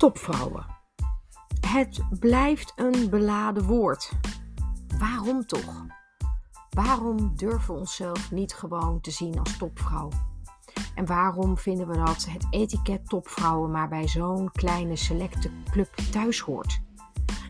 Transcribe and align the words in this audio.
Topvrouwen. 0.00 0.66
Het 1.66 2.00
blijft 2.20 2.72
een 2.76 3.10
beladen 3.10 3.64
woord. 3.64 4.12
Waarom 4.98 5.46
toch? 5.46 5.84
Waarom 6.70 7.36
durven 7.36 7.74
we 7.74 7.80
onszelf 7.80 8.30
niet 8.30 8.54
gewoon 8.54 9.00
te 9.00 9.10
zien 9.10 9.38
als 9.38 9.56
topvrouw? 9.56 10.08
En 10.94 11.06
waarom 11.06 11.58
vinden 11.58 11.86
we 11.88 11.96
dat 11.96 12.24
het 12.24 12.46
etiket 12.50 13.08
topvrouwen 13.08 13.70
maar 13.70 13.88
bij 13.88 14.08
zo'n 14.08 14.50
kleine 14.52 14.96
selecte 14.96 15.50
club 15.70 15.94
thuis 15.94 16.40
hoort? 16.40 16.80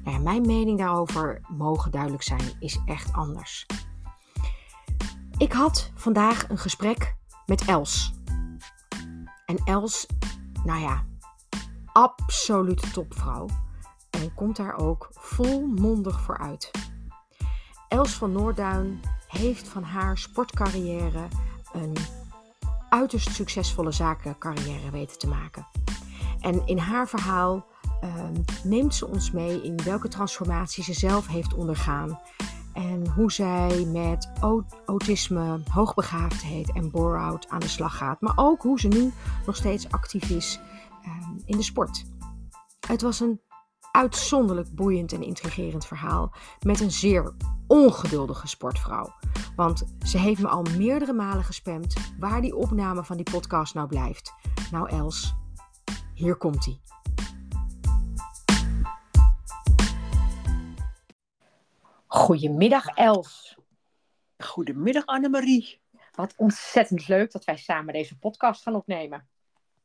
Nou 0.05 0.17
ja, 0.17 0.23
mijn 0.23 0.47
mening 0.47 0.79
daarover, 0.79 1.41
mogen 1.49 1.91
duidelijk 1.91 2.23
zijn, 2.23 2.53
is 2.59 2.81
echt 2.87 3.13
anders. 3.13 3.67
Ik 5.39 5.53
had 5.53 5.93
vandaag 5.95 6.49
een 6.49 6.59
gesprek 6.59 7.17
met 7.47 7.65
Els. 7.65 8.15
En 9.47 9.57
Els, 9.65 10.07
nou 10.65 10.81
ja, 10.81 11.09
absolute 11.93 12.91
topvrouw. 12.91 13.47
En 14.11 14.35
komt 14.35 14.57
daar 14.57 14.77
ook 14.77 15.09
volmondig 15.11 16.21
voor 16.21 16.39
uit. 16.39 16.71
Els 17.89 18.11
van 18.13 18.33
Noorduin 18.33 19.01
heeft 19.27 19.69
van 19.69 19.83
haar 19.83 20.19
sportcarrière 20.19 21.29
een 21.73 21.97
uiterst 22.89 23.35
succesvolle 23.35 23.93
zakencarrière 23.93 24.91
weten 24.91 25.19
te 25.19 25.29
maken. 25.29 25.67
En 26.41 26.67
in 26.67 26.79
haar 26.79 27.09
verhaal 27.09 27.67
uh, 28.05 28.15
neemt 28.65 28.95
ze 28.95 29.07
ons 29.07 29.31
mee 29.31 29.63
in 29.63 29.83
welke 29.85 30.09
transformatie 30.09 30.85
ze 30.85 30.93
zelf 30.93 31.27
heeft 31.27 31.55
ondergaan. 31.55 32.21
En 32.73 33.09
hoe 33.09 33.33
zij 33.33 33.85
met 33.85 34.31
autisme, 34.87 35.63
hoogbegaafdheid 35.71 36.73
en 36.73 36.91
bore-out 36.91 37.49
aan 37.49 37.61
de 37.61 37.69
slag 37.69 37.97
gaat. 37.97 38.21
Maar 38.21 38.33
ook 38.37 38.63
hoe 38.63 38.81
ze 38.81 38.89
nu 38.89 39.13
nog 39.47 39.57
steeds 39.57 39.91
actief 39.91 40.31
is 40.31 40.61
in 41.45 41.57
de 41.57 41.63
sport. 41.63 42.05
Het 42.87 43.03
was 43.03 43.21
een 43.21 43.41
uitzonderlijk 43.93 44.75
boeiend 44.75 45.13
en 45.13 45.23
intrigerend 45.23 45.87
verhaal 45.87 46.35
met 46.61 46.81
een 46.81 46.91
zeer 46.91 47.35
ongeduldige 47.67 48.47
sportvrouw. 48.47 49.15
Want 49.57 49.95
ze 50.07 50.19
heeft 50.19 50.41
me 50.41 50.49
al 50.49 50.63
meerdere 50.63 51.13
malen 51.13 51.45
gespamd 51.45 51.95
waar 52.19 52.41
die 52.41 52.57
opname 52.57 53.05
van 53.05 53.17
die 53.17 53.31
podcast 53.31 53.75
nou 53.75 53.89
blijft. 53.89 54.35
Nou 54.71 54.89
Els, 54.89 55.35
hier 56.15 56.37
komt 56.37 56.67
ie. 56.67 56.81
Goedemiddag 62.07 62.87
Els. 62.87 63.59
Goedemiddag 64.39 65.07
Annemarie. 65.07 65.81
Wat 66.15 66.35
ontzettend 66.37 67.09
leuk 67.09 67.33
dat 67.33 67.45
wij 67.45 67.57
samen 67.57 67.93
deze 67.93 68.19
podcast 68.19 68.63
gaan 68.63 68.75
opnemen. 68.75 69.30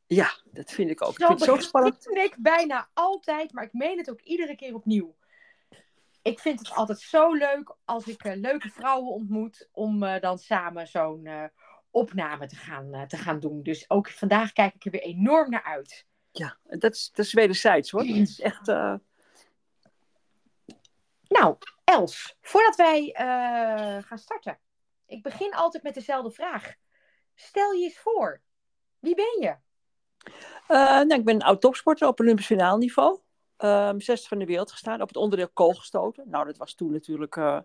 Ja, 0.08 0.39
dat 0.52 0.72
vind 0.72 0.89
ik 0.89 1.02
ook. 1.02 1.16
Zo 1.16 1.22
ik 1.22 1.28
vind 1.28 1.39
het 1.39 1.50
zo 1.50 1.67
spannend. 1.67 2.08
ik 2.09 2.36
bijna 2.39 2.89
altijd, 2.94 3.53
maar 3.53 3.64
ik 3.64 3.73
meen 3.73 3.98
het 3.98 4.09
ook 4.09 4.22
iedere 4.22 4.56
keer 4.56 4.73
opnieuw. 4.73 5.16
Ik 6.22 6.39
vind 6.39 6.59
het 6.59 6.72
altijd 6.72 7.00
zo 7.00 7.34
leuk 7.34 7.75
als 7.86 8.08
ik 8.08 8.23
uh, 8.23 8.36
leuke 8.36 8.70
vrouwen 8.70 9.11
ontmoet 9.11 9.70
om 9.72 10.03
uh, 10.03 10.20
dan 10.20 10.38
samen 10.38 10.88
zo'n 10.88 11.26
uh, 11.26 11.44
opname 11.89 12.48
te 12.48 12.56
gaan, 12.56 13.08
te 13.08 13.17
gaan 13.17 13.39
doen. 13.39 13.64
Dus 13.64 13.89
ook 13.89 14.09
vandaag 14.09 14.52
kijk 14.53 14.73
ik 14.76 14.86
er 14.86 14.92
weer 14.92 15.02
enorm 15.02 15.50
naar 15.50 15.64
uit. 15.64 16.06
Ja, 16.31 16.58
dat 16.64 16.94
is, 16.94 17.11
dat 17.14 17.26
is 17.26 17.33
wederzijds 17.33 17.92
hoor. 17.92 18.02
Het 18.02 18.30
is 18.30 18.39
echt. 18.52 18.67
Nou, 21.28 21.58
Els, 21.83 22.38
voordat 22.42 22.76
wij 22.76 23.11
gaan 24.06 24.17
starten. 24.17 24.59
Ik 25.06 25.23
begin 25.23 25.53
altijd 25.53 25.83
met 25.83 25.94
dezelfde 25.94 26.31
vraag. 26.31 26.73
Stel 27.36 27.72
je 27.72 27.83
eens 27.83 27.98
voor. 27.98 28.42
Wie 29.00 29.16
ben 29.16 29.38
je? 29.39 29.56
Uh, 30.67 30.77
nou, 30.77 31.13
ik 31.13 31.26
ben 31.26 31.39
oud 31.42 31.61
topsporter 31.61 32.08
op 32.08 32.20
Olympisch 32.20 32.45
finaal 32.45 32.77
niveau. 32.77 33.20
Um, 33.58 34.02
zesde 34.02 34.27
van 34.27 34.38
de 34.38 34.45
wereld 34.45 34.71
gestaan, 34.71 35.02
op 35.02 35.08
het 35.08 35.17
onderdeel 35.17 35.49
koolgestoten. 35.54 36.23
Nou, 36.30 36.45
dat 36.45 36.58
was 36.58 36.73
toen 36.73 36.92
natuurlijk 36.92 37.36
uh, 37.36 37.60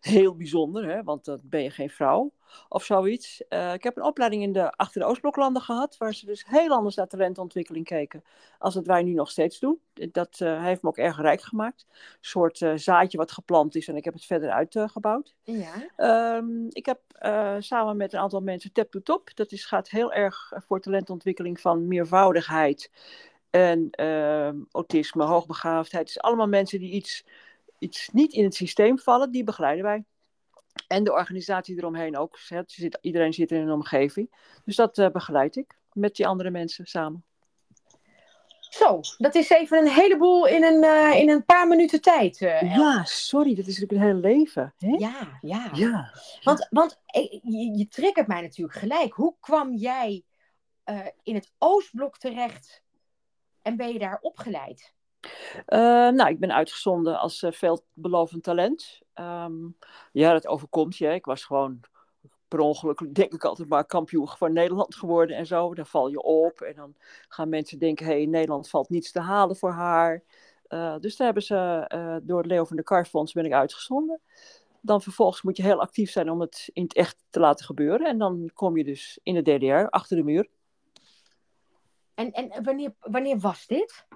heel 0.00 0.36
bijzonder, 0.36 0.88
hè, 0.88 1.02
want 1.02 1.24
dan 1.24 1.40
ben 1.42 1.62
je 1.62 1.70
geen 1.70 1.90
vrouw 1.90 2.32
of 2.68 2.84
zoiets. 2.84 3.42
Uh, 3.48 3.72
ik 3.72 3.82
heb 3.82 3.96
een 3.96 4.02
opleiding 4.02 4.42
in 4.42 4.52
de, 4.52 4.70
achter 4.70 5.00
de 5.00 5.06
Oostbloklanden 5.06 5.62
gehad, 5.62 5.96
waar 5.96 6.14
ze 6.14 6.26
dus 6.26 6.44
heel 6.48 6.70
anders 6.70 6.94
naar 6.94 7.06
talentontwikkeling 7.06 7.84
keken 7.84 8.24
als 8.58 8.74
het 8.74 8.86
wij 8.86 9.02
nu 9.02 9.12
nog 9.12 9.30
steeds 9.30 9.58
doen. 9.58 9.80
Dat 9.94 10.40
uh, 10.42 10.62
heeft 10.62 10.82
me 10.82 10.88
ook 10.88 10.96
erg 10.96 11.20
rijk 11.20 11.40
gemaakt. 11.40 11.86
Een 11.88 12.16
soort 12.20 12.58
zaadje 12.74 13.18
wat 13.18 13.32
geplant 13.32 13.74
is 13.74 13.88
en 13.88 13.96
ik 13.96 14.04
heb 14.04 14.14
het 14.14 14.24
verder 14.24 14.50
uitgebouwd. 14.50 15.34
Ja. 15.42 16.36
Um, 16.36 16.66
ik 16.70 16.86
heb 16.86 17.00
samen 17.58 17.96
met 17.96 18.12
een 18.12 18.20
aantal 18.20 18.40
mensen 18.40 18.72
Tap 18.72 18.90
to 18.90 19.00
Top. 19.00 19.30
Dat 19.34 19.52
is, 19.52 19.64
gaat 19.64 19.90
heel 19.90 20.12
erg 20.12 20.52
voor 20.66 20.80
talentontwikkeling 20.80 21.60
van 21.60 21.88
meervoudigheid 21.88 22.90
en 23.56 23.88
uh, 24.00 24.64
autisme, 24.70 25.24
hoogbegaafdheid. 25.24 26.08
Het 26.08 26.16
is 26.16 26.22
allemaal 26.22 26.48
mensen 26.48 26.78
die 26.78 26.92
iets, 26.92 27.24
iets 27.78 28.08
niet 28.12 28.32
in 28.32 28.44
het 28.44 28.54
systeem 28.54 28.98
vallen, 28.98 29.30
die 29.30 29.44
begeleiden 29.44 29.84
wij. 29.84 30.04
En 30.88 31.04
de 31.04 31.12
organisatie 31.12 31.76
eromheen 31.76 32.16
ook. 32.16 32.38
Zit, 32.38 32.98
iedereen 33.00 33.32
zit 33.32 33.50
in 33.50 33.60
een 33.60 33.72
omgeving. 33.72 34.34
Dus 34.64 34.76
dat 34.76 34.98
uh, 34.98 35.08
begeleid 35.08 35.56
ik 35.56 35.78
met 35.92 36.16
die 36.16 36.26
andere 36.26 36.50
mensen 36.50 36.86
samen. 36.86 37.24
Zo, 38.60 39.00
dat 39.18 39.34
is 39.34 39.50
even 39.50 39.78
een 39.78 39.92
heleboel 39.92 40.46
in 40.46 40.64
een, 40.64 40.84
uh, 40.84 41.20
in 41.20 41.30
een 41.30 41.44
paar 41.44 41.66
minuten 41.66 42.00
tijd. 42.00 42.40
Uh, 42.40 42.76
ja, 42.76 43.04
sorry, 43.04 43.54
dat 43.54 43.66
is 43.66 43.78
natuurlijk 43.78 43.92
een 43.92 44.06
hele 44.06 44.34
leven. 44.34 44.74
Hè? 44.78 44.96
Ja, 44.96 45.38
ja. 45.40 45.70
ja. 45.72 46.12
Want, 46.42 46.66
want 46.70 47.00
je, 47.42 47.72
je 47.76 47.88
triggert 47.88 48.26
mij 48.26 48.40
natuurlijk 48.40 48.78
gelijk. 48.78 49.12
Hoe 49.12 49.34
kwam 49.40 49.74
jij 49.74 50.24
in 51.22 51.34
het 51.34 51.52
Oostblok 51.58 52.18
terecht 52.18 52.84
en 53.66 53.76
ben 53.76 53.92
je 53.92 53.98
daar 53.98 54.18
opgeleid? 54.20 54.94
Uh, 55.68 56.08
nou, 56.08 56.28
ik 56.28 56.38
ben 56.38 56.54
uitgezonden 56.54 57.18
als 57.18 57.42
uh, 57.42 57.50
veelbelovend 57.52 58.42
talent. 58.42 59.00
Um, 59.14 59.76
ja, 60.12 60.32
dat 60.32 60.46
overkomt 60.46 60.96
je. 60.96 61.14
Ik 61.14 61.24
was 61.24 61.44
gewoon 61.44 61.80
per 62.48 62.58
ongeluk, 62.58 63.14
denk 63.14 63.32
ik 63.32 63.44
altijd 63.44 63.68
maar, 63.68 63.86
kampioen 63.86 64.28
van 64.28 64.52
Nederland 64.52 64.94
geworden 64.94 65.36
en 65.36 65.46
zo. 65.46 65.74
Dan 65.74 65.86
val 65.86 66.08
je 66.08 66.22
op 66.22 66.60
en 66.60 66.74
dan 66.74 66.94
gaan 67.28 67.48
mensen 67.48 67.78
denken, 67.78 68.06
hé, 68.06 68.12
hey, 68.12 68.22
in 68.22 68.30
Nederland 68.30 68.68
valt 68.68 68.90
niets 68.90 69.12
te 69.12 69.20
halen 69.20 69.56
voor 69.56 69.70
haar. 69.70 70.22
Uh, 70.68 70.98
dus 70.98 71.16
daar 71.16 71.26
hebben 71.26 71.44
ze, 71.44 72.20
door 72.22 72.38
het 72.38 72.46
Leo 72.46 72.64
van 72.64 72.76
de 72.76 72.82
Karfonds 72.82 73.32
ben 73.32 73.44
ik 73.44 73.52
uitgezonden. 73.52 74.20
Dan 74.80 75.02
vervolgens 75.02 75.42
moet 75.42 75.56
je 75.56 75.62
heel 75.62 75.80
actief 75.80 76.10
zijn 76.10 76.30
om 76.30 76.40
het 76.40 76.70
in 76.72 76.82
het 76.82 76.94
echt 76.94 77.24
te 77.30 77.40
laten 77.40 77.64
gebeuren. 77.64 78.06
En 78.06 78.18
dan 78.18 78.50
kom 78.54 78.76
je 78.76 78.84
dus 78.84 79.18
in 79.22 79.34
de 79.34 79.42
DDR, 79.42 79.88
achter 79.88 80.16
de 80.16 80.22
muur. 80.22 80.48
En, 82.16 82.32
en 82.32 82.64
wanneer, 82.64 82.94
wanneer 83.00 83.38
was 83.38 83.66
dit? 83.66 84.06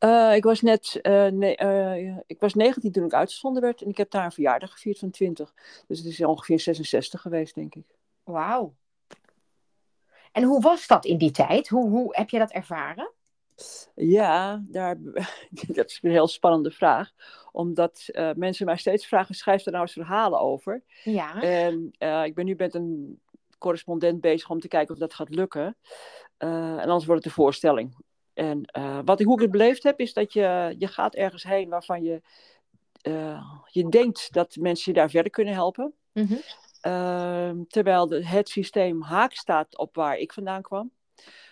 Uh, 0.00 0.34
ik, 0.34 0.44
was 0.44 0.60
net, 0.60 0.98
uh, 1.02 1.26
nee, 1.26 1.60
uh, 1.62 2.16
ik 2.26 2.40
was 2.40 2.54
19 2.54 2.92
toen 2.92 3.04
ik 3.04 3.14
uitgezonden 3.14 3.62
werd 3.62 3.82
en 3.82 3.88
ik 3.88 3.96
heb 3.96 4.10
daar 4.10 4.24
een 4.24 4.32
verjaardag 4.32 4.72
gevierd 4.72 4.98
van 4.98 5.10
20. 5.10 5.54
Dus 5.86 5.98
het 5.98 6.06
is 6.06 6.24
ongeveer 6.24 6.60
66 6.60 7.20
geweest, 7.20 7.54
denk 7.54 7.74
ik. 7.74 7.84
Wauw. 8.24 8.74
En 10.32 10.42
hoe 10.42 10.60
was 10.60 10.86
dat 10.86 11.04
in 11.04 11.18
die 11.18 11.30
tijd? 11.30 11.68
Hoe, 11.68 11.90
hoe 11.90 12.16
heb 12.16 12.30
je 12.30 12.38
dat 12.38 12.50
ervaren? 12.50 13.12
Ja, 13.94 14.62
daar, 14.68 14.96
dat 15.78 15.90
is 15.90 15.98
een 16.02 16.10
heel 16.10 16.28
spannende 16.28 16.70
vraag. 16.70 17.10
Omdat 17.52 18.04
mensen 18.36 18.66
mij 18.66 18.76
steeds 18.76 19.06
vragen, 19.06 19.34
schrijf 19.34 19.64
er 19.64 19.72
nou 19.72 19.84
eens 19.84 19.92
verhalen 19.92 20.40
over. 20.40 20.82
Ja. 21.04 21.42
En 21.42 21.92
ik 22.24 22.34
ben 22.34 22.44
nu 22.44 22.54
met 22.56 22.74
een 22.74 23.20
correspondent 23.58 24.20
bezig 24.20 24.50
om 24.50 24.60
te 24.60 24.68
kijken 24.68 24.94
of 24.94 25.00
dat 25.00 25.14
gaat 25.14 25.34
lukken. 25.34 25.76
Uh, 26.44 26.72
en 26.72 26.88
anders 26.88 27.04
wordt 27.04 27.24
het 27.24 27.32
een 27.32 27.42
voorstelling. 27.42 27.96
En 28.34 28.70
uh, 28.78 28.98
wat 29.04 29.20
ik, 29.20 29.26
hoe 29.26 29.34
ik 29.34 29.42
het 29.42 29.50
beleefd 29.50 29.82
heb, 29.82 30.00
is 30.00 30.12
dat 30.12 30.32
je, 30.32 30.74
je 30.78 30.86
gaat 30.86 31.14
ergens 31.14 31.42
heen 31.42 31.68
waarvan 31.68 32.02
je, 32.02 32.22
uh, 33.02 33.42
je 33.64 33.88
denkt 33.88 34.32
dat 34.32 34.56
mensen 34.56 34.92
je 34.92 34.98
daar 34.98 35.10
verder 35.10 35.32
kunnen 35.32 35.54
helpen. 35.54 35.94
Mm 36.12 36.26
-hmm. 36.26 37.66
terwijl 37.68 38.06
de, 38.06 38.26
het 38.26 38.48
systeem 38.48 39.02
haak 39.02 39.32
staat 39.32 39.78
op 39.78 39.94
waar 39.94 40.16
ik 40.16 40.32
vandaan 40.32 40.62
kwam. 40.62 40.90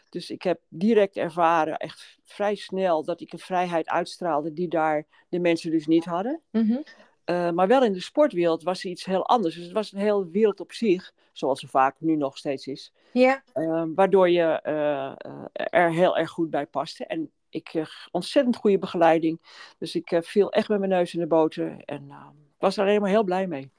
Dus 0.09 0.31
ik 0.31 0.43
heb 0.43 0.61
direct 0.69 1.17
ervaren, 1.17 1.77
echt 1.77 2.19
vrij 2.25 2.55
snel, 2.55 3.05
dat 3.05 3.21
ik 3.21 3.33
een 3.33 3.39
vrijheid 3.39 3.89
uitstraalde 3.89 4.53
die 4.53 4.69
daar 4.69 5.07
de 5.29 5.39
mensen 5.39 5.71
dus 5.71 5.87
niet 5.87 6.05
hadden. 6.05 6.41
Mm 6.51 6.67
-hmm. 6.67 6.85
Uh, 7.31 7.51
maar 7.51 7.67
wel 7.67 7.85
in 7.85 7.93
de 7.93 8.01
sportwereld 8.01 8.63
was 8.63 8.85
er 8.85 8.91
iets 8.91 9.05
heel 9.05 9.27
anders. 9.27 9.55
Dus 9.55 9.65
het 9.65 9.73
was 9.73 9.93
een 9.93 9.99
hele 9.99 10.29
wereld 10.31 10.61
op 10.61 10.73
zich, 10.73 11.13
zoals 11.39 11.63
er 11.63 11.69
vaak 11.69 11.97
nu 11.99 12.17
nog 12.17 12.37
steeds 12.37 12.67
is. 12.67 12.93
Ja. 13.13 13.43
Uh, 13.55 13.85
waardoor 13.95 14.31
je 14.31 14.61
uh, 14.67 15.13
er 15.53 15.93
heel 15.93 16.17
erg 16.17 16.31
goed 16.31 16.51
bij 16.51 16.67
paste. 16.67 17.07
En 17.07 17.31
ik 17.49 17.65
kreeg 17.65 18.09
ontzettend 18.11 18.57
goede 18.57 18.79
begeleiding. 18.79 19.41
Dus 19.79 19.95
ik 19.95 20.19
viel 20.23 20.53
echt 20.53 20.69
met 20.69 20.79
mijn 20.79 20.91
neus 20.91 21.15
in 21.15 21.21
de 21.21 21.27
boter. 21.27 21.83
En 21.85 22.13
was 22.59 22.77
er 22.77 22.83
alleen 22.83 23.01
maar 23.01 23.11
heel 23.11 23.25
blij 23.25 23.47
mee. 23.47 23.71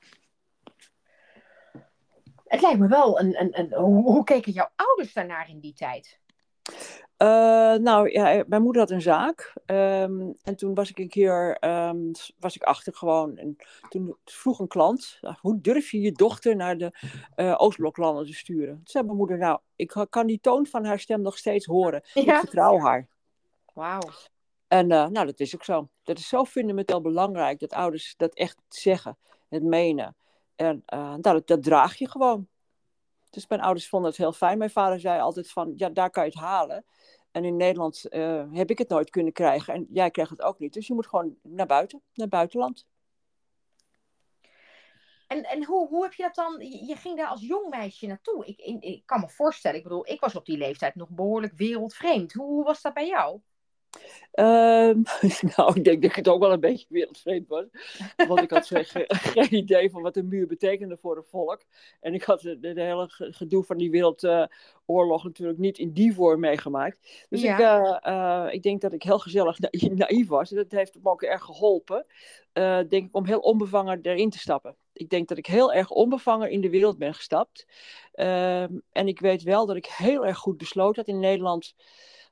Het 2.45 2.61
lijkt 2.61 2.79
me 2.79 2.87
wel 2.87 3.19
een. 3.19 3.41
een, 3.41 3.59
een 3.59 3.73
hoe, 3.73 4.03
hoe 4.03 4.23
keken 4.23 4.51
jouw 4.51 4.69
ouders 4.75 5.13
daarnaar 5.13 5.49
in 5.49 5.59
die 5.59 5.73
tijd? 5.73 6.19
Uh, 7.21 7.73
nou 7.73 8.11
ja, 8.11 8.43
mijn 8.47 8.61
moeder 8.61 8.81
had 8.81 8.91
een 8.91 9.01
zaak. 9.01 9.53
Um, 9.65 10.35
en 10.43 10.55
toen 10.55 10.73
was 10.73 10.89
ik 10.89 10.99
een 10.99 11.09
keer 11.09 11.57
um, 11.65 12.11
was 12.39 12.55
ik 12.55 12.63
achter 12.63 12.93
gewoon. 12.93 13.37
En 13.37 13.55
toen 13.89 14.15
vroeg 14.25 14.59
een 14.59 14.67
klant: 14.67 15.17
nou, 15.21 15.35
hoe 15.39 15.61
durf 15.61 15.91
je 15.91 16.01
je 16.01 16.11
dochter 16.11 16.55
naar 16.55 16.77
de 16.77 16.91
uh, 17.35 17.55
Oostbloklanden 17.57 18.25
te 18.25 18.33
sturen? 18.33 18.75
Toen 18.75 18.81
zei 18.83 19.03
mijn 19.03 19.17
moeder: 19.17 19.37
Nou, 19.37 19.59
ik 19.75 20.05
kan 20.09 20.27
die 20.27 20.39
toon 20.39 20.65
van 20.65 20.85
haar 20.85 20.99
stem 20.99 21.21
nog 21.21 21.37
steeds 21.37 21.65
horen. 21.65 22.01
Ja. 22.13 22.33
Ik 22.33 22.39
vertrouw 22.39 22.79
haar. 22.79 23.07
Wauw. 23.73 24.09
En 24.67 24.87
nou, 24.87 25.11
dat 25.11 25.39
is 25.39 25.55
ook 25.55 25.63
zo. 25.63 25.89
Dat 26.03 26.17
is 26.17 26.27
zo 26.27 26.45
fundamenteel 26.45 27.01
belangrijk 27.01 27.59
dat 27.59 27.73
ouders 27.73 28.13
dat 28.17 28.33
echt 28.33 28.57
zeggen, 28.67 29.17
het 29.49 29.63
menen. 29.63 30.15
En 30.55 30.83
nou, 30.85 31.21
dat, 31.21 31.47
dat 31.47 31.63
draag 31.63 31.95
je 31.95 32.09
gewoon. 32.09 32.47
Dus 33.29 33.47
mijn 33.47 33.61
ouders 33.61 33.89
vonden 33.89 34.09
het 34.09 34.19
heel 34.19 34.33
fijn. 34.33 34.57
Mijn 34.57 34.69
vader 34.69 34.99
zei 34.99 35.19
altijd 35.21 35.51
van, 35.51 35.73
ja, 35.75 35.89
daar 35.89 36.09
kan 36.09 36.23
je 36.23 36.29
het 36.29 36.39
halen. 36.39 36.85
En 37.31 37.45
in 37.45 37.55
Nederland 37.55 38.05
uh, 38.09 38.43
heb 38.51 38.69
ik 38.69 38.77
het 38.77 38.89
nooit 38.89 39.09
kunnen 39.09 39.33
krijgen. 39.33 39.73
En 39.73 39.87
jij 39.89 40.11
krijgt 40.11 40.31
het 40.31 40.41
ook 40.41 40.59
niet. 40.59 40.73
Dus 40.73 40.87
je 40.87 40.93
moet 40.93 41.07
gewoon 41.07 41.35
naar 41.41 41.65
buiten, 41.65 42.01
naar 42.13 42.27
buitenland. 42.27 42.85
En, 45.27 45.43
en 45.43 45.65
hoe, 45.65 45.87
hoe 45.87 46.03
heb 46.03 46.13
je 46.13 46.23
dat 46.23 46.35
dan? 46.35 46.59
Je 46.85 46.95
ging 46.95 47.17
daar 47.17 47.27
als 47.27 47.41
jong 47.41 47.69
meisje 47.69 48.07
naartoe. 48.07 48.45
Ik, 48.45 48.59
ik, 48.83 49.05
kan 49.05 49.19
me 49.19 49.29
voorstellen, 49.29 49.77
ik 49.77 49.83
bedoel, 49.83 50.09
ik 50.09 50.19
was 50.19 50.35
op 50.35 50.45
die 50.45 50.57
leeftijd 50.57 50.95
nog 50.95 51.09
behoorlijk 51.09 51.53
wereldvreemd. 51.53 52.33
Hoe 52.33 52.63
was 52.63 52.81
dat 52.81 52.93
bij 52.93 53.07
jou? 53.07 53.39
Um, 54.33 55.03
nou, 55.55 55.73
ik 55.73 55.83
denk 55.83 56.01
dat 56.01 56.15
het 56.15 56.27
ook 56.27 56.39
wel 56.39 56.51
een 56.51 56.59
beetje 56.59 56.85
wereldvreemd 56.89 57.47
was. 57.47 57.65
Want 58.27 58.41
ik 58.41 58.49
had 58.49 58.67
geen 59.35 59.55
idee 59.55 59.89
van 59.89 60.01
wat 60.01 60.15
een 60.15 60.27
muur 60.27 60.47
betekende 60.47 60.97
voor 60.97 61.17
een 61.17 61.23
volk. 61.23 61.61
En 61.99 62.13
ik 62.13 62.23
had 62.23 62.41
het 62.41 62.57
hele 62.61 63.05
gedoe 63.09 63.63
van 63.63 63.77
die 63.77 63.91
wereldoorlog 63.91 65.23
natuurlijk 65.23 65.59
niet 65.59 65.77
in 65.77 65.91
die 65.91 66.13
vorm 66.13 66.39
meegemaakt. 66.39 67.25
Dus 67.29 67.43
ik, 67.43 67.59
uh, 67.59 67.97
uh, 68.03 68.47
ik 68.51 68.63
denk 68.63 68.81
dat 68.81 68.93
ik 68.93 69.03
heel 69.03 69.19
gezellig 69.19 69.59
na 69.59 69.69
naïef 69.71 70.27
was. 70.27 70.51
En 70.51 70.57
dat 70.57 70.71
heeft 70.71 70.97
me 71.01 71.09
ook 71.09 71.23
erg 71.23 71.43
geholpen, 71.43 72.05
denk 72.53 72.91
ik, 72.91 73.15
om 73.15 73.25
heel 73.25 73.39
onbevangen 73.39 73.99
erin 74.01 74.29
te 74.29 74.39
stappen. 74.39 74.75
Ik 74.93 75.09
denk 75.09 75.27
dat 75.27 75.37
ik 75.37 75.45
heel 75.45 75.73
erg 75.73 75.89
onbevangen 75.89 76.51
in 76.51 76.61
de 76.61 76.69
wereld 76.69 76.97
ben 76.97 77.13
gestapt. 77.13 77.67
Ehm, 78.11 78.73
en 78.91 79.07
ik 79.07 79.19
weet 79.19 79.43
wel 79.43 79.65
dat 79.65 79.75
ik 79.75 79.85
heel 79.85 80.25
erg 80.25 80.37
goed 80.37 80.57
besloten 80.57 80.95
had 80.95 81.13
in 81.13 81.19
Nederland 81.19 81.75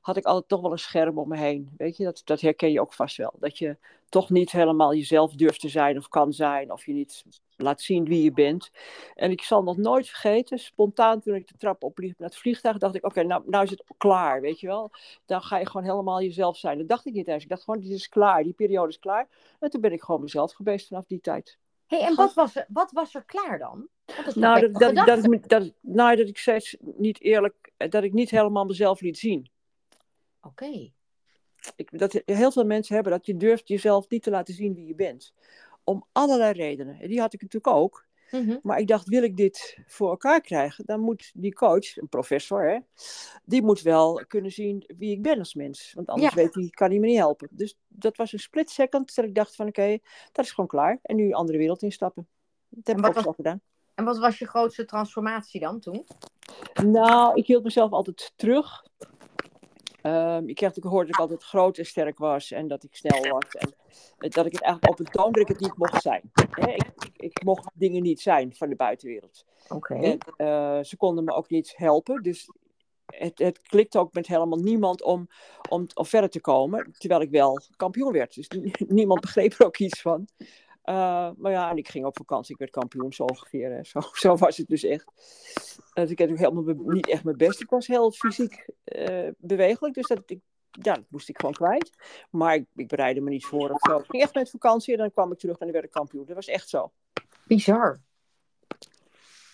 had 0.08 0.16
ik 0.16 0.24
altijd 0.24 0.48
toch 0.48 0.60
wel 0.60 0.72
een 0.72 0.78
scherm 0.78 1.18
om 1.18 1.28
me 1.28 1.36
heen. 1.36 1.70
Weet 1.76 1.96
je, 1.96 2.04
dat, 2.04 2.22
dat 2.24 2.40
herken 2.40 2.72
je 2.72 2.80
ook 2.80 2.92
vast 2.92 3.16
wel. 3.16 3.32
Dat 3.38 3.58
je 3.58 3.76
toch 4.08 4.30
niet 4.30 4.52
helemaal 4.52 4.94
jezelf 4.94 5.32
durft 5.32 5.60
te 5.60 5.68
zijn 5.68 5.96
of 5.96 6.08
kan 6.08 6.32
zijn. 6.32 6.72
Of 6.72 6.86
je 6.86 6.92
niet 6.92 7.24
laat 7.56 7.80
zien 7.80 8.04
wie 8.04 8.22
je 8.22 8.32
bent. 8.32 8.70
En 9.14 9.30
ik 9.30 9.42
zal 9.42 9.62
nog 9.62 9.76
nooit 9.76 10.08
vergeten, 10.08 10.58
spontaan 10.58 11.20
toen 11.20 11.34
ik 11.34 11.48
de 11.48 11.56
trap 11.58 11.82
opliep 11.82 12.18
naar 12.18 12.28
het 12.28 12.38
vliegtuig, 12.38 12.78
dacht 12.78 12.94
ik, 12.94 13.04
oké, 13.04 13.22
nou, 13.22 13.42
nou 13.46 13.64
is 13.64 13.70
het 13.70 13.84
klaar, 13.96 14.40
weet 14.40 14.60
je 14.60 14.66
wel. 14.66 14.90
Dan 15.26 15.42
ga 15.42 15.58
je 15.58 15.66
gewoon 15.66 15.86
helemaal 15.86 16.22
jezelf 16.22 16.56
zijn. 16.56 16.78
Dat 16.78 16.88
dacht 16.88 17.06
ik 17.06 17.12
niet 17.12 17.28
eens. 17.28 17.42
Ik 17.42 17.48
dacht 17.48 17.64
gewoon, 17.64 17.80
dit 17.80 17.90
is 17.90 18.08
klaar, 18.08 18.42
die 18.42 18.52
periode 18.52 18.88
is 18.88 18.98
klaar. 18.98 19.28
En 19.60 19.70
toen 19.70 19.80
ben 19.80 19.92
ik 19.92 20.02
gewoon 20.02 20.20
mezelf 20.20 20.52
geweest 20.52 20.86
vanaf 20.86 21.06
die 21.06 21.20
tijd. 21.20 21.58
hey, 21.86 22.00
en 22.00 22.14
wat 22.14 22.34
was, 22.34 22.56
er, 22.56 22.66
wat 22.68 22.92
was 22.92 23.14
er 23.14 23.24
klaar 23.24 23.58
dan? 23.58 23.88
Nou 24.34 24.60
dat, 24.60 24.94
dat, 24.94 25.48
dat, 25.48 25.72
nou, 25.80 26.16
dat 26.16 26.28
ik 26.28 26.38
steeds 26.38 26.76
niet 26.80 27.20
eerlijk, 27.20 27.72
dat 27.76 28.02
ik 28.02 28.12
niet 28.12 28.30
helemaal 28.30 28.64
mezelf 28.64 29.00
liet 29.00 29.18
zien. 29.18 29.50
Oké. 30.48 30.90
Dat 31.90 32.22
heel 32.24 32.52
veel 32.52 32.64
mensen 32.64 32.94
hebben 32.94 33.12
dat 33.12 33.26
je 33.26 33.36
durft 33.36 33.68
jezelf 33.68 34.08
niet 34.08 34.22
te 34.22 34.30
laten 34.30 34.54
zien 34.54 34.74
wie 34.74 34.86
je 34.86 34.94
bent. 34.94 35.34
Om 35.84 36.06
allerlei 36.12 36.52
redenen. 36.52 37.08
Die 37.08 37.20
had 37.20 37.32
ik 37.32 37.42
natuurlijk 37.42 37.76
ook. 37.76 38.06
Mhm. 38.30 38.56
Maar 38.62 38.78
ik 38.78 38.86
dacht, 38.86 39.08
wil 39.08 39.22
ik 39.22 39.36
dit 39.36 39.78
voor 39.86 40.10
elkaar 40.10 40.40
krijgen, 40.40 40.84
dan 40.86 41.00
moet 41.00 41.30
die 41.34 41.54
coach, 41.54 41.96
een 41.96 42.08
professor, 42.08 42.70
hè, 42.70 42.78
die 43.44 43.62
moet 43.62 43.82
wel 43.82 44.22
kunnen 44.28 44.52
zien 44.52 44.84
wie 44.96 45.10
ik 45.10 45.22
ben 45.22 45.38
als 45.38 45.54
mens. 45.54 45.92
Want 45.94 46.08
anders 46.08 46.34
weet 46.34 46.54
hij, 46.54 46.68
kan 46.70 46.90
hij 46.90 46.98
me 46.98 47.06
niet 47.06 47.16
helpen. 47.16 47.48
Dus 47.50 47.78
dat 47.88 48.16
was 48.16 48.32
een 48.32 48.38
split 48.38 48.70
second 48.70 49.14
dat 49.14 49.24
ik 49.24 49.34
dacht 49.34 49.56
van 49.56 49.66
oké, 49.66 49.98
dat 50.32 50.44
is 50.44 50.50
gewoon 50.50 50.70
klaar. 50.70 50.98
En 51.02 51.16
nu 51.16 51.24
een 51.24 51.34
andere 51.34 51.58
wereld 51.58 51.82
instappen. 51.82 52.28
Dat 52.68 52.86
heb 52.86 52.98
ik 52.98 53.06
ook 53.06 53.24
was, 53.24 53.34
gedaan. 53.34 53.60
En 53.94 54.04
wat 54.04 54.18
was 54.18 54.38
je 54.38 54.46
grootste 54.46 54.84
transformatie 54.84 55.60
dan 55.60 55.80
toen? 55.80 56.06
Nou, 56.84 57.36
ik 57.36 57.46
hield 57.46 57.64
mezelf 57.64 57.90
altijd 57.90 58.32
terug. 58.36 58.86
Um, 60.08 60.48
ik 60.48 60.54
kreeg 60.54 60.68
natuurlijk 60.68 60.86
gehoord 60.86 61.06
dat 61.06 61.14
ik 61.14 61.20
altijd 61.20 61.42
groot 61.42 61.78
en 61.78 61.86
sterk 61.86 62.18
was 62.18 62.50
en 62.50 62.68
dat 62.68 62.84
ik 62.84 62.96
snel 62.96 63.28
was. 63.28 63.44
En 64.18 64.30
dat 64.30 64.46
ik 64.46 64.52
het 64.52 64.62
eigenlijk 64.62 64.92
op 64.92 64.98
een 64.98 65.12
toon 65.12 65.32
dat 65.32 65.42
ik 65.42 65.48
het 65.48 65.60
niet 65.60 65.76
mocht 65.76 66.02
zijn. 66.02 66.30
Ik, 66.34 66.56
ik, 66.56 67.10
ik, 67.16 67.44
mocht 67.44 67.70
dingen 67.74 68.02
niet 68.02 68.20
zijn 68.20 68.54
van 68.54 68.68
de 68.68 68.76
buitenwereld. 68.76 69.44
Oké. 69.68 70.16
Uh, 70.36 70.78
ze 70.82 70.96
konden 70.96 71.24
me 71.24 71.32
ook 71.32 71.50
niet 71.50 71.72
helpen. 71.76 72.22
Dus 72.22 72.50
het, 73.06 73.38
het 73.38 73.60
klikte 73.62 73.98
ook 73.98 74.12
met 74.12 74.26
helemaal 74.26 74.58
niemand 74.58 75.02
om, 75.02 75.28
om, 75.68 75.86
om 75.94 76.06
verder 76.06 76.30
te 76.30 76.40
komen. 76.40 76.92
Terwijl 76.98 77.20
ik 77.20 77.30
wel 77.30 77.60
kampioen 77.76 78.12
werd. 78.12 78.34
Dus 78.34 78.50
niemand 78.98 79.20
begreep 79.20 79.52
er 79.58 79.66
ook 79.66 79.78
iets 79.78 80.00
van. 80.00 80.28
Uh, 80.88 81.30
maar 81.36 81.52
ja, 81.52 81.70
en 81.70 81.76
ik 81.76 81.88
ging 81.88 82.04
op 82.04 82.16
vakantie. 82.16 82.52
Ik 82.52 82.58
werd 82.58 82.70
kampioen 82.70 83.12
zo 83.12 83.22
ongeveer. 83.22 83.78
Zo, 83.86 84.00
zo 84.12 84.36
was 84.36 84.56
het 84.56 84.68
dus 84.68 84.82
echt. 84.82 85.04
Dus 85.92 86.10
ik 86.10 86.18
heb 86.18 86.36
helemaal 86.36 86.74
niet 86.76 87.08
echt 87.08 87.24
mijn 87.24 87.36
best. 87.36 87.60
Ik 87.60 87.70
was 87.70 87.86
heel 87.86 88.10
fysiek 88.10 88.68
uh, 88.84 89.28
bewegelijk. 89.38 89.94
Dus 89.94 90.06
dat, 90.06 90.22
ik, 90.26 90.40
ja, 90.70 90.94
dat 90.94 91.04
moest 91.08 91.28
ik 91.28 91.38
gewoon 91.38 91.54
kwijt. 91.54 91.90
Maar 92.30 92.54
ik, 92.54 92.66
ik 92.74 92.88
bereidde 92.88 93.20
me 93.20 93.30
niet 93.30 93.44
voor 93.44 93.70
of 93.70 93.80
zo. 93.80 93.98
Ik 93.98 94.04
ging 94.08 94.22
echt 94.22 94.34
met 94.34 94.50
vakantie 94.50 94.92
en 94.92 94.98
dan 94.98 95.12
kwam 95.12 95.32
ik 95.32 95.38
terug 95.38 95.58
en 95.58 95.64
dan 95.64 95.72
werd 95.72 95.84
ik 95.84 95.90
kampioen. 95.90 96.24
Dat 96.24 96.34
was 96.34 96.46
echt 96.46 96.68
zo. 96.68 96.92
Bizar. 97.46 98.00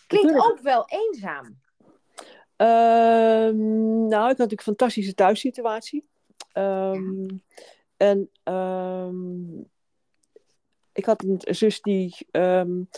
Klinkt 0.06 0.34
ook 0.34 0.60
wel 0.60 0.88
eenzaam. 0.88 1.62
Uh, 2.56 3.54
nou, 4.08 4.08
ik 4.08 4.10
had 4.10 4.38
natuurlijk 4.38 4.50
een 4.52 4.64
fantastische 4.64 5.14
thuissituatie. 5.14 6.08
Um, 6.52 7.42
en 7.96 8.30
um, 8.44 9.72
ik 10.94 11.04
had 11.04 11.22
een 11.22 11.40
zus 11.40 11.80
die 11.80 12.16
um, 12.30 12.88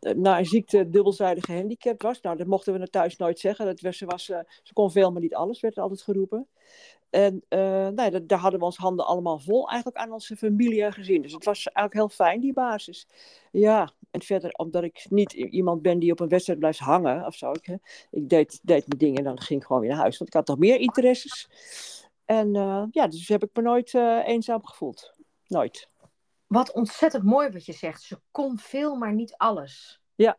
na 0.00 0.38
een 0.38 0.46
ziekte 0.46 0.90
dubbelzijdig 0.90 1.44
gehandicapt 1.44 2.02
was. 2.02 2.20
Nou, 2.20 2.36
dat 2.36 2.46
mochten 2.46 2.72
we 2.72 2.78
naar 2.78 2.88
thuis 2.88 3.16
nooit 3.16 3.38
zeggen. 3.38 3.66
Dat 3.66 3.94
ze, 3.94 4.06
was, 4.06 4.28
uh, 4.28 4.38
ze 4.62 4.72
kon 4.72 4.90
veel, 4.90 5.12
maar 5.12 5.22
niet 5.22 5.34
alles, 5.34 5.60
werd 5.60 5.76
er 5.76 5.82
altijd 5.82 6.02
geroepen. 6.02 6.46
En 7.10 7.44
uh, 7.48 7.88
nou, 7.88 8.26
daar 8.26 8.38
hadden 8.38 8.60
we 8.60 8.66
ons 8.66 8.76
handen 8.76 9.06
allemaal 9.06 9.38
vol 9.38 9.68
eigenlijk 9.68 9.98
aan 9.98 10.12
onze 10.12 10.36
familie 10.36 10.84
en 10.84 10.92
gezin. 10.92 11.22
Dus 11.22 11.32
het 11.32 11.44
was 11.44 11.66
eigenlijk 11.66 11.94
heel 11.94 12.26
fijn, 12.26 12.40
die 12.40 12.52
basis. 12.52 13.08
Ja, 13.52 13.92
en 14.10 14.22
verder, 14.22 14.52
omdat 14.52 14.82
ik 14.82 15.06
niet 15.08 15.32
iemand 15.32 15.82
ben 15.82 15.98
die 15.98 16.12
op 16.12 16.20
een 16.20 16.28
wedstrijd 16.28 16.58
blijft 16.58 16.78
hangen 16.78 17.26
of 17.26 17.34
zo. 17.34 17.50
Ik, 17.50 17.78
ik 18.10 18.28
deed, 18.28 18.60
deed 18.62 18.86
mijn 18.86 18.98
dingen 18.98 19.18
en 19.18 19.24
dan 19.24 19.40
ging 19.40 19.60
ik 19.60 19.66
gewoon 19.66 19.82
weer 19.82 19.90
naar 19.90 20.00
huis. 20.00 20.18
Want 20.18 20.30
ik 20.30 20.36
had 20.36 20.46
toch 20.46 20.58
meer 20.58 20.78
interesses. 20.78 21.48
En 22.24 22.54
uh, 22.54 22.84
ja, 22.90 23.06
dus 23.06 23.28
heb 23.28 23.44
ik 23.44 23.50
me 23.52 23.62
nooit 23.62 23.94
eenzaam 24.24 24.66
gevoeld. 24.66 25.14
Nooit. 25.46 25.88
Wat 26.46 26.72
ontzettend 26.72 27.24
mooi 27.24 27.50
wat 27.50 27.64
je 27.64 27.72
zegt. 27.72 28.02
Ze 28.02 28.20
kon 28.30 28.58
veel, 28.58 28.94
maar 28.94 29.12
niet 29.12 29.36
alles. 29.36 30.00
Ja. 30.14 30.38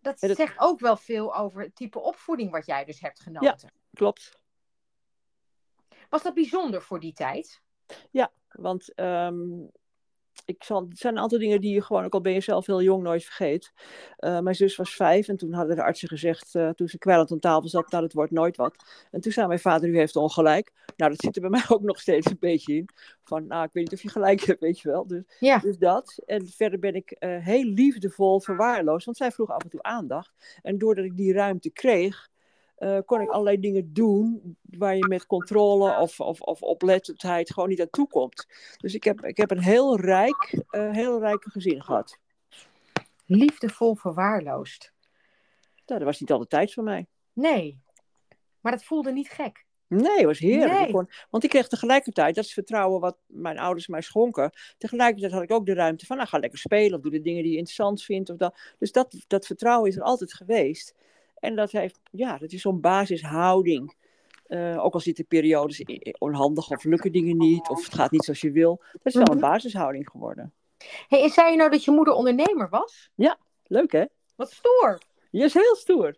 Dat, 0.00 0.18
zegt 0.18 0.58
ook 0.58 0.80
wel 0.80 0.96
veel 0.96 1.36
over 1.36 1.62
het 1.62 1.74
type 1.76 1.98
opvoeding 1.98 2.50
wat 2.50 2.66
jij 2.66 2.84
dus 2.84 3.00
hebt 3.00 3.20
genoten. 3.20 3.70
Ja, 3.72 3.80
klopt. 3.94 4.38
Was 6.08 6.22
dat 6.22 6.34
bijzonder 6.34 6.82
voor 6.82 7.00
die 7.00 7.12
tijd? 7.12 7.62
Ja, 8.10 8.32
want 8.48 8.98
um, 9.00 9.70
ik 10.44 10.64
zal, 10.64 10.86
het 10.88 10.98
zijn 10.98 11.14
een 11.16 11.22
aantal 11.22 11.38
dingen 11.38 11.60
die 11.60 11.74
je 11.74 11.82
gewoon, 11.82 12.04
ook 12.04 12.12
al 12.12 12.20
ben 12.20 12.32
je 12.32 12.40
zelf 12.40 12.66
heel 12.66 12.82
jong, 12.82 13.02
nooit 13.02 13.24
vergeet. 13.24 13.72
Uh, 14.18 14.40
mijn 14.40 14.54
zus 14.54 14.76
was 14.76 14.94
vijf 14.94 15.28
en 15.28 15.36
toen 15.36 15.52
hadden 15.52 15.76
de 15.76 15.82
artsen 15.82 16.08
gezegd, 16.08 16.54
uh, 16.54 16.68
toen 16.68 16.88
ze 16.88 16.98
kwijlend 16.98 17.32
aan 17.32 17.38
tafel 17.38 17.68
zat, 17.68 17.90
nou 17.90 18.02
dat 18.02 18.12
wordt 18.12 18.32
nooit 18.32 18.56
wat. 18.56 18.74
En 19.10 19.20
toen 19.20 19.32
zei 19.32 19.46
mijn 19.46 19.58
vader, 19.58 19.88
u 19.88 19.96
heeft 19.96 20.16
ongelijk. 20.16 20.72
Nou, 20.96 21.10
dat 21.10 21.20
zit 21.20 21.34
er 21.34 21.40
bij 21.40 21.50
mij 21.50 21.64
ook 21.76 21.82
nog 21.82 22.00
steeds 22.00 22.30
een 22.30 22.36
beetje 22.40 22.74
in. 22.74 22.88
Van, 23.24 23.46
nou, 23.46 23.64
ik 23.64 23.72
weet 23.72 23.84
niet 23.84 23.92
of 23.92 24.02
je 24.02 24.08
gelijk 24.08 24.40
hebt, 24.40 24.60
weet 24.60 24.80
je 24.80 24.88
wel. 24.88 25.06
Dus, 25.06 25.22
ja. 25.38 25.58
dus 25.58 25.78
dat. 25.78 26.22
En 26.26 26.46
verder 26.46 26.78
ben 26.78 26.94
ik 26.94 27.16
uh, 27.18 27.44
heel 27.44 27.64
liefdevol 27.64 28.40
verwaarloosd, 28.40 29.04
want 29.04 29.16
zij 29.16 29.30
vroeg 29.30 29.50
af 29.50 29.62
en 29.62 29.70
toe 29.70 29.82
aandacht. 29.82 30.60
En 30.62 30.78
doordat 30.78 31.04
ik 31.04 31.16
die 31.16 31.32
ruimte 31.32 31.70
kreeg, 31.70 32.28
uh, 32.78 32.98
kon 33.04 33.20
ik 33.20 33.28
allerlei 33.28 33.60
dingen 33.60 33.92
doen 33.92 34.56
waar 34.62 34.96
je 34.96 35.06
met 35.06 35.26
controle 35.26 35.98
of, 35.98 36.20
of, 36.20 36.40
of 36.40 36.62
oplettendheid 36.62 37.52
gewoon 37.52 37.68
niet 37.68 37.80
aan 37.80 37.90
toe 37.90 38.08
komt. 38.08 38.46
Dus 38.76 38.94
ik 38.94 39.04
heb, 39.04 39.24
ik 39.24 39.36
heb 39.36 39.50
een 39.50 39.62
heel 39.62 40.00
rijk, 40.00 40.64
uh, 40.70 40.90
heel 40.90 41.20
rijke 41.20 41.50
gezin 41.50 41.82
gehad. 41.82 42.18
Liefdevol 43.26 43.94
verwaarloosd. 43.94 44.92
Nou, 45.86 45.98
dat 46.00 46.08
was 46.08 46.20
niet 46.20 46.30
altijd 46.30 46.50
tijd 46.50 46.72
voor 46.72 46.84
mij. 46.84 47.06
Nee, 47.32 47.80
maar 48.60 48.72
dat 48.72 48.84
voelde 48.84 49.12
niet 49.12 49.30
gek. 49.30 49.64
Nee, 49.88 50.16
het 50.16 50.24
was 50.24 50.38
heerlijk. 50.38 50.80
Nee. 50.80 50.90
Kon, 50.90 51.10
want 51.30 51.44
ik 51.44 51.50
kreeg 51.50 51.68
tegelijkertijd, 51.68 52.34
dat 52.34 52.44
is 52.44 52.52
vertrouwen 52.52 53.00
wat 53.00 53.18
mijn 53.26 53.58
ouders 53.58 53.86
mij 53.86 54.00
schonken. 54.00 54.50
Tegelijkertijd 54.78 55.32
had 55.32 55.42
ik 55.42 55.50
ook 55.50 55.66
de 55.66 55.74
ruimte 55.74 56.06
van, 56.06 56.16
nou 56.16 56.28
ga 56.28 56.38
lekker 56.38 56.58
spelen 56.58 56.96
of 56.96 57.02
doe 57.02 57.10
de 57.10 57.20
dingen 57.20 57.42
die 57.42 57.52
je 57.52 57.58
interessant 57.58 58.02
vindt. 58.02 58.30
Of 58.30 58.36
dat. 58.36 58.58
Dus 58.78 58.92
dat, 58.92 59.24
dat 59.26 59.46
vertrouwen 59.46 59.88
is 59.88 59.96
er 59.96 60.02
altijd 60.02 60.34
geweest. 60.34 60.94
En 61.46 61.56
dat, 61.56 61.70
heeft, 61.70 62.00
ja, 62.10 62.38
dat 62.38 62.52
is 62.52 62.60
zo'n 62.60 62.80
basishouding. 62.80 63.94
Uh, 64.48 64.84
ook 64.84 64.94
al 64.94 65.00
zitten 65.00 65.26
periodes 65.26 65.82
onhandig 66.18 66.70
of 66.70 66.84
lukken 66.84 67.12
dingen 67.12 67.36
niet, 67.36 67.68
of 67.68 67.84
het 67.84 67.94
gaat 67.94 68.10
niet 68.10 68.24
zoals 68.24 68.40
je 68.40 68.50
wil. 68.50 68.82
Dat 68.92 69.00
is 69.02 69.14
wel 69.14 69.26
een 69.26 69.38
mhm. 69.38 69.50
basishouding 69.50 70.08
geworden. 70.10 70.52
Hey, 71.08 71.22
en 71.22 71.30
zei 71.30 71.50
je 71.50 71.56
nou 71.56 71.70
dat 71.70 71.84
je 71.84 71.90
moeder 71.90 72.14
ondernemer 72.14 72.68
was? 72.68 73.10
Ja, 73.14 73.38
leuk 73.66 73.92
hè? 73.92 74.04
Wat 74.34 74.52
stoer. 74.52 75.00
Je 75.30 75.44
is 75.44 75.54
heel 75.54 75.76
stoer. 75.76 76.16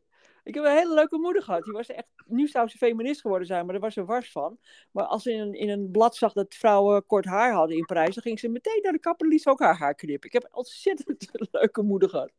Ik 0.49 0.55
heb 0.55 0.64
een 0.64 0.76
hele 0.76 0.95
leuke 0.95 1.19
moeder 1.19 1.43
gehad. 1.43 1.64
Die 1.64 1.73
was 1.73 1.87
echt, 1.87 2.07
nu 2.26 2.47
zou 2.47 2.69
ze 2.69 2.76
feminist 2.76 3.21
geworden 3.21 3.47
zijn, 3.47 3.64
maar 3.64 3.73
daar 3.73 3.83
was 3.83 3.95
ze 3.95 4.05
wars 4.05 4.33
van. 4.33 4.59
Maar 4.90 5.05
als 5.05 5.23
ze 5.23 5.33
in 5.33 5.40
een, 5.40 5.52
in 5.52 5.69
een 5.69 5.90
blad 5.90 6.17
zag 6.17 6.33
dat 6.33 6.55
vrouwen 6.55 7.07
kort 7.07 7.25
haar 7.25 7.52
hadden 7.52 7.76
in 7.76 7.85
Parijs, 7.85 8.14
dan 8.14 8.23
ging 8.23 8.38
ze 8.38 8.49
meteen 8.49 8.81
naar 8.83 8.93
de 8.93 8.99
kapper 8.99 9.26
en 9.26 9.33
liet 9.33 9.47
ook 9.47 9.61
haar 9.61 9.76
haar 9.76 9.95
knippen. 9.95 10.28
Ik 10.28 10.33
heb 10.33 10.45
een 10.45 10.57
ontzettend 10.57 11.28
leuke 11.50 11.83
moeder 11.83 12.09
gehad. 12.09 12.33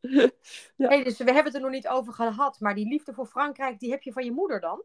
ja. 0.76 0.88
hey, 0.88 1.04
dus 1.04 1.18
we 1.18 1.24
hebben 1.24 1.44
het 1.44 1.54
er 1.54 1.60
nog 1.60 1.70
niet 1.70 1.88
over 1.88 2.12
gehad, 2.12 2.60
maar 2.60 2.74
die 2.74 2.88
liefde 2.88 3.12
voor 3.12 3.26
Frankrijk, 3.26 3.78
die 3.78 3.90
heb 3.90 4.02
je 4.02 4.12
van 4.12 4.24
je 4.24 4.32
moeder 4.32 4.60
dan? 4.60 4.82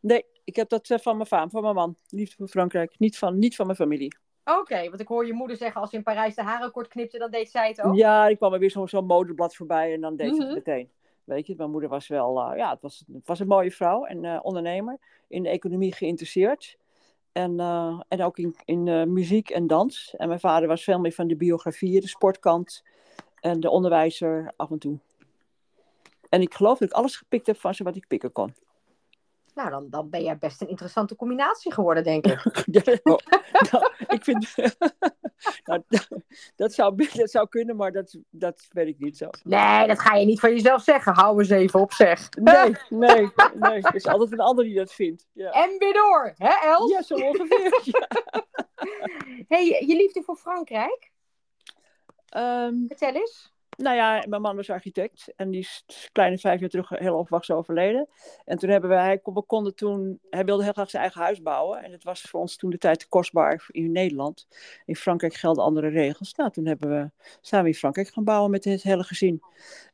Nee, 0.00 0.24
ik 0.44 0.56
heb 0.56 0.68
dat 0.68 0.86
van 0.86 1.16
mijn 1.16 1.28
vader, 1.28 1.50
van 1.50 1.62
mijn 1.62 1.74
man. 1.74 1.96
Liefde 2.08 2.36
voor 2.36 2.48
Frankrijk. 2.48 2.98
Niet 2.98 3.18
van, 3.18 3.38
niet 3.38 3.56
van 3.56 3.66
mijn 3.66 3.78
familie. 3.78 4.16
Oké, 4.44 4.88
want 4.88 5.00
ik 5.00 5.08
hoor 5.08 5.26
je 5.26 5.32
moeder 5.32 5.56
zeggen 5.56 5.80
als 5.80 5.90
je 5.90 5.96
in 5.96 6.02
Parijs 6.02 6.34
de 6.34 6.42
haren 6.42 6.70
kort 6.70 6.88
knipte, 6.88 7.18
dan 7.18 7.30
deed 7.30 7.50
zij 7.50 7.68
het 7.68 7.82
ook. 7.82 7.96
Ja, 7.96 8.28
ik 8.28 8.36
kwam 8.36 8.52
er 8.52 8.58
weer 8.58 8.70
zo'n 8.70 8.88
zo 8.88 9.02
modeblad 9.02 9.56
voorbij 9.56 9.92
en 9.92 10.00
dan 10.00 10.16
deed 10.16 10.34
ze 10.34 10.40
het 10.40 10.46
mhm. 10.46 10.54
meteen. 10.54 10.90
Weet 11.26 11.46
je, 11.46 11.54
mijn 11.56 11.70
moeder 11.70 11.88
was 11.88 12.08
wel, 12.08 12.50
uh, 12.50 12.56
ja, 12.56 12.70
het 12.70 12.80
was, 12.80 13.04
het 13.12 13.26
was 13.26 13.40
een 13.40 13.46
mooie 13.46 13.70
vrouw 13.70 14.04
en 14.04 14.24
uh, 14.24 14.38
ondernemer. 14.42 14.98
In 15.28 15.42
de 15.42 15.48
economie 15.48 15.94
geïnteresseerd. 15.94 16.78
En, 17.32 17.52
uh, 17.52 18.00
en 18.08 18.22
ook 18.22 18.38
in, 18.38 18.56
in 18.64 19.12
muziek 19.12 19.50
en 19.50 19.66
dans. 19.66 20.14
En 20.16 20.28
mijn 20.28 20.40
vader 20.40 20.68
was 20.68 20.84
veel 20.84 20.98
meer 20.98 21.12
van 21.12 21.26
de 21.26 21.36
biografie, 21.36 22.00
de 22.00 22.08
sportkant 22.08 22.84
en 23.40 23.60
de 23.60 23.70
onderwijzer 23.70 24.52
af 24.56 24.70
en 24.70 24.78
toe. 24.78 24.98
En 26.28 26.40
ik 26.40 26.54
geloof 26.54 26.78
dat 26.78 26.88
ik 26.88 26.94
alles 26.94 27.16
gepikt 27.16 27.46
heb 27.46 27.56
van 27.56 27.74
ze 27.74 27.82
wat 27.82 27.96
ik 27.96 28.06
pikken 28.06 28.32
kon. 28.32 28.54
Nou, 29.56 29.70
dan, 29.70 29.86
dan 29.90 30.10
ben 30.10 30.22
jij 30.22 30.38
best 30.38 30.60
een 30.60 30.68
interessante 30.68 31.16
combinatie 31.16 31.72
geworden, 31.72 32.04
denk 32.04 32.26
ik. 32.26 32.44
oh, 33.02 33.18
nou, 33.70 33.92
ik 34.06 34.24
vind... 34.24 34.54
nou, 35.66 35.82
dat, 36.56 36.72
zou, 36.72 37.08
dat 37.12 37.30
zou 37.30 37.48
kunnen, 37.48 37.76
maar 37.76 37.92
dat, 37.92 38.18
dat 38.30 38.66
weet 38.72 38.86
ik 38.86 38.98
niet 38.98 39.16
zo. 39.16 39.28
Nee, 39.42 39.86
dat 39.86 40.00
ga 40.00 40.14
je 40.14 40.26
niet 40.26 40.40
van 40.40 40.50
jezelf 40.50 40.82
zeggen. 40.82 41.14
Hou 41.14 41.38
eens 41.38 41.50
even 41.50 41.80
op, 41.80 41.92
zeg. 41.92 42.28
Nee, 42.30 42.76
nee, 42.88 43.30
nee. 43.54 43.82
Er 43.82 43.94
is 43.94 44.06
altijd 44.06 44.32
een 44.32 44.40
ander 44.40 44.64
die 44.64 44.74
dat 44.74 44.92
vindt. 44.92 45.26
Ja. 45.32 45.50
En 45.50 45.78
weer 45.78 45.92
door, 45.92 46.34
hè 46.36 46.68
Els? 46.68 46.90
Ja, 46.90 47.02
zo 47.02 47.14
ongeveer. 47.14 47.80
ja. 47.82 48.08
hey, 49.48 49.84
je 49.86 49.96
liefde 49.96 50.22
voor 50.22 50.36
Frankrijk? 50.36 51.10
Um, 52.36 52.84
Vertel 52.88 53.14
eens. 53.14 53.54
Nou 53.76 53.96
ja, 53.96 54.24
mijn 54.28 54.42
man 54.42 54.56
was 54.56 54.70
architect 54.70 55.32
en 55.36 55.50
die 55.50 55.60
is 55.60 55.84
kleine 56.12 56.38
vijf 56.38 56.60
jaar 56.60 56.68
terug 56.68 56.88
heel 56.88 57.16
onverwachts 57.16 57.50
overleden. 57.50 58.08
En 58.44 58.58
toen 58.58 58.70
hebben 58.70 58.90
wij, 58.90 59.20
we 59.24 59.42
konden 59.42 59.74
toen, 59.74 60.20
hij 60.30 60.44
wilde 60.44 60.62
heel 60.62 60.72
graag 60.72 60.90
zijn 60.90 61.02
eigen 61.02 61.20
huis 61.20 61.42
bouwen. 61.42 61.82
En 61.82 61.92
het 61.92 62.04
was 62.04 62.20
voor 62.20 62.40
ons 62.40 62.56
toen 62.56 62.70
de 62.70 62.78
tijd 62.78 62.98
te 62.98 63.08
kostbaar 63.08 63.66
in 63.70 63.92
Nederland. 63.92 64.46
In 64.84 64.96
Frankrijk 64.96 65.34
gelden 65.34 65.64
andere 65.64 65.88
regels. 65.88 66.34
Nou, 66.34 66.50
toen 66.50 66.66
hebben 66.66 66.88
we, 66.88 67.10
we 67.60 67.66
in 67.66 67.74
Frankrijk 67.74 68.08
gaan 68.08 68.24
bouwen 68.24 68.50
met 68.50 68.64
het 68.64 68.82
hele 68.82 69.04
gezin. 69.04 69.42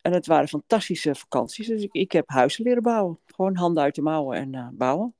En 0.02 0.12
het 0.12 0.26
waren 0.26 0.48
fantastische 0.48 1.14
vakanties. 1.14 1.66
Dus 1.66 1.82
ik, 1.82 1.92
ik 1.92 2.12
heb 2.12 2.28
huizen 2.28 2.64
leren 2.64 2.82
bouwen. 2.82 3.18
Gewoon 3.26 3.56
handen 3.56 3.82
uit 3.82 3.94
de 3.94 4.02
mouwen 4.02 4.36
en 4.36 4.52
uh, 4.52 4.68
bouwen. 4.72 5.14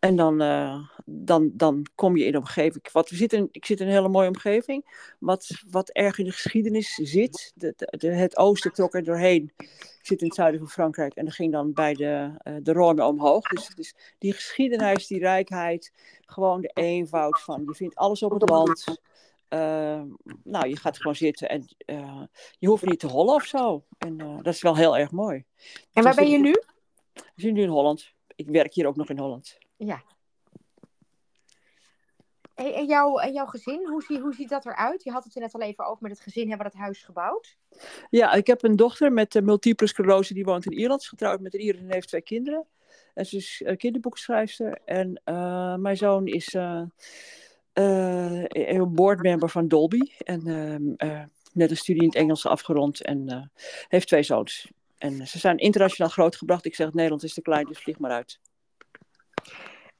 En 0.00 0.16
dan, 0.16 0.42
uh, 0.42 0.88
dan, 1.04 1.50
dan 1.52 1.86
kom 1.94 2.16
je 2.16 2.24
in 2.24 2.34
een 2.34 2.40
omgeving. 2.40 2.92
Wat, 2.92 3.10
we 3.10 3.16
zitten, 3.16 3.48
ik 3.50 3.66
zit 3.66 3.80
in 3.80 3.86
een 3.86 3.92
hele 3.92 4.08
mooie 4.08 4.28
omgeving. 4.28 5.12
Wat, 5.18 5.62
wat 5.70 5.88
erg 5.88 6.18
in 6.18 6.24
de 6.24 6.32
geschiedenis 6.32 6.94
zit. 6.94 7.52
De, 7.54 7.74
de, 7.76 8.08
het 8.08 8.36
oosten 8.36 8.72
trok 8.72 8.94
er 8.94 9.04
doorheen. 9.04 9.52
Ik 9.56 10.00
zit 10.02 10.20
in 10.20 10.26
het 10.26 10.36
zuiden 10.36 10.60
van 10.60 10.68
Frankrijk. 10.68 11.14
En 11.14 11.24
dat 11.24 11.34
ging 11.34 11.52
dan 11.52 11.72
bij 11.72 11.94
de, 11.94 12.30
uh, 12.44 12.54
de 12.62 12.72
Rhône 12.72 13.02
omhoog. 13.02 13.48
Dus, 13.48 13.68
dus 13.74 13.94
die 14.18 14.32
geschiedenis, 14.32 15.06
die 15.06 15.18
rijkheid. 15.18 15.92
Gewoon 16.20 16.60
de 16.60 16.70
eenvoud 16.74 17.40
van. 17.40 17.62
Je 17.66 17.74
vindt 17.74 17.94
alles 17.94 18.22
op 18.22 18.32
het 18.32 18.48
land. 18.48 18.84
Uh, 19.48 20.02
nou, 20.44 20.68
je 20.68 20.76
gaat 20.76 20.96
gewoon 20.96 21.16
zitten 21.16 21.48
en 21.48 21.64
je 22.58 22.68
hoeft 22.68 22.84
niet 22.84 23.00
te 23.00 23.06
hollen 23.06 23.34
of 23.34 23.44
zo. 23.44 23.84
En 23.98 24.16
dat 24.16 24.54
is 24.54 24.62
wel 24.62 24.76
heel 24.76 24.98
erg 24.98 25.10
mooi. 25.10 25.44
En 25.92 26.02
waar 26.02 26.14
dus 26.14 26.22
ben 26.24 26.30
je 26.30 26.38
nu? 26.38 26.52
We 27.12 27.22
zijn 27.36 27.54
nu 27.54 27.62
in 27.62 27.68
Holland. 27.68 28.12
Ik 28.36 28.48
werk 28.48 28.74
hier 28.74 28.86
ook 28.86 28.96
nog 28.96 29.08
in 29.08 29.18
Holland. 29.18 29.58
Ja. 29.86 30.02
en, 32.54 32.86
jouw, 32.86 33.18
en 33.18 33.32
jouw 33.32 33.46
gezin, 33.46 33.86
hoe, 33.86 34.20
hoe 34.20 34.34
ziet 34.34 34.48
dat 34.48 34.66
eruit? 34.66 35.04
Je 35.04 35.10
had 35.10 35.24
het 35.24 35.34
er 35.34 35.40
net 35.40 35.54
al 35.54 35.60
even 35.60 35.86
over 35.86 36.02
met 36.02 36.10
het 36.10 36.20
gezin, 36.20 36.48
hebben 36.48 36.70
dat 36.70 36.80
huis 36.80 37.02
gebouwd? 37.02 37.56
Ja, 38.10 38.32
ik 38.32 38.46
heb 38.46 38.62
een 38.62 38.76
dochter 38.76 39.12
met 39.12 39.34
uh, 39.34 39.42
multiple 39.42 39.86
sclerose, 39.86 40.34
die 40.34 40.44
woont 40.44 40.66
in 40.66 40.72
Ierland. 40.72 41.00
Is 41.00 41.08
getrouwd 41.08 41.40
met 41.40 41.54
een 41.54 41.60
Ier 41.60 41.78
en 41.78 41.92
heeft 41.92 42.08
twee 42.08 42.22
kinderen. 42.22 42.66
En 43.14 43.26
ze 43.26 43.36
is 43.36 43.62
uh, 43.64 43.76
kinderboekschrijfster. 43.76 44.78
En 44.84 45.20
uh, 45.24 45.76
mijn 45.76 45.96
zoon 45.96 46.26
is 46.26 46.56
een 47.72 48.94
boardmember 48.94 49.50
van 49.50 49.68
Dolby. 49.68 50.12
En 50.18 50.42
net 51.52 51.70
een 51.70 51.76
studie 51.76 52.02
in 52.02 52.08
het 52.08 52.16
Engels 52.16 52.46
afgerond. 52.46 53.02
En 53.02 53.50
heeft 53.88 54.08
twee 54.08 54.22
zoons. 54.22 54.70
En 54.98 55.26
ze 55.26 55.38
zijn 55.38 55.58
internationaal 55.58 56.12
grootgebracht. 56.12 56.64
Ik 56.64 56.74
zeg, 56.74 56.92
Nederland 56.92 57.22
is 57.22 57.34
te 57.34 57.42
klein, 57.42 57.66
dus 57.66 57.78
vlieg 57.78 57.98
maar 57.98 58.10
uit. 58.10 58.40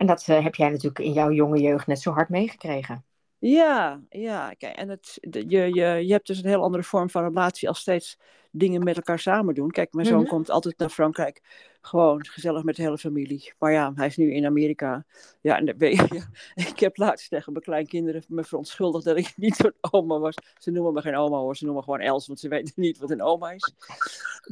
En 0.00 0.06
dat 0.06 0.28
uh, 0.28 0.42
heb 0.42 0.54
jij 0.54 0.68
natuurlijk 0.68 0.98
in 0.98 1.12
jouw 1.12 1.30
jonge 1.30 1.60
jeugd 1.60 1.86
net 1.86 2.00
zo 2.00 2.12
hard 2.12 2.28
meegekregen. 2.28 3.04
Ja, 3.40 4.00
ja. 4.08 4.54
Kijk, 4.54 4.76
en 4.76 4.88
het, 4.88 5.18
je, 5.20 5.74
je, 5.74 6.06
je 6.06 6.12
hebt 6.12 6.26
dus 6.26 6.38
een 6.38 6.48
heel 6.48 6.62
andere 6.62 6.82
vorm 6.82 7.10
van 7.10 7.24
relatie 7.24 7.68
als 7.68 7.80
steeds 7.80 8.18
dingen 8.50 8.84
met 8.84 8.96
elkaar 8.96 9.18
samen 9.18 9.54
doen. 9.54 9.70
Kijk, 9.70 9.92
mijn 9.92 10.06
zoon 10.06 10.20
mhm. 10.20 10.28
komt 10.28 10.50
altijd 10.50 10.78
naar 10.78 10.88
Frankrijk. 10.88 11.40
Gewoon 11.80 12.26
gezellig 12.26 12.62
met 12.62 12.76
de 12.76 12.82
hele 12.82 12.98
familie. 12.98 13.52
Maar 13.58 13.72
ja, 13.72 13.92
hij 13.94 14.06
is 14.06 14.16
nu 14.16 14.32
in 14.32 14.46
Amerika. 14.46 15.04
Ja, 15.40 15.58
en 15.58 15.66
je, 15.66 16.20
ik 16.70 16.80
heb 16.80 16.96
laatst 16.96 17.30
tegen 17.30 17.52
mijn 17.52 17.64
kleinkinderen 17.64 18.24
me 18.28 18.44
verontschuldigd 18.44 19.04
dat 19.04 19.16
ik 19.16 19.32
niet 19.36 19.56
zo'n 19.56 19.74
oma 19.80 20.18
was. 20.18 20.34
Ze 20.58 20.70
noemen 20.70 20.92
me 20.92 21.00
geen 21.00 21.16
oma 21.16 21.36
hoor, 21.36 21.56
ze 21.56 21.64
noemen 21.64 21.84
me 21.86 21.90
gewoon 21.92 22.06
Els, 22.06 22.26
want 22.26 22.40
ze 22.40 22.48
weten 22.48 22.72
niet 22.76 22.98
wat 22.98 23.10
een 23.10 23.22
oma 23.22 23.50
is. 23.50 23.74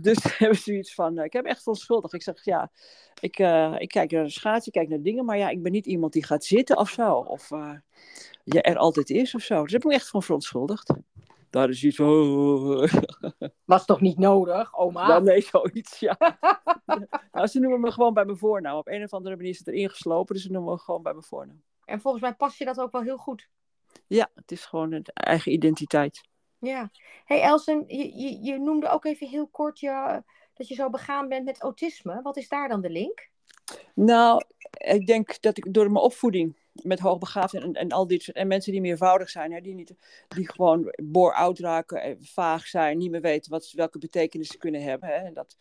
Dus 0.02 0.18
hebben 0.38 0.58
ze 0.58 0.76
iets 0.76 0.94
van, 0.94 1.18
uh, 1.18 1.24
ik 1.24 1.32
heb 1.32 1.44
echt 1.44 1.58
verontschuldigd. 1.58 2.14
Ik 2.14 2.22
zeg, 2.22 2.44
ja, 2.44 2.70
ik, 3.20 3.38
uh, 3.38 3.74
ik 3.78 3.88
kijk 3.88 4.10
naar 4.10 4.24
de 4.24 4.30
schaats, 4.30 4.66
ik 4.66 4.72
kijk 4.72 4.88
naar 4.88 5.02
dingen, 5.02 5.24
maar 5.24 5.38
ja, 5.38 5.48
ik 5.48 5.62
ben 5.62 5.72
niet 5.72 5.86
iemand 5.86 6.12
die 6.12 6.24
gaat 6.24 6.44
zitten 6.44 6.76
of 6.76 6.90
zo. 6.90 7.12
Of 7.12 7.50
uh, 7.50 7.74
je 8.48 8.62
er 8.62 8.76
altijd 8.76 9.10
is 9.10 9.34
of 9.34 9.42
zo. 9.42 9.62
Dus 9.62 9.72
heb 9.72 9.82
ik 9.82 9.88
me 9.88 9.94
echt 9.94 10.08
van 10.08 10.22
verontschuldigd. 10.22 10.92
Daar 11.50 11.68
is 11.68 11.84
iets 11.84 11.96
van... 11.96 12.88
Was 13.64 13.84
toch 13.84 14.00
niet 14.00 14.18
nodig, 14.18 14.76
oma? 14.78 15.06
Nou, 15.06 15.22
nee, 15.22 15.40
zoiets, 15.40 15.98
ja. 15.98 16.16
nou, 17.32 17.46
ze 17.46 17.58
noemen 17.58 17.80
me 17.80 17.92
gewoon 17.92 18.14
bij 18.14 18.24
mijn 18.24 18.38
voornaam. 18.38 18.76
Op 18.76 18.88
een 18.88 19.02
of 19.02 19.12
andere 19.12 19.36
manier 19.36 19.50
is 19.50 19.58
het 19.58 19.68
erin 19.68 19.90
geslopen, 19.90 20.34
dus 20.34 20.44
ze 20.44 20.50
noemen 20.50 20.72
me 20.72 20.78
gewoon 20.78 21.02
bij 21.02 21.12
mijn 21.12 21.24
voornaam. 21.24 21.62
En 21.84 22.00
volgens 22.00 22.22
mij 22.22 22.34
past 22.34 22.58
je 22.58 22.64
dat 22.64 22.80
ook 22.80 22.92
wel 22.92 23.02
heel 23.02 23.16
goed. 23.16 23.48
Ja, 24.06 24.30
het 24.34 24.52
is 24.52 24.64
gewoon 24.64 24.92
een 24.92 25.04
eigen 25.04 25.52
identiteit. 25.52 26.20
Ja. 26.58 26.90
hey 27.24 27.42
Elsen, 27.42 27.84
je, 27.86 28.18
je, 28.18 28.42
je, 28.42 28.58
noemde 28.58 28.88
ook 28.88 29.04
even 29.04 29.28
heel 29.28 29.46
kort 29.46 29.80
je, 29.80 30.22
dat 30.54 30.68
je 30.68 30.74
zo 30.74 30.90
begaan 30.90 31.28
bent 31.28 31.44
met 31.44 31.60
autisme. 31.60 32.22
Wat 32.22 32.36
is 32.36 32.48
daar 32.48 32.68
dan 32.68 32.80
de 32.80 32.90
link? 32.90 33.28
Nou, 33.94 34.44
ik 34.70 35.06
denk 35.06 35.40
dat 35.40 35.56
ik 35.56 35.74
door 35.74 35.90
mijn 35.90 36.04
opvoeding 36.04 36.56
met 36.82 36.98
hoogbegaafd 36.98 37.54
en, 37.54 37.72
en 37.72 37.88
al 37.88 38.06
dit 38.06 38.22
soort, 38.22 38.36
en 38.36 38.46
mensen 38.46 38.72
die 38.72 38.80
meervoudig 38.80 39.30
zijn, 39.30 39.52
hè, 39.52 39.60
die, 39.60 39.74
niet, 39.74 39.94
die 40.28 40.50
gewoon 40.52 40.94
bore-out 41.02 41.58
raken, 41.58 42.18
vaag 42.20 42.66
zijn, 42.66 42.98
niet 42.98 43.10
meer 43.10 43.20
weten 43.20 43.50
wat, 43.50 43.72
welke 43.74 43.98
betekenis 43.98 44.48
ze 44.48 44.58
kunnen 44.58 44.82
hebben. 44.82 45.08
Hè, 45.08 45.14
en 45.14 45.34
dat, 45.34 45.56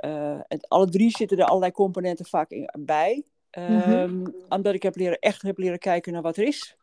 uh, 0.00 0.40
en 0.48 0.60
alle 0.68 0.88
drie 0.88 1.10
zitten 1.10 1.38
er 1.38 1.44
allerlei 1.44 1.72
componenten 1.72 2.26
vaak 2.26 2.50
in, 2.50 2.70
bij. 2.78 3.24
Um, 3.58 4.34
Omdat 4.48 4.74
ik 4.74 4.82
heb 4.82 4.96
leren, 4.96 5.18
echt 5.18 5.42
heb 5.42 5.58
leren 5.58 5.78
kijken 5.78 6.12
naar 6.12 6.22
wat 6.22 6.36
er 6.36 6.46
is. 6.46 6.76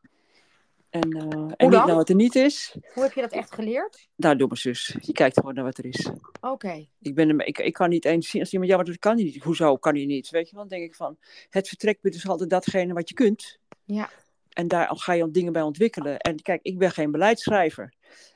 En, 0.94 1.16
uh, 1.16 1.52
en 1.58 1.70
niet 1.70 1.86
naar 1.86 1.96
wat 1.96 2.10
er 2.10 2.16
niet 2.16 2.36
is. 2.36 2.76
Hoe 2.94 3.04
heb 3.04 3.14
je 3.14 3.22
dat 3.22 3.32
echt 3.32 3.54
geleerd? 3.54 4.08
Nou, 4.16 4.36
doe 4.36 4.48
mijn 4.48 4.60
zus. 4.60 4.98
Je 5.02 5.12
kijkt 5.12 5.40
gewoon 5.40 5.54
naar 5.54 5.64
wat 5.64 5.78
er 5.78 5.86
is. 5.86 6.10
Oké. 6.42 6.88
Ik, 7.02 7.16
ben, 7.16 7.40
ik, 7.40 7.60
ik 7.60 7.74
kan 7.74 7.90
niet 7.90 8.06
eens 8.06 8.30
zien 8.30 8.42
als 8.42 8.52
iemand, 8.52 8.72
ja, 8.72 8.76
maar 8.76 8.86
dat 8.86 9.00
kan 9.00 9.16
niet. 9.16 9.44
Hoezo 9.44 9.78
kan 9.78 9.96
hij 9.96 10.06
niet? 10.06 10.30
Weet 10.30 10.50
je, 10.50 10.56
dan 10.56 10.68
denk 10.68 10.84
ik 10.84 10.96
van, 10.96 11.18
het 11.50 11.68
vertrekpunt 11.68 12.16
is 12.16 12.28
altijd 12.28 12.50
datgene 12.50 12.94
wat 12.94 13.10
je 13.10 13.16
kunt. 13.16 13.60
Ja. 13.84 14.10
En 14.50 14.68
daar 14.68 14.90
ga 14.96 15.14
je 15.14 15.32
dingen 15.32 15.54
bij 15.54 15.62
ontwikkelen. 15.62 16.20
En 16.20 16.42
kijk, 16.42 16.60
ik 16.64 16.78
ben 16.78 16.92
geen 16.92 17.12
beleidsschrijver. 17.12 17.94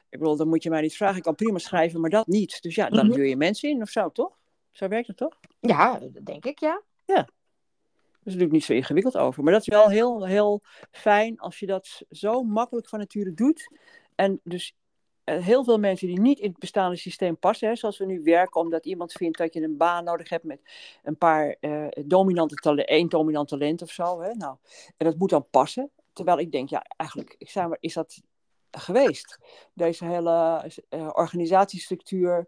Ik 0.10 0.20
bedoel, 0.20 0.36
dan 0.36 0.48
moet 0.48 0.64
je 0.64 0.70
mij 0.70 0.82
niet 0.82 0.96
vragen. 0.96 1.18
Ik 1.18 1.24
kan 1.24 1.36
prima 1.36 1.58
schrijven, 1.58 2.02
maar 2.02 2.10
dat 2.10 2.28
niet. 2.28 2.62
Dus 2.62 2.76
ja, 2.76 2.90
dan 2.90 3.08
mm 3.08 3.24
je 3.24 3.38
mensen 3.38 3.70
in 3.70 3.82
of 3.82 3.90
zo, 3.90 4.10
toch? 4.12 4.38
Zo 4.72 4.88
werkt 4.88 5.08
het 5.08 5.18
toch? 5.18 5.40
Ja, 5.60 6.00
dat 6.00 6.26
denk 6.26 6.46
ik, 6.46 6.60
ja. 6.60 6.82
Ja. 7.06 7.28
Is 8.28 8.34
natuurlijk 8.34 8.52
niet 8.52 8.64
zo 8.64 8.74
ingewikkeld 8.74 9.18
over. 9.18 9.44
Maar 9.44 9.54
dat 9.54 9.62
is 9.62 9.68
wel 9.68 9.90
heel, 9.90 10.26
heel 10.26 10.62
fijn 10.92 11.40
als 11.40 11.60
je 11.60 11.66
dat 11.66 12.02
zo 12.10 12.44
makkelijk 12.44 12.90
van 12.90 13.00
nature 13.00 13.34
doet. 13.34 13.72
En 14.16 14.40
dus 14.44 14.76
eh, 15.24 15.44
heel 15.44 15.64
veel 15.64 15.78
mensen 15.80 16.08
die 16.08 16.20
niet 16.20 16.40
in 16.40 16.50
het 16.50 16.60
bestaande 16.60 16.96
systeem 16.96 17.38
passen, 17.38 17.68
hè, 17.68 17.76
zoals 17.76 17.98
we 17.98 18.06
nu 18.06 18.22
werken, 18.24 18.62
omdat 18.62 18.86
iemand 18.86 19.12
vindt 19.12 19.38
dat 19.38 19.54
je 19.54 19.62
een 19.62 19.78
baan 19.78 20.04
nodig 20.04 20.30
hebt 20.30 20.44
met 20.44 20.62
een 21.04 21.18
paar 21.18 21.56
uh, 21.62 21.88
dominante 22.06 22.56
talenten, 22.56 22.96
één 22.96 23.10
dominant 23.10 23.48
talent 23.48 23.82
of 23.82 23.92
zo. 23.92 24.22
Hè, 24.22 24.34
nou, 24.34 24.58
en 24.98 25.06
dat 25.06 25.18
moet 25.18 25.30
dan 25.30 25.48
passen. 25.50 25.92
Terwijl 26.14 26.40
ik 26.40 26.52
denk, 26.52 26.70
ja, 26.70 26.82
eigenlijk 26.98 27.36
zeg 27.40 27.68
maar, 27.68 27.78
is 27.80 27.94
dat 27.94 28.22
geweest. 28.72 29.40
Deze 29.74 30.06
hele 30.06 30.72
uh, 30.90 31.10
organisatiestructuur 31.14 32.48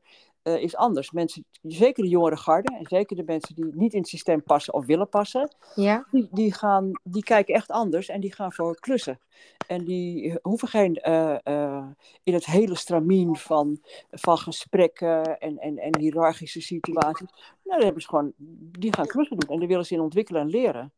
uh, 0.50 0.63
is 0.63 0.75
anders. 0.75 1.12
Mensen, 1.12 1.46
zeker 1.62 2.03
de 2.03 2.10
jongere 2.10 2.38
garde 2.38 2.77
en 2.77 2.86
zeker 2.88 3.15
de 3.15 3.24
mensen 3.25 3.56
die 3.56 3.65
niet 3.74 3.94
in 3.94 4.00
het 4.00 4.10
systeem 4.10 4.44
passen 4.44 4.74
of 4.74 4.86
willen 4.86 5.10
passen, 5.10 5.56
ja. 5.75 6.06
die, 6.12 6.27
die, 6.32 6.53
gaan, 6.53 6.91
die 7.03 7.24
kijken 7.24 7.53
echt 7.53 7.70
anders 7.70 8.10
en 8.10 8.20
die 8.20 8.34
gaan 8.34 8.53
voor 8.53 8.79
klussen. 8.79 9.20
En 9.68 9.86
die 9.86 10.38
hoeven 10.41 10.68
geen 10.68 11.01
uh, 11.08 11.36
uh, 11.44 11.86
in 12.24 12.34
het 12.34 12.46
hele 12.46 12.75
stramien 12.75 13.36
van, 13.36 13.79
van 14.12 14.38
gesprekken 14.38 15.39
en, 15.39 15.58
en, 15.58 15.77
en 15.77 16.00
hiërarchische 16.00 16.62
situaties. 16.62 17.27
Nou, 17.63 17.77
dan 17.77 17.84
hebben 17.84 18.01
ze 18.01 18.08
gewoon, 18.08 18.34
die 18.79 18.94
gaan 18.96 19.08
klussen 19.08 19.38
doen 19.38 19.50
en 19.50 19.60
die 19.60 19.68
willen 19.68 19.86
ze 19.86 19.94
in 19.94 20.01
ontwikkelen 20.01 20.41
en 20.41 20.50
leren. 20.50 20.94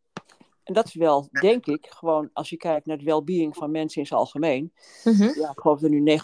En 0.64 0.74
dat 0.74 0.86
is 0.86 0.94
wel, 0.94 1.28
denk 1.32 1.66
ik, 1.66 1.88
gewoon 1.90 2.30
als 2.34 2.50
je 2.50 2.58
kijkt 2.58 2.86
naar 2.86 2.98
het 2.98 3.06
well-being 3.06 3.56
van 3.56 3.72
mensen 3.72 4.02
in 4.02 4.08
zijn 4.08 4.20
algemeen. 4.20 4.74
Mm 5.04 5.14
-hmm. 5.14 5.34
Ja, 5.36 5.50
ik 5.50 5.60
geloof 5.60 5.80
dat 5.80 5.92
er 5.92 6.00
nu 6.00 6.20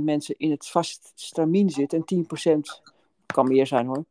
90% 0.00 0.02
mensen 0.02 0.34
in 0.38 0.50
het 0.50 0.66
vast 0.66 1.12
stramien 1.14 1.70
zitten 1.70 2.04
en 2.06 2.26
10% 2.84 2.94
kan 3.26 3.48
meer 3.48 3.66
zijn 3.66 3.86
hoor. 3.86 4.04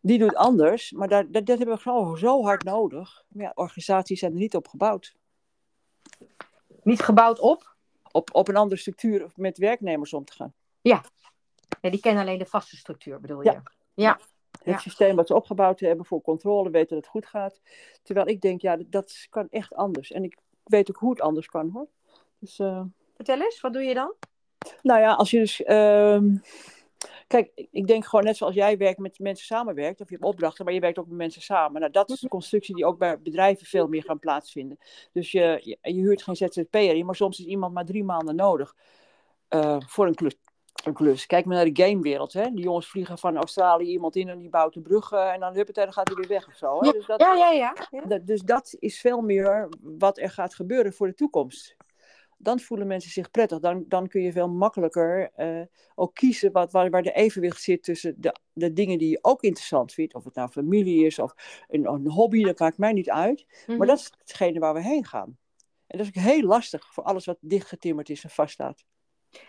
Die 0.00 0.18
doet 0.18 0.34
anders, 0.34 0.92
maar 0.92 1.08
daar, 1.08 1.30
dat, 1.30 1.46
dat 1.46 1.58
hebben 1.58 1.76
we 1.76 1.82
gewoon 1.82 2.18
zo 2.18 2.42
hard 2.42 2.64
nodig. 2.64 3.24
Ja, 3.28 3.52
organisaties 3.54 4.18
zijn 4.18 4.32
er 4.32 4.38
niet 4.38 4.54
op 4.54 4.68
gebouwd. 4.68 5.14
Niet 6.82 7.00
gebouwd 7.00 7.38
op? 7.38 7.74
Op, 8.10 8.34
op 8.34 8.48
een 8.48 8.56
andere 8.56 8.80
structuur 8.80 9.30
met 9.34 9.58
werknemers 9.58 10.12
om 10.12 10.24
te 10.24 10.32
gaan. 10.32 10.54
Ja. 10.80 11.04
ja 11.80 11.90
die 11.90 12.00
kennen 12.00 12.22
alleen 12.22 12.38
de 12.38 12.46
vaste 12.46 12.76
structuur, 12.76 13.20
bedoel 13.20 13.42
je? 13.42 13.60
Ja. 13.94 14.18
Ja. 14.66 14.72
Het 14.72 14.82
systeem 14.82 15.16
wat 15.16 15.26
ze 15.26 15.34
opgebouwd 15.34 15.80
hebben 15.80 16.06
voor 16.06 16.20
controle, 16.20 16.70
weten 16.70 16.94
dat 16.94 16.98
het 16.98 17.06
goed 17.06 17.26
gaat. 17.26 17.60
Terwijl 18.02 18.26
ik 18.26 18.40
denk, 18.40 18.60
ja, 18.60 18.78
dat 18.86 19.26
kan 19.30 19.46
echt 19.50 19.74
anders. 19.74 20.12
En 20.12 20.24
ik 20.24 20.36
weet 20.64 20.90
ook 20.90 20.96
hoe 20.96 21.10
het 21.10 21.20
anders 21.20 21.46
kan 21.46 21.70
hoor. 21.70 21.86
Dus, 22.38 22.58
uh... 22.58 22.82
Vertel 23.16 23.40
eens, 23.40 23.60
wat 23.60 23.72
doe 23.72 23.82
je 23.82 23.94
dan? 23.94 24.14
Nou 24.82 25.00
ja, 25.00 25.12
als 25.12 25.30
je 25.30 25.38
dus. 25.38 25.60
Uh... 25.60 26.18
Kijk, 27.26 27.50
ik 27.70 27.86
denk 27.86 28.04
gewoon 28.04 28.24
net 28.24 28.36
zoals 28.36 28.54
jij 28.54 28.76
werkt 28.76 28.98
met 28.98 29.18
mensen 29.18 29.46
samenwerkt, 29.46 30.00
of 30.00 30.08
je 30.08 30.14
hebt 30.14 30.26
opdrachten, 30.26 30.64
maar 30.64 30.74
je 30.74 30.80
werkt 30.80 30.98
ook 30.98 31.06
met 31.06 31.16
mensen 31.16 31.42
samen. 31.42 31.80
Nou, 31.80 31.92
dat 31.92 32.10
is 32.10 32.20
de 32.20 32.28
constructie 32.28 32.74
die 32.74 32.86
ook 32.86 32.98
bij 32.98 33.20
bedrijven 33.20 33.66
veel 33.66 33.88
meer 33.88 34.02
gaan 34.02 34.18
plaatsvinden. 34.18 34.78
Dus 35.12 35.32
je, 35.32 35.60
je, 35.62 35.78
je 35.94 36.00
huurt 36.00 36.22
geen 36.22 36.36
ZZP'er, 36.36 37.04
maar 37.04 37.14
soms 37.14 37.38
is 37.38 37.44
iemand 37.44 37.74
maar 37.74 37.84
drie 37.84 38.04
maanden 38.04 38.36
nodig 38.36 38.74
uh, 39.50 39.76
voor 39.86 40.06
een 40.06 40.14
klus, 40.14 40.32
een 40.32 40.45
klus. 40.92 41.26
Kijk 41.26 41.44
maar 41.44 41.56
naar 41.56 41.72
de 41.72 41.82
gamewereld. 41.82 42.32
Hè? 42.32 42.50
Die 42.50 42.64
jongens 42.64 42.88
vliegen 42.88 43.18
van 43.18 43.36
Australië 43.36 43.90
iemand 43.90 44.16
in 44.16 44.28
en 44.28 44.38
die 44.38 44.48
bouwt 44.48 44.74
een 44.74 44.82
brug 44.82 45.12
uh, 45.12 45.32
en 45.32 45.40
dan 45.40 45.54
huppet, 45.54 45.74
dan 45.74 45.92
gaat 45.92 46.08
hij 46.08 46.16
weer 46.16 46.28
weg 46.28 46.48
of 46.48 46.54
zo. 46.54 46.78
Hè? 46.78 46.86
Ja, 46.86 46.92
dus 46.92 47.06
dat, 47.06 47.20
ja, 47.20 47.34
ja, 47.34 47.50
ja. 47.50 47.74
ja. 47.90 48.18
dus 48.18 48.42
dat 48.42 48.76
is 48.78 49.00
veel 49.00 49.20
meer 49.20 49.68
wat 49.80 50.18
er 50.18 50.30
gaat 50.30 50.54
gebeuren 50.54 50.92
voor 50.92 51.06
de 51.06 51.14
toekomst 51.14 51.76
dan 52.38 52.60
voelen 52.60 52.86
mensen 52.86 53.10
zich 53.10 53.30
prettig. 53.30 53.58
Dan, 53.58 53.84
dan 53.88 54.08
kun 54.08 54.22
je 54.22 54.32
veel 54.32 54.48
makkelijker 54.48 55.30
uh, 55.36 55.62
ook 55.94 56.14
kiezen 56.14 56.52
wat, 56.52 56.72
waar, 56.72 56.90
waar 56.90 57.02
de 57.02 57.12
evenwicht 57.12 57.62
zit 57.62 57.82
tussen 57.82 58.14
de, 58.20 58.34
de 58.52 58.72
dingen 58.72 58.98
die 58.98 59.10
je 59.10 59.18
ook 59.22 59.42
interessant 59.42 59.92
vindt. 59.92 60.14
Of 60.14 60.24
het 60.24 60.34
nou 60.34 60.48
familie 60.48 61.06
is 61.06 61.18
of 61.18 61.34
een, 61.68 61.86
een 61.86 62.10
hobby, 62.10 62.42
dat 62.42 62.58
maakt 62.58 62.78
mij 62.78 62.92
niet 62.92 63.10
uit. 63.10 63.44
Maar 63.66 63.76
mhm. 63.76 63.86
dat 63.86 63.98
is 63.98 64.12
hetgene 64.18 64.58
waar 64.58 64.74
we 64.74 64.82
heen 64.82 65.04
gaan. 65.04 65.38
En 65.86 65.98
dat 65.98 66.06
is 66.06 66.22
heel 66.22 66.42
lastig 66.42 66.92
voor 66.92 67.04
alles 67.04 67.24
wat 67.24 67.38
dichtgetimmerd 67.40 68.08
is 68.08 68.24
en 68.24 68.30
vaststaat. 68.30 68.84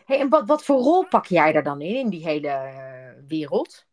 Hey, 0.05 0.19
en 0.19 0.29
wat, 0.29 0.47
wat 0.47 0.63
voor 0.63 0.77
rol 0.77 1.07
pak 1.07 1.25
jij 1.25 1.51
daar 1.51 1.63
dan 1.63 1.81
in, 1.81 1.95
in 1.95 2.09
die 2.09 2.23
hele 2.23 2.47
uh, 2.47 3.27
wereld? 3.27 3.85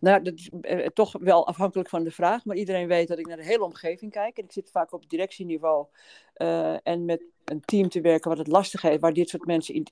Nou, 0.00 0.22
dat 0.22 0.34
is 0.34 0.50
eh, 0.60 0.86
toch 0.86 1.14
wel 1.20 1.46
afhankelijk 1.46 1.88
van 1.88 2.04
de 2.04 2.10
vraag. 2.10 2.44
Maar 2.44 2.56
iedereen 2.56 2.88
weet 2.88 3.08
dat 3.08 3.18
ik 3.18 3.26
naar 3.26 3.36
de 3.36 3.44
hele 3.44 3.64
omgeving 3.64 4.12
kijk. 4.12 4.38
En 4.38 4.44
ik 4.44 4.52
zit 4.52 4.70
vaak 4.70 4.92
op 4.92 5.08
directieniveau 5.08 5.86
uh, 6.36 6.86
en 6.86 7.04
met 7.04 7.22
een 7.44 7.60
team 7.60 7.88
te 7.88 8.00
werken 8.00 8.28
wat 8.28 8.38
het 8.38 8.46
lastig 8.46 8.82
heeft, 8.82 9.00
waar 9.00 9.12
dit 9.12 9.28
soort 9.28 9.46
mensen 9.46 9.74
in, 9.74 9.86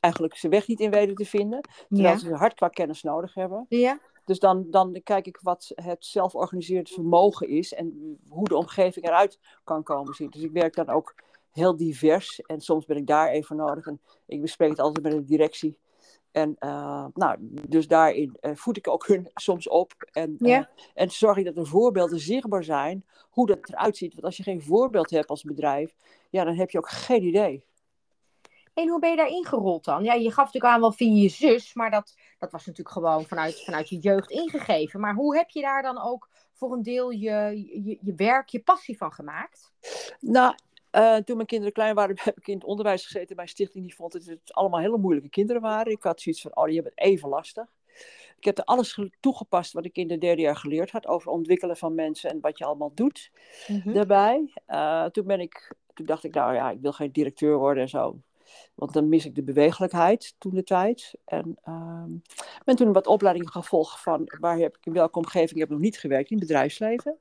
eigenlijk 0.00 0.36
zijn 0.36 0.52
weg 0.52 0.66
niet 0.66 0.80
in 0.80 0.90
weten 0.90 1.14
te 1.14 1.24
vinden. 1.24 1.60
Terwijl 1.88 2.18
ze 2.18 2.34
hard 2.34 2.54
qua 2.54 2.68
kennis 2.68 3.02
nodig 3.02 3.34
hebben. 3.34 3.66
Ja. 3.68 4.00
Dus 4.24 4.38
dan, 4.38 4.70
dan 4.70 5.00
kijk 5.04 5.26
ik 5.26 5.38
wat 5.42 5.72
het 5.74 6.04
zelforganiseerd 6.04 6.90
vermogen 6.90 7.48
is 7.48 7.74
en 7.74 8.18
hoe 8.28 8.48
de 8.48 8.56
omgeving 8.56 9.06
eruit 9.06 9.38
kan 9.64 9.82
komen 9.82 10.14
zien. 10.14 10.30
Dus 10.30 10.42
ik 10.42 10.52
werk 10.52 10.74
dan 10.74 10.88
ook 10.88 11.14
heel 11.52 11.76
divers 11.76 12.40
en 12.40 12.60
soms 12.60 12.84
ben 12.84 12.96
ik 12.96 13.06
daar 13.06 13.28
even 13.28 13.56
nodig. 13.56 13.86
En 13.86 14.00
ik 14.26 14.40
bespreek 14.40 14.70
het 14.70 14.80
altijd 14.80 15.04
met 15.04 15.12
de 15.12 15.24
directie. 15.24 15.78
En 16.32 16.56
uh, 16.60 17.06
nou, 17.14 17.36
dus 17.68 17.88
daarin 17.88 18.36
uh, 18.40 18.52
voed 18.54 18.76
ik 18.76 18.88
ook 18.88 19.06
hun 19.06 19.30
soms 19.34 19.68
op. 19.68 19.92
En, 20.12 20.36
uh, 20.38 20.64
en 20.94 21.10
zorg 21.10 21.36
ik 21.36 21.44
dat 21.44 21.54
de 21.54 21.64
voorbeelden 21.64 22.18
zichtbaar 22.18 22.64
zijn 22.64 23.04
hoe 23.30 23.46
dat 23.46 23.68
eruit 23.68 23.96
ziet. 23.96 24.12
Want 24.12 24.24
als 24.24 24.36
je 24.36 24.42
geen 24.42 24.62
voorbeeld 24.62 25.10
hebt 25.10 25.28
als 25.28 25.42
bedrijf, 25.42 25.94
ja, 26.30 26.44
dan 26.44 26.54
heb 26.54 26.70
je 26.70 26.78
ook 26.78 26.88
geen 26.88 27.22
idee. 27.22 27.64
En 28.74 28.88
hoe 28.88 29.00
ben 29.00 29.10
je 29.10 29.16
daar 29.16 29.28
ingerold 29.28 29.84
dan? 29.84 30.04
Ja, 30.04 30.14
je 30.14 30.30
gaf 30.30 30.44
natuurlijk 30.44 30.74
aan 30.74 30.80
wel 30.80 30.92
via 30.92 31.22
je 31.22 31.28
zus, 31.28 31.74
maar 31.74 31.90
dat, 31.90 32.14
dat 32.38 32.52
was 32.52 32.66
natuurlijk 32.66 32.94
gewoon 32.96 33.24
vanuit, 33.24 33.64
vanuit 33.64 33.88
je 33.88 33.98
jeugd 33.98 34.30
ingegeven. 34.30 35.00
Maar 35.00 35.14
hoe 35.14 35.36
heb 35.36 35.50
je 35.50 35.60
daar 35.60 35.82
dan 35.82 36.02
ook 36.02 36.28
voor 36.52 36.72
een 36.72 36.82
deel 36.82 37.10
je, 37.10 37.68
je, 37.84 37.98
je 38.00 38.14
werk, 38.14 38.48
je 38.48 38.62
passie 38.62 38.96
van 38.96 39.12
gemaakt? 39.12 39.72
Nou, 40.20 40.54
uh, 40.92 41.16
toen 41.16 41.36
mijn 41.36 41.48
kinderen 41.48 41.72
klein 41.72 41.94
waren, 41.94 42.16
heb 42.22 42.38
ik 42.38 42.48
in 42.48 42.54
het 42.54 42.64
onderwijs 42.64 43.04
gezeten 43.04 43.36
bij 43.36 43.44
een 43.44 43.50
stichting 43.50 43.84
die 43.84 43.94
vond 43.94 44.12
dat 44.12 44.24
het 44.24 44.52
allemaal 44.52 44.80
hele 44.80 44.98
moeilijke 44.98 45.30
kinderen 45.30 45.62
waren. 45.62 45.92
Ik 45.92 46.02
had 46.02 46.20
zoiets 46.20 46.42
van, 46.42 46.56
oh, 46.56 46.64
die 46.64 46.74
hebben 46.74 46.92
het 46.94 47.04
even 47.04 47.28
lastig. 47.28 47.66
Ik 48.36 48.44
heb 48.44 48.58
er 48.58 48.64
alles 48.64 48.98
toegepast 49.20 49.72
wat 49.72 49.84
ik 49.84 49.96
in 49.96 50.08
de 50.08 50.18
derde 50.18 50.42
jaar 50.42 50.56
geleerd 50.56 50.90
had 50.90 51.06
over 51.06 51.30
ontwikkelen 51.30 51.76
van 51.76 51.94
mensen 51.94 52.30
en 52.30 52.40
wat 52.40 52.58
je 52.58 52.64
allemaal 52.64 52.92
doet 52.94 53.30
mm 53.68 53.92
daarbij. 53.92 54.52
Uh, 54.68 55.04
toen, 55.04 55.26
ben 55.26 55.40
ik, 55.40 55.74
toen 55.94 56.06
dacht 56.06 56.24
ik, 56.24 56.34
nou 56.34 56.54
ja, 56.54 56.70
ik 56.70 56.80
wil 56.80 56.92
geen 56.92 57.12
directeur 57.12 57.58
worden 57.58 57.82
en 57.82 57.88
zo. 57.88 58.18
Want 58.74 58.92
dan 58.92 59.08
mis 59.08 59.24
ik 59.24 59.34
de 59.34 59.42
bewegelijkheid 59.42 60.34
toen 60.38 60.54
de 60.54 60.64
tijd. 60.64 61.14
En 61.24 61.56
uh, 61.68 62.04
ben 62.64 62.76
toen 62.76 62.92
wat 62.92 63.06
opleidingen 63.06 63.50
gevolgd 63.50 64.00
van 64.00 64.32
waar 64.40 64.56
heb 64.56 64.76
ik 64.76 64.86
in 64.86 64.92
welke 64.92 65.18
omgeving 65.18 65.58
heb 65.58 65.68
ik 65.68 65.74
nog 65.74 65.80
niet 65.80 65.98
gewerkt 65.98 66.30
in 66.30 66.38
het 66.38 66.46
bedrijfsleven. 66.46 67.18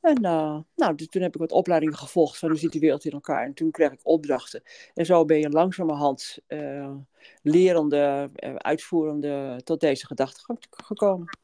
En 0.00 0.24
uh, 0.24 0.58
nou, 0.74 0.94
dus 0.94 1.08
toen 1.08 1.22
heb 1.22 1.34
ik 1.34 1.40
wat 1.40 1.52
opleidingen 1.52 1.96
gevolgd 1.96 2.38
van 2.38 2.48
hoe 2.48 2.58
zit 2.58 2.72
de 2.72 2.78
wereld 2.78 3.04
in 3.04 3.12
elkaar. 3.12 3.44
En 3.44 3.54
toen 3.54 3.70
kreeg 3.70 3.92
ik 3.92 4.00
opdrachten. 4.02 4.62
En 4.94 5.06
zo 5.06 5.24
ben 5.24 5.38
je 5.38 5.50
langzamerhand 5.50 6.38
uh, 6.48 6.94
lerende, 7.42 8.30
uh, 8.34 8.54
uitvoerende 8.54 9.60
tot 9.64 9.80
deze 9.80 10.06
gedachte 10.06 10.56
gekomen. 10.70 11.38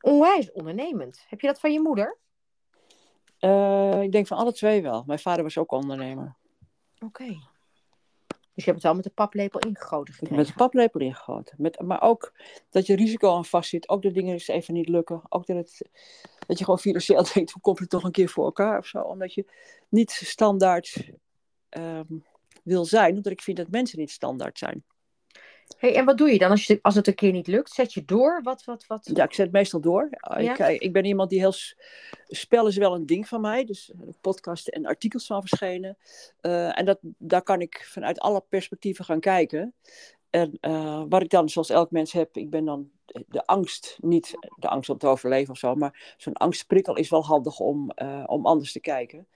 Onwijs 0.00 0.52
ondernemend. 0.52 1.24
Heb 1.28 1.40
je 1.40 1.46
dat 1.46 1.60
van 1.60 1.72
je 1.72 1.80
moeder? 1.80 2.18
ik 4.02 4.12
denk 4.12 4.26
van 4.26 4.36
alle 4.36 4.52
twee 4.52 4.82
wel. 4.82 5.04
Mijn 5.06 5.18
vader 5.18 5.42
was 5.42 5.58
ook 5.58 5.72
ondernemer. 5.72 6.36
Oké. 7.04 7.36
Dus 8.58 8.66
je 8.66 8.72
hebt 8.72 8.82
het 8.82 8.92
al 8.92 8.98
met 8.98 9.08
de 9.08 9.22
paplepel 9.22 9.60
ingegoten 9.60 10.14
gekregen? 10.14 10.36
Met 10.36 10.46
de 10.46 10.52
paplepel 10.52 11.00
ingegoten. 11.00 11.54
Met, 11.58 11.80
maar 11.80 12.02
ook 12.02 12.32
dat 12.70 12.86
je 12.86 12.96
risico 12.96 13.36
aan 13.36 13.44
vast 13.44 13.70
zit. 13.70 13.88
Ook 13.88 14.02
dat 14.02 14.14
dingen 14.14 14.32
eens 14.32 14.48
even 14.48 14.74
niet 14.74 14.88
lukken. 14.88 15.22
Ook 15.28 15.46
dat, 15.46 15.56
het, 15.56 15.82
dat 16.46 16.58
je 16.58 16.64
gewoon 16.64 16.80
financieel 16.80 17.26
denkt, 17.34 17.50
hoe 17.50 17.62
kom 17.62 17.76
je 17.78 17.86
toch 17.86 18.04
een 18.04 18.10
keer 18.10 18.28
voor 18.28 18.44
elkaar 18.44 18.78
of 18.78 18.86
zo. 18.86 19.00
Omdat 19.00 19.34
je 19.34 19.44
niet 19.88 20.10
standaard 20.10 21.10
um, 21.70 22.24
wil 22.62 22.84
zijn. 22.84 23.16
Omdat 23.16 23.32
ik 23.32 23.42
vind 23.42 23.56
dat 23.56 23.70
mensen 23.70 23.98
niet 23.98 24.10
standaard 24.10 24.58
zijn. 24.58 24.84
Hey, 25.76 25.94
en 25.94 26.04
wat 26.04 26.18
doe 26.18 26.32
je 26.32 26.38
dan 26.38 26.50
als, 26.50 26.66
je, 26.66 26.78
als 26.82 26.94
het 26.94 27.06
een 27.06 27.14
keer 27.14 27.32
niet 27.32 27.46
lukt? 27.46 27.70
Zet 27.70 27.94
je 27.94 28.04
door? 28.04 28.40
Wat, 28.42 28.64
wat, 28.64 28.86
wat? 28.86 29.10
Ja, 29.14 29.24
ik 29.24 29.34
zet 29.34 29.52
meestal 29.52 29.80
door. 29.80 30.08
Ja? 30.10 30.52
Ik, 30.52 30.58
eh, 30.58 30.74
ik, 30.74 30.92
ben 30.92 31.04
iemand 31.04 31.30
die 31.30 31.38
heel... 31.38 31.54
Spel 32.26 32.66
is 32.66 32.76
wel 32.76 32.94
een 32.94 33.06
ding 33.06 33.28
van 33.28 33.40
mij. 33.40 33.64
Dus 33.64 33.92
podcasten 34.20 34.72
en 34.72 34.86
artikels 34.86 35.26
van 35.26 35.40
verschenen. 35.46 35.96
Uh, 36.42 36.78
en 36.78 36.84
dat, 36.84 36.98
daar 37.02 37.42
kan 37.42 37.60
ik 37.60 37.86
vanuit 37.86 38.20
alle 38.20 38.44
perspectieven 38.48 39.04
gaan 39.04 39.20
kijken. 39.20 39.74
En 40.30 40.58
uh, 40.60 41.02
wat 41.08 41.22
ik 41.22 41.30
dan, 41.30 41.48
zoals 41.48 41.70
elk 41.70 41.90
mens 41.90 42.12
heb, 42.12 42.36
ik 42.36 42.50
ben 42.50 42.64
dan 42.64 42.90
de 43.28 43.46
angst, 43.46 43.98
niet 44.00 44.34
de 44.56 44.68
angst 44.68 44.90
om 44.90 44.98
te 44.98 45.06
overleven 45.06 45.52
of 45.52 45.58
zo, 45.58 45.74
maar 45.74 46.14
zo'n 46.16 46.32
angstprikkel 46.32 46.96
is 46.96 47.10
wel 47.10 47.24
handig 47.24 47.58
om, 47.58 47.92
uh, 48.02 48.24
om 48.26 48.46
anders 48.46 48.72
te 48.72 48.80
kijken. 48.80 49.26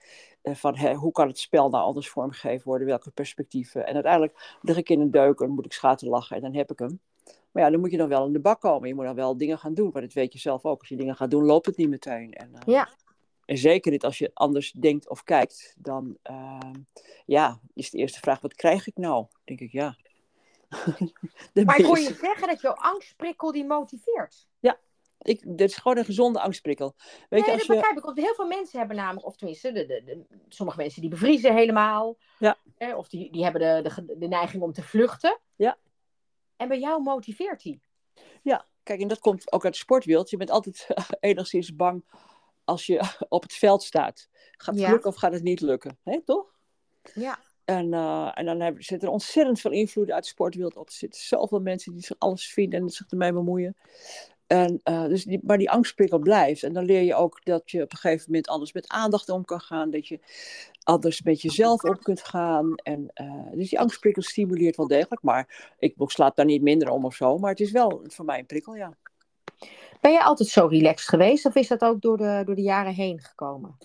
Uh, 0.43 0.55
van 0.55 0.77
hè, 0.77 0.93
hoe 0.93 1.11
kan 1.11 1.27
het 1.27 1.39
spel 1.39 1.69
nou 1.69 1.83
anders 1.83 2.09
vormgegeven 2.09 2.67
worden, 2.67 2.87
welke 2.87 3.11
perspectieven. 3.11 3.87
En 3.87 3.93
uiteindelijk 3.93 4.57
lig 4.61 4.77
ik 4.77 4.89
in 4.89 4.99
een 4.99 5.11
deuk 5.11 5.39
en 5.39 5.49
moet 5.49 5.65
ik 5.65 5.73
schaten 5.73 6.07
lachen 6.07 6.35
en 6.35 6.41
dan 6.41 6.53
heb 6.53 6.71
ik 6.71 6.79
hem. 6.79 6.99
Maar 7.51 7.63
ja, 7.63 7.69
dan 7.69 7.79
moet 7.79 7.91
je 7.91 7.97
dan 7.97 8.09
wel 8.09 8.25
in 8.25 8.33
de 8.33 8.39
bak 8.39 8.61
komen. 8.61 8.87
Je 8.87 8.95
moet 8.95 9.05
dan 9.05 9.15
wel 9.15 9.37
dingen 9.37 9.57
gaan 9.57 9.73
doen, 9.73 9.89
maar 9.93 10.01
dat 10.01 10.13
weet 10.13 10.33
je 10.33 10.39
zelf 10.39 10.65
ook. 10.65 10.79
Als 10.79 10.89
je 10.89 10.95
dingen 10.95 11.15
gaat 11.15 11.31
doen, 11.31 11.45
loopt 11.45 11.65
het 11.65 11.77
niet 11.77 11.89
meteen. 11.89 12.33
En, 12.33 12.51
ja. 12.65 12.89
en 13.45 13.57
zeker 13.57 13.91
niet 13.91 14.03
als 14.03 14.17
je 14.17 14.31
anders 14.33 14.71
denkt 14.71 15.09
of 15.09 15.23
kijkt, 15.23 15.75
dan 15.77 16.17
ja, 17.25 17.59
is 17.73 17.89
de 17.89 17.97
eerste 17.97 18.19
vraag, 18.19 18.41
wat 18.41 18.53
krijg 18.53 18.87
ik 18.87 18.97
nou? 18.97 19.25
denk 19.43 19.59
ik, 19.59 19.71
ja, 19.71 19.97
maar 21.65 21.79
ik 21.79 21.85
hoor 21.85 21.99
je 21.99 22.13
zeggen 22.13 22.47
dat 22.47 22.61
jouw 22.61 22.73
angstprikkel 22.73 23.51
die 23.51 23.65
motiveert. 23.65 24.47
Ja, 24.59 24.79
ik, 25.23 25.57
dit 25.57 25.69
is 25.69 25.75
gewoon 25.75 25.97
een 25.97 26.05
gezonde 26.05 26.41
angstprikkel. 26.41 26.95
Weet 26.97 27.29
nee, 27.29 27.43
je, 27.43 27.51
als 27.51 27.67
dat 27.67 27.75
begrijp 27.75 27.97
ik. 27.97 28.03
Want 28.03 28.17
heel 28.17 28.33
veel 28.33 28.47
mensen 28.47 28.79
hebben 28.79 28.97
namelijk, 28.97 29.25
of 29.25 29.35
tenminste, 29.35 29.71
de, 29.71 29.85
de, 29.85 30.03
de, 30.05 30.25
sommige 30.49 30.77
mensen 30.77 31.01
die 31.01 31.09
bevriezen 31.09 31.55
helemaal. 31.55 32.17
Ja. 32.39 32.57
Eh, 32.77 32.97
of 32.97 33.07
die, 33.07 33.31
die 33.31 33.43
hebben 33.43 33.61
de, 33.61 33.89
de, 33.89 34.17
de 34.17 34.27
neiging 34.27 34.63
om 34.63 34.73
te 34.73 34.83
vluchten. 34.83 35.39
Ja. 35.55 35.77
En 36.55 36.67
bij 36.67 36.79
jou 36.79 37.01
motiveert 37.01 37.61
die. 37.61 37.81
Ja, 38.41 38.65
kijk, 38.83 39.01
en 39.01 39.07
dat 39.07 39.19
komt 39.19 39.51
ook 39.51 39.63
uit 39.63 39.73
de 39.73 39.79
sportwereld. 39.79 40.29
Je 40.29 40.37
bent 40.37 40.49
altijd 40.49 40.87
enigszins 41.19 41.75
bang 41.75 42.05
als 42.63 42.85
je 42.85 43.15
op 43.29 43.41
het 43.41 43.53
veld 43.53 43.83
staat. 43.83 44.29
Gaat 44.51 44.75
het 44.75 44.89
lukken 44.89 45.09
of 45.09 45.15
gaat 45.15 45.33
het 45.33 45.43
niet 45.43 45.61
lukken? 45.61 45.97
Hè, 46.03 46.21
toch? 46.21 46.55
Ja. 47.13 47.39
En, 47.65 47.93
uh, 47.93 48.31
en 48.33 48.45
dan 48.45 48.59
hebben, 48.59 48.83
zit 48.83 49.03
er 49.03 49.09
ontzettend 49.09 49.59
veel 49.59 49.71
invloed 49.71 50.11
uit 50.11 50.23
de 50.23 50.29
sportwereld 50.29 50.77
op. 50.77 50.87
Er 50.87 50.93
zitten 50.93 51.21
zoveel 51.21 51.59
mensen 51.59 51.93
die 51.93 52.03
zich 52.03 52.15
alles 52.19 52.47
vinden 52.47 52.81
en 52.81 52.89
zich 52.89 53.09
ermee 53.09 53.33
bemoeien. 53.33 53.75
En, 54.47 54.81
uh, 54.83 55.05
dus 55.05 55.37
maar 55.41 55.57
die 55.57 55.71
angstprikkel 55.71 56.19
blijft. 56.19 56.63
En 56.63 56.73
dan 56.73 56.85
leer 56.85 57.01
je 57.01 57.15
ook 57.15 57.45
dat 57.45 57.71
je 57.71 57.81
op 57.81 57.91
een 57.91 57.97
gegeven 57.97 58.25
moment 58.27 58.47
anders 58.47 58.73
met 58.73 58.87
aandacht 58.87 59.29
om 59.29 59.45
kan 59.45 59.59
gaan. 59.59 59.91
Dat 59.91 60.07
je 60.07 60.19
anders 60.83 61.21
met 61.21 61.41
jezelf 61.41 61.83
om 61.83 61.99
kunt 61.99 62.23
gaan. 62.23 62.75
En, 62.75 63.11
uh, 63.21 63.51
dus 63.51 63.69
die 63.69 63.79
angstprikkel 63.79 64.21
stimuleert 64.21 64.75
wel 64.75 64.87
degelijk. 64.87 65.21
Maar 65.21 65.73
ik 65.79 65.93
slaap 65.97 66.35
daar 66.35 66.45
niet 66.45 66.61
minder 66.61 66.89
om 66.89 67.05
of 67.05 67.15
zo. 67.15 67.37
Maar 67.37 67.49
het 67.49 67.59
is 67.59 67.71
wel 67.71 68.01
voor 68.07 68.25
mij 68.25 68.39
een 68.39 68.45
prikkel, 68.45 68.75
ja. 68.75 68.97
Ben 70.01 70.11
je 70.11 70.23
altijd 70.23 70.49
zo 70.49 70.65
relaxed 70.65 71.09
geweest? 71.09 71.45
Of 71.45 71.55
is 71.55 71.67
dat 71.67 71.81
ook 71.81 72.01
door 72.01 72.17
de, 72.17 72.41
door 72.45 72.55
de 72.55 72.61
jaren 72.61 72.93
heen 72.93 73.19
gekomen? 73.21 73.77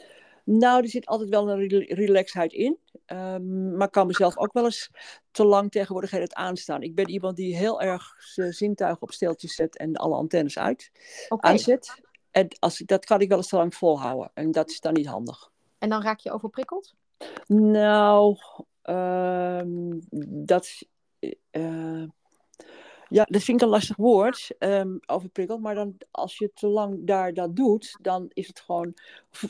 Nou, 0.51 0.83
er 0.83 0.89
zit 0.89 1.07
altijd 1.07 1.29
wel 1.29 1.51
een 1.51 1.69
relaxheid 1.89 2.53
in. 2.53 2.79
Um, 3.07 3.77
maar 3.77 3.91
kan 3.91 4.07
mezelf 4.07 4.39
ook 4.39 4.53
wel 4.53 4.65
eens 4.65 4.91
te 5.31 5.45
lang 5.45 5.71
tegenwoordig 5.71 6.11
het 6.11 6.35
aanstaan. 6.35 6.83
Ik 6.83 6.95
ben 6.95 7.09
iemand 7.09 7.37
die 7.37 7.57
heel 7.57 7.81
erg 7.81 8.15
zijn 8.19 8.53
zintuigen 8.53 9.03
op 9.03 9.13
steeltjes 9.13 9.55
zet 9.55 9.77
en 9.77 9.97
alle 9.97 10.15
antennes 10.15 10.59
uit 10.59 10.91
aanzet. 11.29 12.03
En 12.31 12.49
als, 12.59 12.79
dat 12.79 13.05
kan 13.05 13.21
ik 13.21 13.29
wel 13.29 13.37
eens 13.37 13.49
te 13.49 13.57
lang 13.57 13.75
volhouden. 13.75 14.31
En 14.35 14.51
dat 14.51 14.71
is 14.71 14.81
dan 14.81 14.93
niet 14.93 15.07
handig. 15.07 15.51
En 15.79 15.89
dan 15.89 16.03
raak 16.03 16.21
je 16.21 16.33
overprikkeld? 16.33 16.95
Nou, 17.47 18.37
uh, 18.85 19.63
dat. 20.47 20.87
Uh, 21.51 22.05
ja, 23.09 23.25
dat 23.25 23.43
vind 23.43 23.61
ik 23.61 23.67
een 23.67 23.73
lastig 23.73 23.97
woord, 23.97 24.51
um, 24.59 25.01
overprikkeld. 25.07 25.61
Maar 25.61 25.75
dan, 25.75 25.97
als 26.11 26.39
je 26.39 26.51
te 26.55 26.67
lang 26.67 27.07
daar 27.07 27.35
dat 27.35 27.57
doet, 27.57 27.99
dan 28.03 28.31
is 28.33 28.47
het 28.47 28.61
gewoon, 28.61 28.95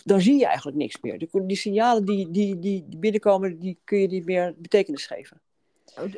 dan 0.04 0.20
zie 0.20 0.38
je 0.38 0.46
eigenlijk 0.46 0.76
niks 0.76 1.00
meer. 1.00 1.18
Die, 1.18 1.46
die 1.46 1.56
signalen 1.56 2.04
die, 2.04 2.30
die, 2.30 2.58
die 2.58 2.84
binnenkomen, 2.96 3.58
die 3.58 3.78
kun 3.84 3.98
je 3.98 4.06
niet 4.06 4.24
meer 4.24 4.54
betekenis 4.56 5.06
geven. 5.06 5.40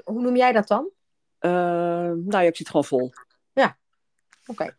Hoe 0.05 0.21
noem 0.21 0.37
jij 0.37 0.53
dat 0.53 0.69
dan? 0.69 0.89
Uh, 1.41 1.51
nou 1.51 2.29
ja, 2.29 2.41
ik 2.41 2.57
zit 2.57 2.67
gewoon 2.67 2.85
vol. 2.85 3.13
Ja, 3.53 3.77
oké. 4.47 4.77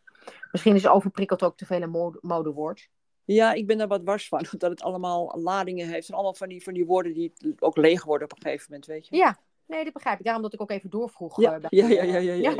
Misschien 0.52 0.74
is 0.74 0.86
overprikkeld 0.86 1.42
ook 1.42 1.56
te 1.56 1.66
veel 1.66 1.82
een 1.82 2.18
modewoord. 2.20 2.88
Ja, 3.24 3.52
ik 3.52 3.66
ben 3.66 3.78
daar 3.78 3.88
wat 3.88 4.02
wars 4.04 4.28
van. 4.28 4.46
Dat 4.58 4.70
het 4.70 4.82
allemaal 4.82 5.38
ladingen 5.42 5.88
heeft. 5.88 6.08
En 6.08 6.14
allemaal 6.14 6.34
van 6.34 6.48
die, 6.48 6.62
van 6.62 6.72
die 6.72 6.86
woorden 6.86 7.14
die 7.14 7.32
ook 7.58 7.76
leeg 7.76 8.04
worden 8.04 8.30
op 8.30 8.36
een 8.36 8.42
gegeven 8.42 8.66
moment, 8.68 8.86
weet 8.86 9.08
je. 9.08 9.16
Ja, 9.16 9.38
Nee, 9.66 9.84
dat 9.84 9.92
begrijp 9.92 10.18
ik. 10.18 10.24
Daarom 10.24 10.42
dat 10.42 10.52
ik 10.52 10.60
ook 10.60 10.70
even 10.70 10.90
doorvroeg. 10.90 11.40
Ja, 11.40 11.58
uh, 11.58 11.64
ja, 11.68 11.86
ja, 11.86 12.02
ja, 12.02 12.18
ja, 12.18 12.32
ja, 12.32 12.50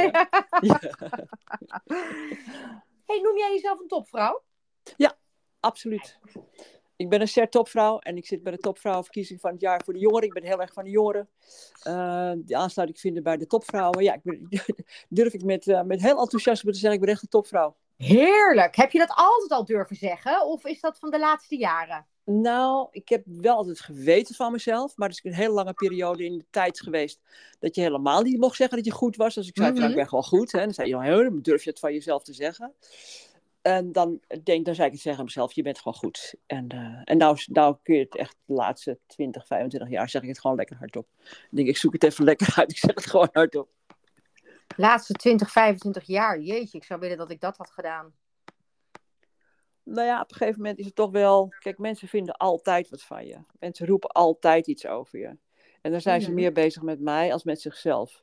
ja. 0.60 0.80
hey, 3.06 3.20
noem 3.20 3.36
jij 3.36 3.50
jezelf 3.52 3.80
een 3.80 3.88
topvrouw? 3.88 4.42
Ja, 4.96 5.16
absoluut. 5.60 6.18
Ik 6.96 7.08
ben 7.08 7.20
een 7.20 7.28
ster 7.28 7.48
topvrouw 7.48 7.98
en 7.98 8.16
ik 8.16 8.26
zit 8.26 8.42
bij 8.42 8.52
de 8.52 8.58
topvrouwenverkiezing 8.58 9.40
van 9.40 9.50
het 9.50 9.60
jaar 9.60 9.82
voor 9.84 9.92
de 9.92 9.98
jongeren. 9.98 10.26
Ik 10.26 10.32
ben 10.32 10.44
heel 10.44 10.60
erg 10.60 10.72
van 10.72 10.84
de 10.84 10.90
jongeren. 10.90 11.28
Uh, 11.86 12.32
die 12.36 12.56
aansluiting 12.56 13.00
vinden 13.00 13.22
bij 13.22 13.36
de 13.36 13.46
topvrouwen. 13.46 14.02
Ja, 14.02 14.14
ik 14.14 14.22
ben, 14.22 14.48
durf 15.08 15.32
ik 15.32 15.44
met, 15.44 15.66
uh, 15.66 15.82
met 15.82 16.02
heel 16.02 16.18
enthousiasme 16.18 16.72
te 16.72 16.78
zeggen, 16.78 16.98
ik 16.98 17.04
ben 17.04 17.14
echt 17.14 17.22
een 17.22 17.28
topvrouw. 17.28 17.76
Heerlijk. 17.96 18.76
Heb 18.76 18.90
je 18.90 18.98
dat 18.98 19.12
altijd 19.14 19.50
al 19.50 19.64
durven 19.64 19.96
zeggen? 19.96 20.46
Of 20.46 20.64
is 20.64 20.80
dat 20.80 20.98
van 20.98 21.10
de 21.10 21.18
laatste 21.18 21.56
jaren? 21.56 22.06
Nou, 22.24 22.88
ik 22.90 23.08
heb 23.08 23.22
wel 23.24 23.56
altijd 23.56 23.80
geweten 23.80 24.34
van 24.34 24.52
mezelf. 24.52 24.96
Maar 24.96 25.08
er 25.08 25.14
is 25.14 25.24
een 25.24 25.38
hele 25.38 25.52
lange 25.52 25.72
periode 25.72 26.24
in 26.24 26.38
de 26.38 26.44
tijd 26.50 26.80
geweest. 26.80 27.20
dat 27.58 27.74
je 27.74 27.80
helemaal 27.80 28.22
niet 28.22 28.38
mocht 28.38 28.56
zeggen 28.56 28.76
dat 28.76 28.86
je 28.86 28.92
goed 28.92 29.16
was. 29.16 29.36
Als 29.36 29.48
ik 29.48 29.56
zei, 29.56 29.70
mm 29.70 29.76
-hmm. 29.76 29.88
ik 29.88 29.94
ben 29.94 30.08
gewoon 30.08 30.24
goed. 30.24 30.52
Hè, 30.52 30.58
dan 30.58 30.74
zei 30.74 30.88
je, 30.88 31.24
dan 31.24 31.40
durf 31.40 31.64
je 31.64 31.70
het 31.70 31.78
van 31.78 31.92
jezelf 31.92 32.22
te 32.22 32.32
zeggen. 32.32 32.74
En 33.62 33.92
dan, 33.92 34.20
denk, 34.42 34.64
dan 34.64 34.74
zei 34.74 34.86
ik 34.86 34.92
het 34.92 35.02
zeggen 35.02 35.20
aan 35.20 35.26
mezelf, 35.26 35.52
je 35.52 35.62
bent 35.62 35.78
gewoon 35.78 35.98
goed. 35.98 36.34
En, 36.46 36.66
uh, 36.74 37.00
en 37.04 37.16
nou, 37.16 37.38
nou 37.46 37.76
kun 37.82 37.94
je 37.94 38.00
het 38.00 38.16
echt 38.16 38.36
de 38.44 38.52
laatste 38.54 38.98
20, 39.06 39.46
25 39.46 39.90
jaar 39.90 40.08
zeg 40.08 40.22
ik 40.22 40.28
het 40.28 40.40
gewoon 40.40 40.56
lekker 40.56 40.76
hardop. 40.76 41.06
Ik 41.22 41.48
denk, 41.50 41.68
ik 41.68 41.76
zoek 41.76 41.92
het 41.92 42.04
even 42.04 42.24
lekker 42.24 42.54
uit. 42.56 42.70
Ik 42.72 42.78
zeg 42.78 42.94
het 42.94 43.06
gewoon 43.06 43.28
hardop. 43.32 43.68
Laatste 44.76 45.12
20, 45.12 45.50
25 45.50 46.06
jaar, 46.06 46.40
jeetje, 46.40 46.78
ik 46.78 46.84
zou 46.84 47.00
willen 47.00 47.16
dat 47.16 47.30
ik 47.30 47.40
dat 47.40 47.56
had 47.56 47.70
gedaan. 47.70 48.14
Nou 49.84 50.06
ja, 50.06 50.20
op 50.20 50.30
een 50.30 50.36
gegeven 50.36 50.60
moment 50.60 50.78
is 50.78 50.86
het 50.86 50.94
toch 50.94 51.10
wel. 51.10 51.54
Kijk, 51.58 51.78
mensen 51.78 52.08
vinden 52.08 52.36
altijd 52.36 52.88
wat 52.88 53.02
van 53.02 53.26
je. 53.26 53.36
Mensen 53.58 53.86
roepen 53.86 54.10
altijd 54.10 54.66
iets 54.66 54.86
over 54.86 55.18
je. 55.18 55.36
En 55.80 55.90
dan 55.90 56.00
zijn 56.00 56.20
ze 56.20 56.26
mhm. 56.26 56.36
meer 56.36 56.52
bezig 56.52 56.82
met 56.82 57.00
mij 57.00 57.32
als 57.32 57.44
met 57.44 57.60
zichzelf. 57.60 58.22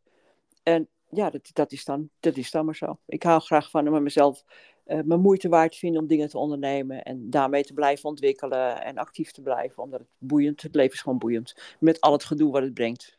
En 0.64 0.88
ja, 1.10 1.30
dat, 1.30 1.50
dat, 1.54 1.72
is, 1.72 1.86
dan, 1.86 2.10
dat 2.20 2.38
is 2.38 2.52
dan 2.52 2.66
maar 2.66 2.76
zo. 2.76 3.00
Ik 3.06 3.24
hou 3.24 3.42
graag 3.42 3.70
van 3.70 3.88
om 3.88 4.04
mezelf 4.04 4.44
uh, 4.88 5.00
mijn 5.04 5.20
moeite 5.20 5.50
waard 5.50 5.72
te 5.72 5.78
vinden 5.78 6.02
om 6.02 6.08
dingen 6.08 6.30
te 6.30 6.38
ondernemen. 6.38 7.04
En 7.04 7.30
daarmee 7.30 7.64
te 7.64 7.74
blijven 7.74 8.10
ontwikkelen 8.10 8.84
en 8.84 8.98
actief 8.98 9.32
te 9.32 9.42
blijven. 9.42 9.84
Omdat 9.84 10.00
het 10.00 10.10
boeiend, 10.18 10.62
het 10.62 10.76
leven 10.76 10.94
is 10.94 11.02
gewoon 11.02 11.18
boeiend. 11.18 11.76
Met 11.80 12.02
al 12.02 12.12
het 12.12 12.24
gedoe 12.24 12.52
wat 12.52 12.62
het 12.62 12.74
brengt. 12.74 13.18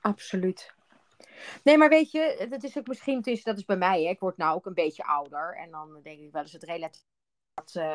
Absoluut. 0.00 0.74
Nee, 1.64 1.76
maar 1.76 1.88
weet 1.88 2.10
je, 2.10 2.46
dat 2.50 2.62
is 2.62 2.78
ook 2.78 2.86
misschien, 2.86 3.22
tussen, 3.22 3.44
dat 3.44 3.58
is 3.58 3.64
bij 3.64 3.76
mij, 3.76 4.02
hè. 4.02 4.08
ik 4.08 4.20
word 4.20 4.36
nou 4.36 4.54
ook 4.54 4.66
een 4.66 4.74
beetje 4.74 5.04
ouder. 5.04 5.56
En 5.56 5.70
dan 5.70 6.00
denk 6.02 6.20
ik 6.20 6.32
wel 6.32 6.42
eens 6.42 6.52
het 6.52 6.62
relatief. 6.62 7.04
Dat, 7.54 7.74
uh, 7.76 7.94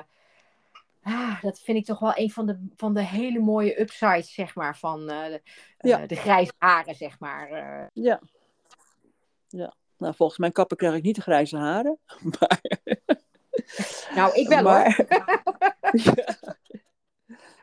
ah, 1.01 1.41
dat 1.41 1.59
vind 1.59 1.77
ik 1.77 1.85
toch 1.85 1.99
wel 1.99 2.13
een 2.15 2.31
van 2.31 2.45
de, 2.45 2.67
van 2.75 2.93
de 2.93 3.03
hele 3.03 3.39
mooie 3.39 3.81
upsides, 3.81 4.33
zeg 4.33 4.55
maar, 4.55 4.77
van 4.77 4.99
uh, 5.01 5.25
de, 5.25 5.41
uh, 5.79 6.07
de 6.07 6.15
grijze 6.15 6.53
haren, 6.57 6.95
zeg 6.95 7.19
maar. 7.19 7.49
Ja. 7.93 8.21
Ja. 9.47 9.73
Nou, 9.97 10.15
volgens 10.15 10.39
mijn 10.39 10.51
kappen 10.51 10.77
krijg 10.77 10.95
ik 10.95 11.03
niet 11.03 11.15
de 11.15 11.21
grijze 11.21 11.57
haren. 11.57 11.99
Maar... 12.39 12.61
Nou, 14.15 14.33
ik 14.33 14.47
wel 14.47 14.63
maar... 14.63 14.95
hoor. 14.95 15.05
ja. 16.15 16.55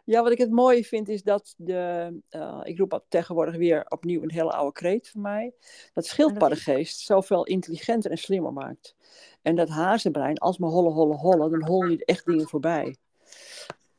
Ja, 0.04 0.22
wat 0.22 0.32
ik 0.32 0.38
het 0.38 0.50
mooie 0.50 0.84
vind 0.84 1.08
is 1.08 1.22
dat 1.22 1.54
de, 1.56 2.12
uh, 2.30 2.60
ik 2.62 2.78
roep 2.78 3.04
tegenwoordig 3.08 3.56
weer 3.56 3.84
opnieuw 3.88 4.22
een 4.22 4.30
hele 4.30 4.52
oude 4.52 4.72
kreet 4.72 5.08
van 5.08 5.20
mij, 5.20 5.52
dat 5.92 6.06
schildpaddengeest 6.06 6.98
zoveel 6.98 7.44
intelligenter 7.44 8.10
en 8.10 8.18
slimmer 8.18 8.52
maakt. 8.52 8.94
En 9.42 9.56
dat 9.56 9.68
hazenbrein, 9.68 10.38
als 10.38 10.58
maar 10.58 10.70
holle, 10.70 10.90
holle, 10.90 11.14
holle, 11.14 11.50
dan 11.50 11.66
hol 11.66 11.84
je 11.84 12.04
echt 12.04 12.26
dingen 12.26 12.48
voorbij. 12.48 12.96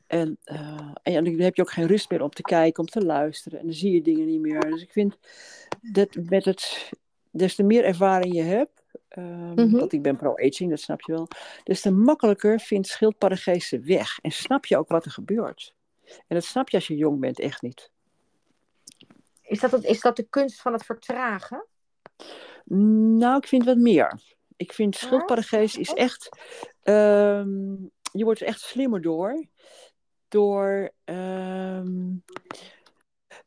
En, 0.07 0.37
uh, 0.45 0.91
en 1.03 1.23
dan 1.23 1.39
heb 1.39 1.55
je 1.55 1.61
ook 1.61 1.71
geen 1.71 1.87
rust 1.87 2.09
meer 2.09 2.21
om 2.21 2.29
te 2.29 2.41
kijken, 2.41 2.83
om 2.83 2.89
te 2.89 3.05
luisteren. 3.05 3.59
En 3.59 3.65
dan 3.65 3.75
zie 3.75 3.93
je 3.93 4.01
dingen 4.01 4.25
niet 4.25 4.41
meer. 4.41 4.59
Dus 4.59 4.81
ik 4.81 4.91
vind 4.91 5.17
dat 5.81 6.15
met 6.15 6.45
het, 6.45 6.91
des 7.31 7.55
te 7.55 7.63
meer 7.63 7.83
ervaring 7.83 8.35
je 8.35 8.41
hebt, 8.41 8.83
um, 9.17 9.53
mm 9.55 9.71
want 9.71 9.93
ik 9.93 10.01
ben 10.01 10.15
pro-aging, 10.15 10.69
dat 10.69 10.79
snap 10.79 11.01
je 11.01 11.11
wel, 11.11 11.27
des 11.63 11.81
te 11.81 11.91
makkelijker 11.91 12.59
vindt 12.59 12.87
schildpaddengeest 12.87 13.85
weg. 13.85 14.19
En 14.21 14.31
snap 14.31 14.65
je 14.65 14.77
ook 14.77 14.89
wat 14.89 15.05
er 15.05 15.11
gebeurt. 15.11 15.73
En 16.05 16.35
dat 16.35 16.43
snap 16.43 16.69
je 16.69 16.77
als 16.77 16.87
je 16.87 16.95
jong 16.95 17.19
bent 17.19 17.39
echt 17.39 17.61
niet. 17.61 17.91
Is 19.41 19.59
dat, 19.59 19.71
het, 19.71 19.83
is 19.83 20.01
dat 20.01 20.15
de 20.15 20.27
kunst 20.29 20.61
van 20.61 20.73
het 20.73 20.85
vertragen? 20.85 21.65
Nou, 23.17 23.37
ik 23.37 23.47
vind 23.47 23.65
wat 23.65 23.77
meer. 23.77 24.21
Ik 24.55 24.73
vind 24.73 24.95
schildpaddengeest 24.95 25.77
is 25.77 25.93
echt... 25.93 26.29
Um, 26.83 27.91
je 28.11 28.23
wordt 28.23 28.41
er 28.41 28.47
echt 28.47 28.59
slimmer 28.59 29.01
door. 29.01 29.45
Door... 30.27 30.91
Um, 31.05 32.23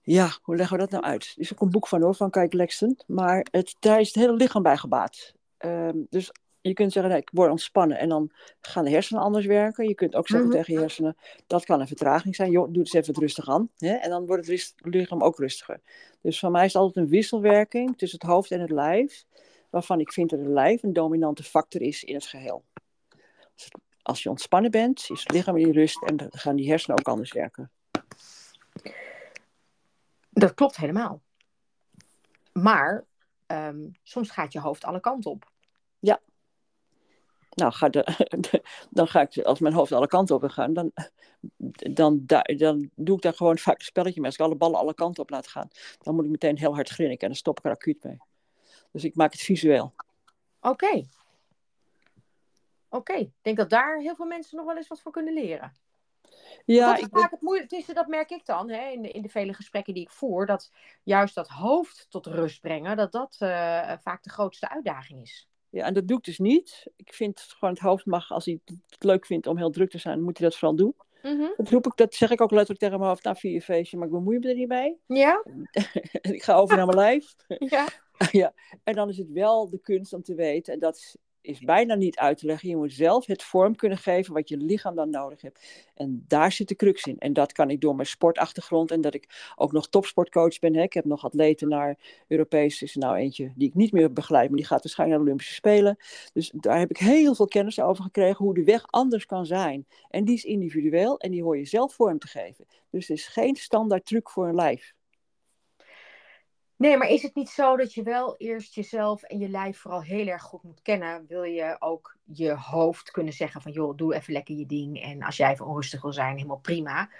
ja, 0.00 0.38
hoe 0.42 0.56
leggen 0.56 0.76
we 0.76 0.82
dat 0.82 0.90
nou 0.90 1.04
uit? 1.04 1.24
Er 1.24 1.40
is 1.40 1.52
ook 1.52 1.60
een 1.60 1.70
boek 1.70 1.88
van 1.88 2.02
hoor, 2.02 2.14
van 2.14 2.30
Kijk 2.30 2.52
Lexton. 2.52 2.98
Maar 3.06 3.46
het, 3.50 3.76
daar 3.78 4.00
is 4.00 4.06
het 4.06 4.16
hele 4.16 4.32
lichaam 4.32 4.62
bij 4.62 4.76
gebaat. 4.76 5.32
Um, 5.58 6.06
dus 6.10 6.32
je 6.68 6.74
kunt 6.74 6.92
zeggen, 6.92 7.12
nee, 7.12 7.20
ik 7.20 7.30
word 7.32 7.50
ontspannen 7.50 7.98
en 7.98 8.08
dan 8.08 8.30
gaan 8.60 8.84
de 8.84 8.90
hersenen 8.90 9.22
anders 9.22 9.46
werken. 9.46 9.88
Je 9.88 9.94
kunt 9.94 10.14
ook 10.14 10.28
zeggen 10.28 10.48
mhm. 10.48 10.58
tegen 10.58 10.74
je 10.74 10.80
hersenen, 10.80 11.16
dat 11.46 11.64
kan 11.64 11.80
een 11.80 11.86
vertraging 11.86 12.34
zijn. 12.34 12.50
Joh, 12.50 12.64
doe 12.64 12.82
het 12.82 12.94
eens 12.94 13.08
even 13.08 13.22
rustig 13.22 13.48
aan. 13.48 13.70
Hè? 13.76 13.94
En 13.94 14.10
dan 14.10 14.26
wordt 14.26 14.46
het 14.46 14.74
lichaam 14.78 15.22
ook 15.22 15.38
rustiger. 15.38 15.80
Dus 16.20 16.38
voor 16.38 16.50
mij 16.50 16.64
is 16.64 16.72
het 16.72 16.82
altijd 16.82 17.04
een 17.04 17.10
wisselwerking 17.10 17.98
tussen 17.98 18.18
het 18.20 18.28
hoofd 18.28 18.50
en 18.50 18.60
het 18.60 18.70
lijf. 18.70 19.24
Waarvan 19.70 20.00
ik 20.00 20.12
vind 20.12 20.30
dat 20.30 20.38
het 20.38 20.48
lijf 20.48 20.82
een 20.82 20.92
dominante 20.92 21.42
factor 21.42 21.82
is 21.82 22.04
in 22.04 22.14
het 22.14 22.26
geheel. 22.26 22.64
Als 24.02 24.22
je 24.22 24.30
ontspannen 24.30 24.70
bent, 24.70 25.06
is 25.08 25.20
het 25.22 25.32
lichaam 25.32 25.56
in 25.56 25.70
rust 25.70 26.02
en 26.02 26.16
dan 26.16 26.28
gaan 26.30 26.56
die 26.56 26.68
hersenen 26.68 26.98
ook 26.98 27.08
anders 27.08 27.32
werken. 27.32 27.70
Dat 30.30 30.54
klopt 30.54 30.76
helemaal. 30.76 31.22
Maar 32.52 33.04
um, 33.46 33.92
soms 34.02 34.30
gaat 34.30 34.52
je 34.52 34.60
hoofd 34.60 34.84
alle 34.84 35.00
kanten 35.00 35.30
op. 35.30 35.50
Ja, 35.98 36.20
nou, 37.56 37.72
ga 37.72 37.88
de, 37.88 38.62
dan 38.90 39.08
ga 39.08 39.20
ik, 39.20 39.38
als 39.38 39.60
mijn 39.60 39.74
hoofd 39.74 39.92
alle 39.92 40.06
kanten 40.06 40.34
op 40.34 40.44
gaan, 40.44 40.72
dan, 40.72 40.92
dan, 41.76 42.22
dan 42.56 42.90
doe 42.94 43.16
ik 43.16 43.22
daar 43.22 43.34
gewoon 43.34 43.58
vaak 43.58 43.78
een 43.78 43.84
spelletje 43.84 44.20
mee. 44.20 44.30
Als 44.30 44.38
ik 44.38 44.44
alle 44.44 44.56
ballen 44.56 44.78
alle 44.78 44.94
kanten 44.94 45.22
op 45.22 45.30
laat 45.30 45.46
gaan, 45.46 45.68
dan 45.98 46.14
moet 46.14 46.24
ik 46.24 46.30
meteen 46.30 46.58
heel 46.58 46.74
hard 46.74 46.88
grinniken 46.88 47.22
en 47.22 47.28
dan 47.28 47.36
stop 47.36 47.58
ik 47.58 47.64
er 47.64 47.70
acuut 47.70 48.04
mee. 48.04 48.18
Dus 48.92 49.04
ik 49.04 49.14
maak 49.14 49.32
het 49.32 49.40
visueel. 49.40 49.94
Oké. 50.60 51.04
Oké, 52.88 53.14
ik 53.14 53.32
denk 53.42 53.56
dat 53.56 53.70
daar 53.70 53.98
heel 53.98 54.14
veel 54.14 54.26
mensen 54.26 54.56
nog 54.56 54.66
wel 54.66 54.76
eens 54.76 54.88
wat 54.88 55.00
van 55.00 55.12
kunnen 55.12 55.34
leren. 55.34 55.72
Ja, 56.64 56.92
dat 56.92 57.02
is 57.02 57.08
vaak 57.10 57.30
het 57.30 57.40
moeilijkste, 57.40 57.92
dat 57.92 58.06
merk 58.06 58.30
ik 58.30 58.46
dan 58.46 58.70
hè, 58.70 58.88
in, 58.88 59.02
de, 59.02 59.10
in 59.10 59.22
de 59.22 59.28
vele 59.28 59.52
gesprekken 59.54 59.94
die 59.94 60.02
ik 60.02 60.10
voer, 60.10 60.46
dat 60.46 60.72
juist 61.02 61.34
dat 61.34 61.48
hoofd 61.48 62.06
tot 62.10 62.26
rust 62.26 62.60
brengen, 62.60 62.96
dat 62.96 63.12
dat 63.12 63.36
uh, 63.40 63.48
vaak 63.98 64.22
de 64.22 64.30
grootste 64.30 64.68
uitdaging 64.68 65.22
is. 65.22 65.48
Ja, 65.76 65.84
en 65.84 65.94
dat 65.94 66.08
doe 66.08 66.18
ik 66.18 66.24
dus 66.24 66.38
niet. 66.38 66.86
Ik 66.96 67.14
vind 67.14 67.40
gewoon 67.40 67.74
het 67.74 67.82
hoofd 67.82 68.06
mag, 68.06 68.30
als 68.30 68.44
hij 68.44 68.60
het 68.64 69.04
leuk 69.04 69.26
vindt 69.26 69.46
om 69.46 69.56
heel 69.56 69.70
druk 69.70 69.90
te 69.90 69.98
zijn, 69.98 70.22
moet 70.22 70.38
hij 70.38 70.48
dat 70.48 70.58
vooral 70.58 70.76
doen. 70.76 70.94
Mm 71.22 71.52
Dat 71.56 71.68
roep 71.68 71.86
ik, 71.86 71.96
dat 71.96 72.14
zeg 72.14 72.30
ik 72.30 72.40
ook 72.40 72.50
letterlijk 72.50 72.80
tegen 72.80 72.98
mijn 72.98 73.10
hoofd, 73.10 73.24
nou 73.24 73.36
vier 73.36 73.52
je 73.52 73.62
feestje, 73.62 73.96
maar 73.96 74.06
ik 74.06 74.12
bemoei 74.12 74.38
me 74.38 74.48
er 74.48 74.54
niet 74.54 74.68
mee. 74.68 74.98
Ja. 75.06 75.44
ik 76.36 76.42
ga 76.42 76.54
over 76.54 76.76
naar 76.76 76.86
mijn 76.86 76.98
lijf. 77.06 77.34
Ja. 77.46 77.86
ja. 78.42 78.52
En 78.84 78.94
dan 78.94 79.08
is 79.08 79.18
het 79.18 79.30
wel 79.30 79.70
de 79.70 79.80
kunst 79.80 80.12
om 80.12 80.22
te 80.22 80.34
weten, 80.34 80.72
en 80.72 80.78
dat 80.78 80.96
is 80.96 81.16
bijna 81.64 81.94
niet 81.94 82.18
uit 82.18 82.38
te 82.38 82.46
leggen. 82.46 82.68
Je 82.68 82.76
moet 82.76 82.92
zelf 82.92 83.26
het 83.26 83.42
vorm 83.42 83.76
kunnen 83.76 83.98
geven 83.98 84.34
wat 84.34 84.48
je 84.48 84.56
lichaam 84.56 84.94
dan 84.94 85.10
nodig 85.10 85.40
hebt. 85.40 85.90
En 85.94 86.24
daar 86.28 86.52
zit 86.52 86.68
de 86.68 86.76
crux 86.76 87.02
in. 87.02 87.18
En 87.18 87.32
dat 87.32 87.52
kan 87.52 87.70
ik 87.70 87.80
door 87.80 87.94
mijn 87.94 88.08
sportachtergrond 88.08 88.90
en 88.90 89.00
dat 89.00 89.14
ik 89.14 89.52
ook 89.56 89.72
nog 89.72 89.88
topsportcoach 89.88 90.58
ben. 90.58 90.74
Hè. 90.74 90.82
Ik 90.82 90.92
heb 90.92 91.04
nog 91.04 91.24
atleten 91.24 91.68
naar 91.68 91.98
Europees, 92.28 92.82
is 92.82 92.94
nou 92.94 93.16
eentje 93.16 93.52
die 93.54 93.68
ik 93.68 93.74
niet 93.74 93.92
meer 93.92 94.12
begeleid, 94.12 94.48
maar 94.48 94.58
die 94.58 94.66
gaat 94.66 94.82
waarschijnlijk 94.82 95.18
naar 95.18 95.26
de 95.26 95.32
Olympische 95.32 95.54
Spelen. 95.54 95.96
Dus 96.32 96.50
daar 96.54 96.78
heb 96.78 96.90
ik 96.90 96.98
heel 96.98 97.34
veel 97.34 97.46
kennis 97.46 97.80
over 97.80 98.04
gekregen, 98.04 98.44
hoe 98.44 98.54
de 98.54 98.64
weg 98.64 98.86
anders 98.86 99.26
kan 99.26 99.46
zijn. 99.46 99.86
En 100.10 100.24
die 100.24 100.34
is 100.34 100.44
individueel 100.44 101.18
en 101.18 101.30
die 101.30 101.42
hoor 101.42 101.58
je 101.58 101.64
zelf 101.64 101.94
vorm 101.94 102.18
te 102.18 102.26
geven. 102.26 102.66
Dus 102.90 103.08
het 103.08 103.18
is 103.18 103.26
geen 103.26 103.56
standaard 103.56 104.06
truc 104.06 104.30
voor 104.30 104.48
een 104.48 104.54
lijf. 104.54 104.95
Nee, 106.76 106.96
maar 106.96 107.08
is 107.08 107.22
het 107.22 107.34
niet 107.34 107.48
zo 107.48 107.76
dat 107.76 107.94
je 107.94 108.02
wel 108.02 108.36
eerst 108.36 108.74
jezelf 108.74 109.22
en 109.22 109.38
je 109.38 109.48
lijf 109.48 109.78
vooral 109.78 110.02
heel 110.02 110.26
erg 110.26 110.42
goed 110.42 110.62
moet 110.62 110.82
kennen? 110.82 111.24
Wil 111.28 111.42
je 111.42 111.76
ook 111.78 112.16
je 112.24 112.54
hoofd 112.54 113.10
kunnen 113.10 113.32
zeggen 113.32 113.62
van 113.62 113.72
joh, 113.72 113.96
doe 113.96 114.14
even 114.14 114.32
lekker 114.32 114.54
je 114.54 114.66
ding. 114.66 115.02
En 115.02 115.22
als 115.22 115.36
jij 115.36 115.50
even 115.50 115.66
onrustig 115.66 116.02
wil 116.02 116.12
zijn, 116.12 116.36
helemaal 116.36 116.58
prima. 116.58 117.10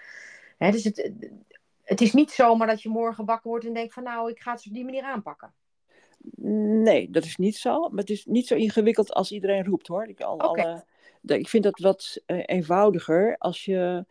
Hè, 0.56 0.70
dus 0.70 0.84
het, 0.84 1.10
het 1.82 2.00
is 2.00 2.12
niet 2.12 2.30
zomaar 2.30 2.66
dat 2.66 2.82
je 2.82 2.88
morgen 2.88 3.24
wakker 3.24 3.50
wordt 3.50 3.66
en 3.66 3.74
denkt 3.74 3.94
van 3.94 4.02
nou, 4.02 4.30
ik 4.30 4.40
ga 4.40 4.52
het 4.52 4.66
op 4.66 4.72
die 4.72 4.84
manier 4.84 5.02
aanpakken. 5.02 5.52
Nee, 6.82 7.10
dat 7.10 7.24
is 7.24 7.36
niet 7.36 7.56
zo. 7.56 7.80
Maar 7.80 7.98
het 7.98 8.10
is 8.10 8.24
niet 8.24 8.46
zo 8.46 8.54
ingewikkeld 8.54 9.12
als 9.12 9.32
iedereen 9.32 9.64
roept 9.64 9.86
hoor. 9.86 10.06
Ik, 10.06 10.20
al, 10.20 10.40
alle, 10.40 10.84
ik 11.22 11.48
vind 11.48 11.64
dat 11.64 11.78
wat 11.78 12.22
uh, 12.26 12.42
eenvoudiger 12.46 13.36
als 13.38 13.64
je 13.64 14.04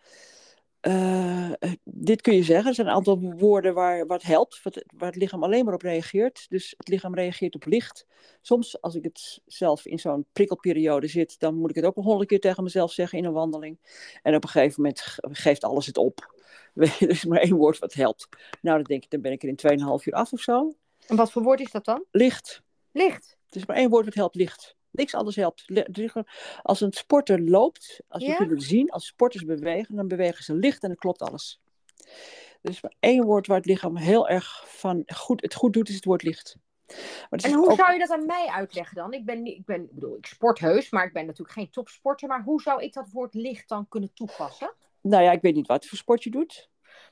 uh, 0.87 1.51
dit 1.83 2.21
kun 2.21 2.35
je 2.35 2.43
zeggen. 2.43 2.67
Er 2.67 2.75
zijn 2.75 2.87
een 2.87 2.93
aantal 2.93 3.19
woorden 3.21 3.73
waar 3.73 4.05
wat 4.05 4.23
helpt, 4.23 4.59
wat, 4.63 4.83
waar 4.97 5.07
het 5.07 5.17
lichaam 5.21 5.43
alleen 5.43 5.65
maar 5.65 5.73
op 5.73 5.81
reageert. 5.81 6.45
Dus 6.49 6.73
het 6.77 6.87
lichaam 6.87 7.15
reageert 7.15 7.55
op 7.55 7.65
licht. 7.65 8.05
Soms, 8.41 8.81
als 8.81 8.95
ik 8.95 9.03
het 9.03 9.41
zelf 9.45 9.85
in 9.85 9.99
zo'n 9.99 10.25
prikkelperiode 10.33 11.07
zit, 11.07 11.39
dan 11.39 11.55
moet 11.55 11.69
ik 11.69 11.75
het 11.75 11.85
ook 11.85 11.97
een 11.97 12.03
honderd 12.03 12.29
keer 12.29 12.39
tegen 12.39 12.63
mezelf 12.63 12.91
zeggen 12.91 13.17
in 13.17 13.25
een 13.25 13.33
wandeling. 13.33 13.79
En 14.21 14.35
op 14.35 14.43
een 14.43 14.49
gegeven 14.49 14.81
moment 14.81 15.17
geeft 15.19 15.63
alles 15.63 15.85
het 15.85 15.97
op. 15.97 16.33
Er 16.75 17.09
is 17.09 17.25
maar 17.25 17.39
één 17.39 17.55
woord 17.55 17.79
wat 17.79 17.93
helpt. 17.93 18.27
Nou, 18.61 18.75
dan 18.77 18.85
denk 18.85 19.03
ik, 19.03 19.09
dan 19.09 19.21
ben 19.21 19.31
ik 19.31 19.43
er 19.43 19.49
in 19.49 19.79
2,5 19.99 20.05
uur 20.05 20.13
af 20.13 20.33
of 20.33 20.39
zo. 20.39 20.75
En 21.07 21.15
wat 21.15 21.31
voor 21.31 21.43
woord 21.43 21.59
is 21.59 21.71
dat 21.71 21.85
dan? 21.85 22.05
Licht. 22.11 22.61
Licht. 22.91 23.37
Het 23.45 23.55
is 23.55 23.65
maar 23.65 23.75
één 23.75 23.89
woord 23.89 24.05
wat 24.05 24.13
helpt, 24.13 24.35
licht. 24.35 24.74
Niks 24.95 25.13
anders 25.13 25.35
helpt. 25.35 25.65
Als 26.61 26.81
een 26.81 26.93
sporter 26.93 27.41
loopt, 27.41 28.01
als 28.07 28.23
je 28.23 28.35
kunt 28.35 28.51
het 28.51 28.63
zien, 28.63 28.89
als 28.89 29.05
sporters 29.05 29.45
bewegen, 29.45 29.95
dan 29.95 30.07
bewegen 30.07 30.43
ze 30.43 30.53
licht 30.53 30.83
en 30.83 30.87
dan 30.87 30.97
klopt 30.97 31.21
alles. 31.21 31.61
Er 32.61 32.69
is 32.71 32.81
maar 32.81 32.95
één 32.99 33.23
woord 33.23 33.47
waar 33.47 33.57
het 33.57 33.65
lichaam 33.65 33.97
heel 33.97 34.29
erg 34.29 34.63
van 34.67 35.03
goed, 35.15 35.41
het 35.41 35.53
goed 35.53 35.73
doet, 35.73 35.89
is 35.89 35.95
het 35.95 36.05
woord 36.05 36.23
licht. 36.23 36.57
en 37.29 37.53
hoe 37.53 37.75
zou 37.75 37.93
je 37.93 37.99
dat 37.99 38.11
aan 38.11 38.25
mij 38.25 38.47
uitleggen 38.47 38.95
dan? 38.95 39.13
Ik 39.13 39.25
ben, 39.25 39.45
ik 39.45 39.65
ben, 39.65 39.81
ik 39.81 39.93
bedoel, 39.93 40.17
ik 40.17 40.25
sport 40.25 40.59
heus, 40.59 40.89
maar 40.89 41.05
ik 41.05 41.13
ben 41.13 41.25
natuurlijk 41.25 41.57
geen 41.57 41.69
topsporter. 41.69 42.27
Maar 42.27 42.43
hoe 42.43 42.61
zou 42.61 42.83
ik 42.83 42.93
dat 42.93 43.09
woord 43.11 43.33
licht 43.33 43.69
dan 43.69 43.87
kunnen 43.87 44.13
toepassen? 44.13 44.73
Nou 45.01 45.23
ja, 45.23 45.31
ik 45.31 45.41
weet 45.41 45.55
niet 45.55 45.67
wat 45.67 45.85
voor 45.85 45.97
sport 45.97 46.23
je 46.23 46.29
doet. 46.29 46.69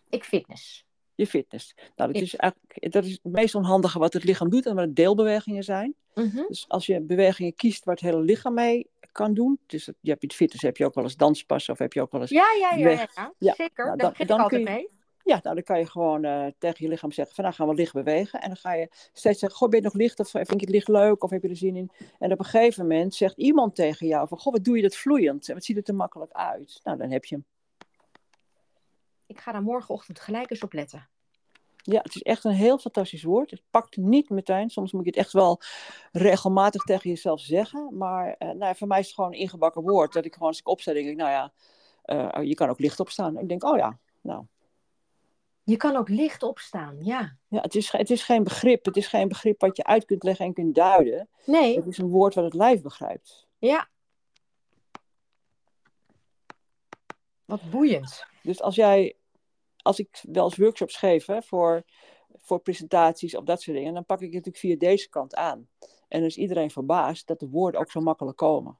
Ik 0.10 0.24
fitness 0.24 0.86
je 1.16 1.28
fitness. 1.28 1.76
Nou, 1.96 2.14
dat, 2.14 2.22
is 2.22 2.36
eigenlijk, 2.36 2.92
dat 2.92 3.06
is 3.06 3.12
het 3.12 3.34
meest 3.34 3.56
onhandige 3.56 4.00
wat 4.00 4.14
het 4.14 4.24
lichaam 4.24 4.50
doet 4.50 4.66
en 4.66 4.76
wat 4.76 4.96
deelbewegingen 4.96 5.64
zijn. 5.64 5.96
Mhm. 6.14 6.44
Dus 6.48 6.66
als 6.68 6.86
je 6.86 7.02
bewegingen 7.02 7.56
kiest 7.56 7.86
waar 7.86 7.96
het 7.96 8.04
hele 8.04 8.22
lichaam 8.22 8.54
mee 8.54 8.92
kan 9.12 9.34
doen. 9.34 9.60
Dus 9.68 9.86
je 10.00 10.10
hebt 10.10 10.24
in 10.24 10.32
fitness 10.32 10.64
heb 10.64 10.78
je 10.78 10.86
ook 10.86 10.94
wel 10.94 11.04
eens 11.04 11.16
danspassen 11.16 11.74
of 11.74 11.80
heb 11.80 11.94
je 11.94 12.02
ook 12.02 12.12
wel 12.12 12.22
eens. 12.22 12.30
Ja, 12.30 12.46
ja, 12.60 12.78
ja, 12.78 13.08
ja, 13.38 13.54
zeker. 13.54 13.86
Nou, 13.86 13.98
dan, 13.98 14.28
dan, 14.28 14.48
kun 14.48 14.60
je, 14.60 14.66
mee. 14.66 14.90
Ja, 15.24 15.40
nou, 15.44 15.56
dan 15.56 15.64
kan 15.64 15.80
je 15.80 15.86
gewoon 15.86 16.26
uh, 16.26 16.46
tegen 16.58 16.86
je 16.86 16.92
lichaam 16.92 17.12
zeggen: 17.12 17.36
van 17.36 17.44
nou 17.44 17.56
gaan 17.56 17.68
we 17.68 17.74
licht 17.74 17.94
bewegen. 17.94 18.42
En 18.42 18.48
dan 18.48 18.58
ga 18.58 18.74
je 18.74 18.88
steeds 19.14 19.40
zeggen: 19.40 19.60
Goh, 19.60 19.70
ben 19.70 19.80
je 19.80 19.86
nog 19.86 19.94
licht? 19.94 20.20
Of 20.20 20.30
vind 20.30 20.48
je 20.48 20.56
het 20.56 20.70
licht 20.70 20.88
leuk? 20.88 21.24
Of 21.24 21.30
heb 21.30 21.42
je 21.42 21.50
er 21.50 21.56
zin 21.56 21.76
in? 21.76 21.92
En 22.20 22.32
op 22.32 22.40
een 22.40 22.46
gegeven 22.46 22.88
moment 22.88 23.16
zegt 23.16 23.38
iemand 23.38 23.76
tegen 23.76 24.08
jou: 24.08 24.28
van 24.28 24.40
Goh, 24.40 24.54
wat 24.54 24.64
doe 24.64 24.76
je 24.76 24.82
dat 24.82 24.96
vloeiend? 24.96 25.48
En 25.48 25.54
wat 25.54 25.64
ziet 25.64 25.76
het 25.76 25.88
er 25.88 25.96
makkelijk 25.96 26.32
uit? 26.32 26.80
Nou, 26.84 26.98
dan 26.98 27.12
heb 27.12 27.26
je 27.26 27.36
hem. 27.36 27.46
Ik 29.34 29.42
ga 29.42 29.52
daar 29.52 29.62
morgenochtend 29.62 30.20
gelijk 30.20 30.50
eens 30.50 30.64
op 30.64 30.74
letten. 30.74 31.10
Ja, 31.78 32.00
het 32.02 32.16
is 32.16 32.22
echt 32.22 32.44
een 32.44 32.52
heel 32.52 32.78
fantastisch 32.78 33.24
woord. 33.24 33.52
Het 33.52 33.62
pakt 33.70 33.98
niet 33.98 34.30
meteen. 34.30 34.70
Soms 34.70 34.92
moet 34.92 35.04
je 35.04 35.10
het 35.10 35.20
echt 35.20 35.32
wel 35.32 35.62
regelmatig 36.12 36.84
tegen 36.84 37.10
jezelf 37.10 37.42
zeggen. 37.42 37.98
Maar 37.98 38.36
uh, 38.40 38.50
nou, 38.50 38.76
voor 38.76 38.88
mij 38.88 39.00
is 39.00 39.06
het 39.06 39.16
gewoon 39.16 39.32
een 39.34 39.40
ingebakken 39.40 39.82
woord. 39.82 40.14
Dat 40.14 40.26
ik 40.26 40.34
gewoon 40.34 40.48
als 40.48 40.60
ik 40.60 40.68
opsta, 40.68 40.94
denk 40.94 41.08
ik, 41.08 41.16
nou 41.16 41.30
ja, 41.30 41.54
uh, 42.06 42.48
je 42.48 42.54
kan 42.54 42.70
ook 42.70 42.80
licht 42.80 43.00
opstaan. 43.00 43.38
Ik 43.38 43.50
denk, 43.50 43.64
oh 43.64 43.78
ja, 43.78 44.00
nou. 44.22 44.46
Je 45.64 45.78
kan 45.78 45.96
ook 45.96 46.10
licht 46.10 46.44
opstaan, 46.44 46.98
ja. 47.04 47.38
Ja, 47.48 47.62
het 47.62 47.76
is, 47.76 47.92
het 47.92 48.10
is 48.10 48.24
geen 48.24 48.44
begrip. 48.44 48.86
Het 48.86 48.98
is 48.98 49.08
geen 49.08 49.28
begrip 49.28 49.62
wat 49.62 49.78
je 49.78 49.84
uit 49.84 50.06
kunt 50.06 50.24
leggen 50.24 50.46
en 50.46 50.54
kunt 50.54 50.76
duiden. 50.76 51.30
Nee. 51.46 51.76
Het 51.76 51.88
is 51.88 51.98
een 51.98 52.10
woord 52.10 52.36
wat 52.36 52.44
het 52.44 52.54
lijf 52.54 52.82
begrijpt. 52.82 53.48
Ja. 53.58 53.88
Wat 57.46 57.70
boeiend. 57.70 58.26
Dus 58.42 58.62
als 58.62 58.76
jij 58.76 59.16
als 59.84 60.00
ik 60.00 60.24
wel 60.32 60.44
eens 60.44 60.58
workshops 60.58 60.96
geef 60.96 61.26
hè, 61.26 61.42
voor, 61.42 61.84
voor 62.42 62.60
presentaties 62.60 63.36
of 63.36 63.44
dat 63.44 63.62
soort 63.62 63.78
dingen, 63.78 63.94
dan 63.94 64.06
pak 64.06 64.22
ik 64.22 64.34
het 64.34 64.46
natuurlijk 64.46 64.64
via 64.64 64.90
deze 64.90 65.10
kant 65.10 65.36
aan. 65.36 65.68
En 66.08 66.20
dan 66.20 66.28
is 66.28 66.38
iedereen 66.38 66.72
verbaasd 66.72 67.28
dat 67.28 67.40
de 67.40 67.50
woorden 67.50 67.80
ook 67.80 67.92
zo 67.92 68.02
makkelijk 68.02 68.38
komen. 68.38 68.78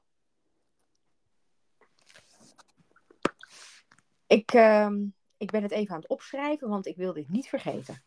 Ik, 4.26 4.54
uh, 4.54 4.90
ik 5.36 5.50
ben 5.50 5.62
het 5.62 5.70
even 5.70 5.94
aan 5.94 6.00
het 6.00 6.08
opschrijven, 6.08 6.68
want 6.68 6.86
ik 6.86 6.96
wil 6.96 7.12
dit 7.12 7.28
niet 7.28 7.48
vergeten. 7.48 8.02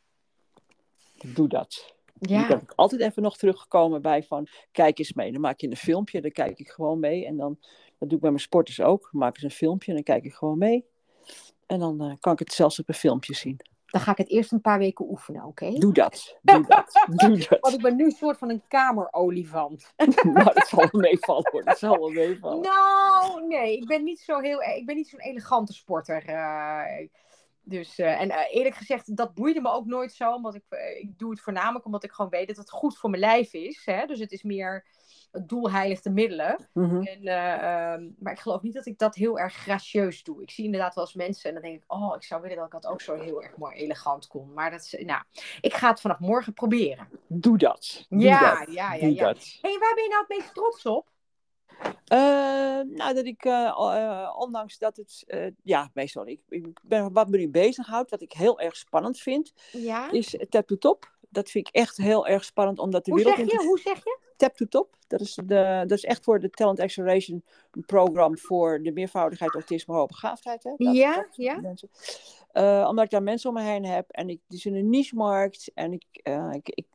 Doe 1.34 1.48
dat. 1.48 1.96
Ja. 2.20 2.42
Ik 2.42 2.48
ben 2.48 2.66
altijd 2.76 3.02
even 3.02 3.22
nog 3.22 3.38
teruggekomen 3.38 4.02
bij 4.02 4.24
van, 4.24 4.48
kijk 4.72 5.00
eens 5.00 5.14
mee. 5.14 5.32
Dan 5.32 5.42
maak 5.42 5.60
je 5.60 5.70
een 5.70 5.76
filmpje, 5.76 6.22
dan 6.22 6.32
kijk 6.32 6.60
ik 6.60 6.70
gewoon 6.70 7.00
mee. 7.00 7.26
En 7.26 7.38
dan, 7.38 7.58
dat 7.98 8.10
doe 8.10 8.12
ik 8.12 8.20
bij 8.20 8.30
mijn 8.30 8.42
sporters 8.42 8.82
ook. 8.82 9.02
Dan 9.12 9.22
maken 9.22 9.40
ze 9.40 9.46
een 9.46 9.52
filmpje 9.52 9.90
en 9.90 9.96
dan 9.96 10.04
kijk 10.04 10.24
ik 10.24 10.34
gewoon 10.34 10.58
mee. 10.58 10.86
En 11.68 11.80
dan 11.80 12.04
uh, 12.04 12.14
kan 12.20 12.34
ik 12.34 12.40
het 12.40 12.54
zelfs 12.54 12.80
op 12.80 12.88
een 12.88 12.94
filmpje 12.94 13.34
zien. 13.34 13.60
Dan 13.86 14.02
ga 14.02 14.12
ik 14.12 14.18
het 14.18 14.30
eerst 14.30 14.52
een 14.52 14.62
paar 14.62 14.80
weken 14.80 15.10
oefenen, 15.10 15.44
oké? 15.44 15.74
Doe 15.74 15.94
dat. 15.94 16.38
Doe 16.42 16.66
dat. 16.68 17.06
Doe 17.10 17.38
dat. 17.38 17.60
Want 17.60 17.74
ik 17.74 17.82
ben 17.82 17.96
nu 17.96 18.04
een 18.06 18.12
soort 18.12 18.38
van 18.38 18.50
een 18.50 18.64
kamerolifant. 18.68 19.94
nou, 20.34 20.54
dat 20.54 20.68
zal 20.68 20.88
wel 20.92 21.02
meevallen 21.02 21.50
hoor. 21.52 21.64
Dat 21.64 21.80
zal 21.80 21.98
wel 21.98 22.10
meevallen. 22.10 22.62
Nou, 22.62 23.48
nee. 23.48 23.78
Ik 23.78 23.88
ben 23.88 24.04
niet 24.04 24.20
zo 24.20 24.40
heel... 24.40 24.62
Ik 24.62 24.86
ben 24.86 24.96
niet 24.96 25.08
zo'n 25.08 25.20
elegante 25.20 25.74
sporter. 25.74 26.30
Uh, 26.30 27.08
dus, 27.62 28.00
uh, 28.00 28.22
en 28.22 28.32
eerlijk 28.32 28.76
gezegd, 28.76 29.16
dat 29.18 29.34
boeide 29.34 29.62
me 29.62 29.70
ook 29.70 29.86
nooit 29.86 30.14
zo. 30.14 30.34
Omdat 30.34 30.56
ik, 30.56 30.64
ik 31.02 31.20
doe 31.20 31.30
het 31.30 31.42
voornamelijk 31.42 31.86
omdat 31.86 32.04
ik 32.04 32.12
gewoon 32.12 32.32
weet 32.32 32.48
dat 32.48 32.58
het 32.58 32.70
goed 32.70 32.98
voor 32.98 33.10
mijn 33.10 33.22
lijf 33.22 33.54
is. 33.54 33.82
Hè? 33.86 34.06
Dus 34.06 34.20
het 34.20 34.32
is 34.32 34.44
meer 34.44 34.86
het 35.32 35.50
doel 35.50 35.72
heiligt 35.72 36.04
de 36.04 36.10
middelen. 36.10 36.70
Mhm. 36.74 37.02
en, 37.02 37.28
uh, 37.28 37.94
um, 37.94 38.16
maar 38.20 38.34
ik 38.34 38.40
geloof 38.40 38.62
niet 38.62 38.74
dat 38.74 38.86
ik 38.86 38.98
dat 38.98 39.16
heel 39.16 39.40
erg 39.40 39.54
gracieus 39.54 40.24
doe. 40.24 40.42
Ik 40.42 40.52
zie 40.52 40.66
inderdaad 40.66 40.96
wel 40.96 41.04
eens 41.04 41.14
mensen 41.14 41.48
en 41.48 41.54
dan 41.54 41.64
denk 41.64 41.76
ik, 41.76 41.94
oh, 41.94 42.16
ik 42.16 42.24
zou 42.24 42.42
willen 42.42 42.58
dat 42.58 42.66
ik 42.66 42.72
dat 42.72 42.88
ook 42.88 43.02
zo 43.02 43.16
heel 43.16 43.44
erg 43.44 43.58
mooi 43.58 43.76
elegant 43.76 44.28
kon. 44.28 44.54
Maar 44.54 44.72
dat 44.72 44.80
is, 44.80 45.04
nou, 45.06 45.24
ik 45.62 45.74
ga 45.74 45.90
het 45.90 46.02
vanaf 46.02 46.20
morgen 46.20 46.54
proberen. 46.54 47.08
Doe 47.28 47.58
dat. 47.58 48.06
Doe 48.10 48.20
ja, 48.20 48.60
dat. 48.60 48.74
ja, 48.74 48.94
ja, 48.94 49.08
ja. 49.08 49.34
hey, 49.62 49.78
waar 49.80 49.94
ben 49.96 50.04
je 50.04 50.10
nou 50.10 50.26
het 50.28 50.38
meest 50.38 50.54
trots 50.54 50.86
op? 50.86 51.10
Uh, 52.14 52.18
nou, 52.98 53.14
dat 53.14 53.26
ik, 53.26 53.46
uh, 53.46 54.34
ondanks 54.38 54.78
dat 54.78 54.98
het, 54.98 55.26
ja, 55.64 55.90
meestal, 55.94 56.28
ik, 56.28 56.42
ik 56.50 56.80
ben 56.84 57.14
wat 57.14 57.30
me 57.30 57.38
nu 57.38 57.50
bezighoudt, 57.50 58.10
wat 58.10 58.22
ik 58.22 58.32
heel 58.32 58.60
erg 58.60 58.76
spannend 58.76 59.20
vind, 59.20 59.54
ja? 59.72 60.12
is 60.12 60.36
Tap 60.50 60.68
to 60.68 60.78
Top. 60.78 61.17
Dat 61.30 61.50
vind 61.50 61.68
ik 61.68 61.76
echt 61.76 61.98
heel 61.98 62.28
erg 62.28 62.44
spannend, 62.44 62.80
omdat 62.80 63.06
de 63.06 63.12
Hoe 63.12 63.24
wereld... 63.24 63.38
Zeg 63.38 63.62
je? 63.62 63.68
Hoe 63.68 63.80
zeg 63.80 64.04
je? 64.04 64.20
Tap 64.38 64.56
to 64.56 64.66
Top. 64.66 64.96
Dat 65.08 65.20
is, 65.22 65.40
de, 65.46 65.84
dat 65.88 65.98
is 65.98 66.04
echt 66.04 66.24
voor 66.24 66.40
de 66.40 66.50
Talent 66.50 66.80
Acceleration 66.80 67.44
program 67.86 68.38
voor 68.38 68.82
de 68.84 68.92
meervoudigheid, 68.92 69.54
autisme, 69.54 69.94
hoogbegaafdheid. 69.94 70.64
Hè? 70.64 70.74
ja, 70.78 71.28
ja. 71.32 71.74
Uh, 72.54 72.86
omdat 72.90 73.06
ik 73.06 73.10
daar 73.10 73.24
mensen 73.24 73.50
om 73.50 73.56
me 73.56 73.62
heen 73.62 73.86
heb 73.86 74.10
en 74.10 74.30
ik, 74.30 74.42
het 74.48 74.58
is 74.58 74.66
een 74.66 74.90
niche-markt 74.90 75.72
en 75.74 75.94
ik, 75.94 76.06
uh, 76.24 76.50
ik, 76.52 76.70
ik, 76.70 76.86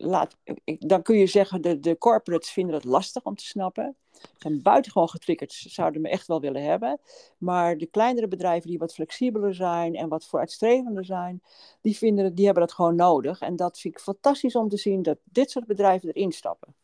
laat, 0.00 0.36
ik, 0.64 0.88
dan 0.88 1.02
kun 1.02 1.18
je 1.18 1.26
zeggen, 1.26 1.62
de, 1.62 1.80
de 1.80 1.98
corporates 1.98 2.50
vinden 2.50 2.74
het 2.74 2.84
lastig 2.84 3.24
om 3.24 3.34
te 3.34 3.44
snappen. 3.44 3.96
Ze 4.12 4.28
zijn 4.38 4.62
buitengewoon 4.62 5.08
getriggerd, 5.08 5.52
zouden 5.52 6.00
me 6.00 6.08
echt 6.08 6.26
wel 6.26 6.40
willen 6.40 6.62
hebben. 6.62 7.00
Maar 7.38 7.76
de 7.76 7.86
kleinere 7.86 8.28
bedrijven 8.28 8.68
die 8.68 8.78
wat 8.78 8.94
flexibeler 8.94 9.54
zijn 9.54 9.94
en 9.94 10.08
wat 10.08 10.26
vooruitstrevender 10.26 11.04
zijn, 11.04 11.42
die, 11.80 11.96
vinden, 11.96 12.34
die 12.34 12.44
hebben 12.44 12.62
dat 12.66 12.72
gewoon 12.72 12.94
nodig. 12.94 13.40
En 13.40 13.56
dat 13.56 13.78
vind 13.78 13.94
ik 13.94 14.00
fantastisch 14.00 14.56
om 14.56 14.68
te 14.68 14.76
zien 14.76 15.02
dat 15.02 15.18
dit 15.24 15.50
soort 15.50 15.66
bedrijven 15.66 16.08
erin 16.08 16.32
stappen. 16.32 16.74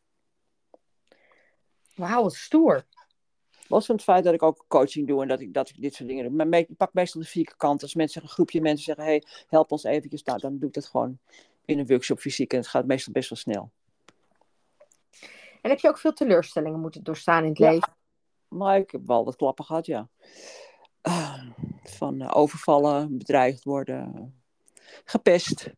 Wauw, 1.95 2.29
stoer. 2.29 2.87
Los 3.69 3.87
van 3.87 3.95
het 3.95 4.05
feit 4.05 4.25
dat 4.25 4.35
ik 4.35 4.43
ook 4.43 4.65
coaching 4.69 5.07
doe 5.07 5.23
en 5.23 5.29
dat 5.29 5.41
ik, 5.41 5.55
dat 5.55 5.69
ik 5.69 5.81
dit 5.81 5.95
soort 5.95 6.09
dingen 6.09 6.25
doe. 6.25 6.47
Maar 6.47 6.59
ik 6.59 6.77
pak 6.77 6.95
meestal 6.95 7.21
de 7.21 7.27
vierkante 7.27 7.83
Als 7.83 7.95
mensen 7.95 8.23
een 8.23 8.29
groepje 8.29 8.61
mensen 8.61 8.85
zeggen, 8.85 9.05
hey, 9.05 9.23
help 9.49 9.73
ons 9.73 9.85
eventjes. 9.85 10.23
Nou, 10.23 10.39
dan 10.39 10.59
doe 10.59 10.69
ik 10.69 10.75
dat 10.75 10.87
gewoon 10.87 11.19
in 11.67 11.79
een 11.79 11.87
workshop 11.87 12.19
fysiek. 12.19 12.53
En 12.53 12.59
het 12.59 12.69
gaat 12.69 12.87
meestal 12.87 13.13
best 13.13 13.29
wel 13.29 13.39
snel. 13.39 13.71
En 15.63 15.71
heb 15.71 15.79
je 15.79 15.89
ook 15.89 15.99
veel 15.99 16.13
teleurstellingen 16.13 16.81
moeten 16.81 17.03
doorstaan 17.05 17.43
in 17.43 17.49
het 17.49 17.59
leven? 17.59 17.95
Maar 18.49 18.79
ik 18.79 18.91
heb 18.91 19.07
wel 19.07 19.25
wat 19.25 19.37
klappen 19.37 19.65
gehad, 19.65 19.87
ja. 19.87 20.09
Uh, 21.03 21.43
van 21.83 22.23
uh, 22.23 22.31
overvallen, 22.33 23.19
bedreigd 23.19 23.65
worden, 23.65 24.35
gepest. 25.05 25.71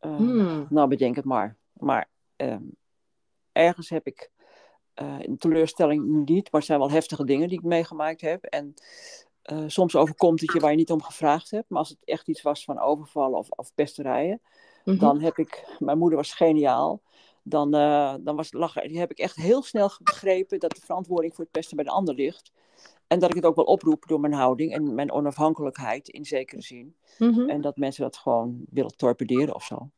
Uh, 0.00 0.60
Nou, 0.68 0.88
bedenk 0.88 1.16
het 1.16 1.24
maar. 1.24 1.56
Maar 1.72 2.08
ehm, 2.36 2.62
ergens 3.52 3.88
heb 3.88 4.06
ik 4.06 4.30
een 4.94 5.38
teleurstelling 5.38 6.24
niet, 6.26 6.50
maar 6.50 6.60
het 6.60 6.64
zijn 6.64 6.78
wel 6.78 6.90
heftige 6.90 7.24
dingen 7.24 7.48
die 7.48 7.58
ik 7.58 7.64
meegemaakt 7.64 8.20
heb. 8.20 8.44
En 8.44 8.74
soms 9.66 9.96
overkomt 9.96 10.40
het 10.40 10.52
je 10.52 10.60
waar 10.60 10.70
je 10.70 10.76
niet 10.76 10.90
om 10.90 11.02
gevraagd 11.02 11.50
hebt. 11.50 11.68
Maar 11.68 11.78
als 11.78 11.88
het 11.88 12.04
echt 12.04 12.28
iets 12.28 12.42
was 12.42 12.64
van 12.64 12.80
overvallen 12.80 13.38
of, 13.38 13.48
of 13.50 13.74
pesterijen, 13.74 14.40
mhm. 14.84 14.98
dan 14.98 15.20
heb 15.20 15.38
ik, 15.38 15.76
mijn 15.78 15.98
moeder 15.98 16.18
was 16.18 16.32
geniaal 16.32 17.02
dan, 17.44 17.74
uh, 17.74 18.14
dan 18.20 18.36
was, 18.36 18.52
lag, 18.52 18.74
heb 18.74 19.10
ik 19.10 19.18
echt 19.18 19.36
heel 19.36 19.62
snel 19.62 19.90
begrepen 20.02 20.58
dat 20.58 20.70
de 20.70 20.80
verantwoording 20.80 21.34
voor 21.34 21.44
het 21.44 21.52
pesten 21.52 21.76
bij 21.76 21.84
de 21.84 21.90
ander 21.90 22.14
ligt. 22.14 22.52
En 23.06 23.18
dat 23.18 23.30
ik 23.30 23.36
het 23.36 23.44
ook 23.44 23.56
wel 23.56 23.64
oproep 23.64 24.04
door 24.06 24.20
mijn 24.20 24.32
houding 24.32 24.72
en 24.72 24.94
mijn 24.94 25.12
onafhankelijkheid 25.12 26.08
in 26.08 26.24
zekere 26.24 26.62
zin. 26.62 26.96
Mhm. 27.18 27.48
En 27.48 27.60
dat 27.60 27.76
mensen 27.76 28.02
dat 28.02 28.16
gewoon 28.16 28.64
willen 28.70 28.96
torpederen 28.96 29.54
of 29.54 29.64
zo. 29.64 29.90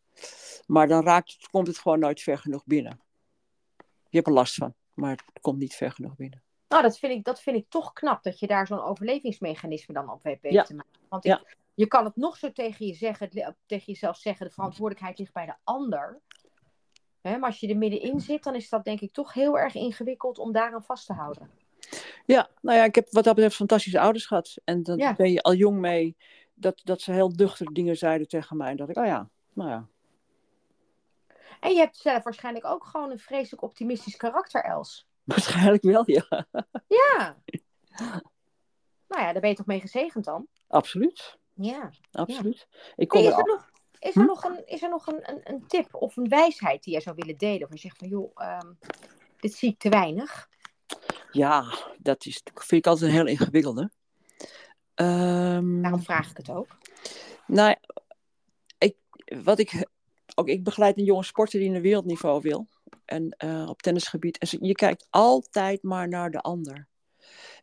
Maar 0.67 0.89
dan 0.89 1.05
raakt, 1.05 1.49
komt 1.51 1.67
het 1.67 1.79
gewoon 1.79 1.99
nooit 1.99 2.21
ver 2.21 2.39
genoeg 2.39 2.65
binnen. 2.65 3.01
Je 4.09 4.17
hebt 4.23 4.27
er 4.27 4.33
last 4.33 4.55
van, 4.55 4.75
maar 4.95 5.11
het 5.11 5.41
komt 5.41 5.59
niet 5.59 5.75
ver 5.75 5.93
genoeg 5.93 6.17
binnen. 6.17 6.43
Nou, 6.69 6.83
dat 6.83 6.99
vind 6.99 7.13
ik, 7.13 7.25
dat 7.25 7.41
vind 7.41 7.57
ik 7.57 7.67
toch 7.69 7.93
knap, 7.93 8.23
dat 8.23 8.39
je 8.39 8.47
daar 8.47 8.67
zo'n 8.67 8.83
overlevingsmechanisme 8.83 9.95
dan 9.95 10.11
op 10.11 10.23
weet 10.23 10.41
te 10.41 10.75
maken. 10.75 11.01
Want 11.09 11.25
ik, 11.25 11.57
je 11.77 11.87
kan 11.87 12.05
het 12.05 12.17
nog 12.17 12.37
zo 12.37 12.53
tegen, 12.53 12.87
je 12.87 12.95
zeggen, 12.95 13.31
tegen 13.67 13.93
jezelf 13.93 14.17
zeggen, 14.17 14.47
de 14.47 14.53
verantwoordelijkheid 14.53 15.19
ligt 15.19 15.33
bij 15.33 15.47
de 15.47 15.55
ander. 15.65 16.21
Hè, 17.21 17.39
maar 17.39 17.49
als 17.49 17.61
je 17.61 17.69
er 17.69 17.77
middenin 17.77 18.21
zit, 18.21 18.43
dan 18.43 18.55
is 18.55 18.69
dat 18.69 18.85
denk 18.85 19.01
ik 19.01 19.13
toch 19.13 19.33
heel 19.33 19.59
erg 19.59 19.75
ingewikkeld 19.75 20.39
om 20.39 20.53
daaraan 20.53 20.85
vast 20.85 21.07
te 21.07 21.13
houden. 21.13 21.51
Ja, 22.27 22.49
nou 22.61 22.79
ja, 22.79 22.85
ik 22.85 22.95
heb 22.95 23.11
wat 23.11 23.25
dat 23.25 23.35
betreft 23.35 23.57
fantastische 23.57 24.01
ouders 24.01 24.27
gehad. 24.27 24.57
En 24.65 24.83
dan 24.83 25.15
ben 25.17 25.33
je 25.33 25.43
al 25.43 25.55
jong 25.55 25.79
mee 25.79 26.17
dat, 26.55 26.81
dat 26.85 27.01
ze 27.01 27.13
heel 27.13 27.37
duchtig 27.37 27.73
dingen 27.73 27.97
zeiden 27.97 28.29
tegen 28.29 28.57
mij. 28.57 28.71
En 28.71 28.77
dat 28.77 28.89
ik, 28.89 28.97
oh 28.97 29.07
ja, 29.07 29.29
nou 29.53 29.71
ja. 29.71 29.89
En 31.61 31.73
je 31.73 31.79
hebt 31.79 31.97
zelf 31.97 32.23
waarschijnlijk 32.23 32.65
ook 32.65 32.85
gewoon 32.85 33.11
een 33.11 33.19
vreselijk 33.19 33.63
optimistisch 33.63 34.17
karakter, 34.17 34.65
Els. 34.65 35.07
Waarschijnlijk 35.25 35.83
wel, 35.83 36.03
ja. 36.07 36.47
Ja. 36.87 37.37
nou 39.09 39.23
ja, 39.23 39.33
daar 39.33 39.41
ben 39.41 39.51
je 39.51 39.57
toch 39.57 39.67
mee 39.67 39.81
gezegend 39.81 40.25
dan? 40.25 40.47
Absoluut. 40.67 41.39
Ja. 41.57 41.91
Absoluut. 42.13 42.67
Ik 42.97 43.09
kom 43.09 43.25
er, 43.25 43.45
nog, 43.45 43.71
is 43.99 44.15
er 44.15 44.21
hm? 44.21 44.27
nog, 44.27 44.45
een, 44.45 44.67
is 44.67 44.83
er 44.83 44.89
nog 44.89 45.07
een, 45.07 45.31
een, 45.31 45.41
een, 45.45 45.67
tip 45.67 45.95
of 45.95 46.17
een 46.17 46.29
wijsheid 46.29 46.83
die 46.83 46.93
jij 46.93 47.03
zou 47.03 47.17
willen 47.17 47.37
delen? 47.37 47.63
Of 47.67 47.73
je 47.73 47.79
zegt 47.79 47.99
van, 47.99 48.09
joh, 48.09 48.31
ehm, 48.35 48.73
dit 49.37 49.55
zie 49.55 49.71
ik 49.71 49.79
te 49.79 49.89
weinig. 49.89 50.49
Ja, 51.31 51.75
dat 51.99 52.27
is, 52.27 52.43
vind 52.55 52.71
ik 52.71 52.87
altijd 52.87 53.11
een 53.11 53.17
heel 53.17 53.27
ingewikkelde. 53.27 53.91
Um, 54.95 55.83
Daarom 55.83 56.03
vraag 56.03 56.31
ik 56.31 56.37
het 56.37 56.51
ook. 56.51 56.79
Nou, 57.47 57.77
ik, 58.79 58.97
wat 59.45 59.59
ik, 59.59 59.89
ook, 60.35 60.49
ik 60.49 60.65
begeleid 60.65 60.99
een 60.99 61.05
jonge 61.05 61.25
sporter 61.25 61.61
die 61.61 61.75
een 61.75 61.81
wereldniveau 61.81 62.41
wil. 62.41 62.67
En 63.05 63.37
uh, 63.45 63.69
op 63.69 63.83
tennisgebied. 63.83 64.39
En 64.39 64.67
je 64.67 64.75
kijkt 64.75 65.07
altijd 65.11 65.83
maar 65.83 66.09
naar 66.09 66.31
de 66.31 66.41
ander. 66.41 66.89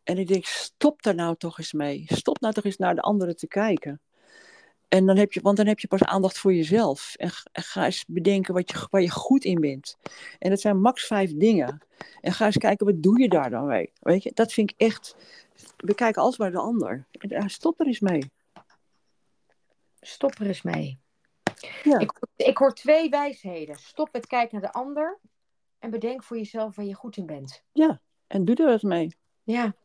En 0.04 0.18
ik 0.18 0.28
denk, 0.28 0.46
stop 0.46 1.02
daar 1.02 1.16
nou 1.16 1.36
toch 1.38 1.58
eens 1.58 1.74
mee. 1.74 2.06
Stop 2.08 2.39
nou 2.39 2.54
toch 2.54 2.63
eens 2.63 2.78
naar 2.78 2.96
de 2.96 3.02
anderen 3.02 3.36
te 3.36 3.48
kijken. 3.48 4.02
En 4.88 5.06
dan 5.06 5.18
heb 5.18 5.34
je, 5.34 5.42
want 5.42 5.58
dan 5.58 5.68
heb 5.68 5.80
je 5.80 5.88
pas 5.88 6.04
aandacht 6.04 6.38
voor 6.38 6.54
jezelf. 6.54 7.16
En, 7.16 7.30
ga 7.52 7.86
eens 7.86 8.06
bedenken 8.08 8.54
wat 8.54 8.72
je, 8.72 8.88
waar 8.89 9.02
je 9.02 9.12
goed 9.12 9.44
in 9.44 9.60
bent. 9.60 9.98
En 10.39 10.50
dat 10.50 10.62
zijn 10.62 10.82
max 10.82 11.06
vijf 11.06 11.34
dingen. 11.34 11.82
En 12.22 12.34
ga 12.34 12.46
eens 12.46 12.58
kijken, 12.58 12.86
wat 12.86 13.04
doe 13.04 13.22
je 13.22 13.30
daar 13.30 13.50
dan 13.50 13.66
mee? 13.66 13.92
Weet 14.00 14.24
je, 14.24 14.32
dat 14.34 14.54
vind 14.54 14.72
ik 14.72 14.80
echt... 14.80 15.16
We 15.78 15.96
kijken 15.96 16.22
alles 16.22 16.36
bij 16.36 16.50
de 16.50 16.58
ander. 16.58 17.08
Stop 17.46 17.80
er 17.80 17.86
eens 17.86 18.00
mee. 18.00 18.32
Stop 20.00 20.39
er 20.39 20.48
eens 20.48 20.62
mee. 20.62 21.00
Ja. 21.84 22.00
Ik, 22.00 22.12
ik 22.36 22.58
hoor 22.58 22.74
twee 22.74 23.10
wijsheden. 23.10 23.76
Stop 23.76 24.10
met 24.12 24.28
kijken 24.28 24.62
naar 24.62 24.72
de 24.72 24.78
ander. 24.78 25.20
En 25.80 25.89
bedenk 25.89 26.24
voor 26.24 26.38
jezelf 26.38 26.76
waar 26.76 26.86
je 26.86 26.94
goed 26.94 27.18
in 27.18 27.26
bent. 27.26 27.63
Ja, 27.72 28.02
en 28.28 28.46
doe 28.46 28.56
er 28.56 28.72
eens 28.72 28.84
mee. 28.84 29.16
Ja. 29.44 29.76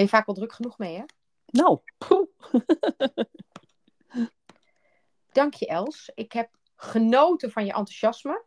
Ben 0.00 0.08
je 0.08 0.14
vaak 0.14 0.26
wel 0.26 0.34
druk 0.34 0.52
genoeg 0.52 0.78
mee, 0.78 0.96
hè? 0.96 1.04
Nou, 1.46 1.80
Dank 5.32 5.54
je 5.54 5.66
Els. 5.66 6.10
Ik 6.14 6.32
heb 6.32 6.56
genoten 6.76 7.50
van 7.50 7.64
je 7.64 7.72
enthousiasme. 7.72 8.44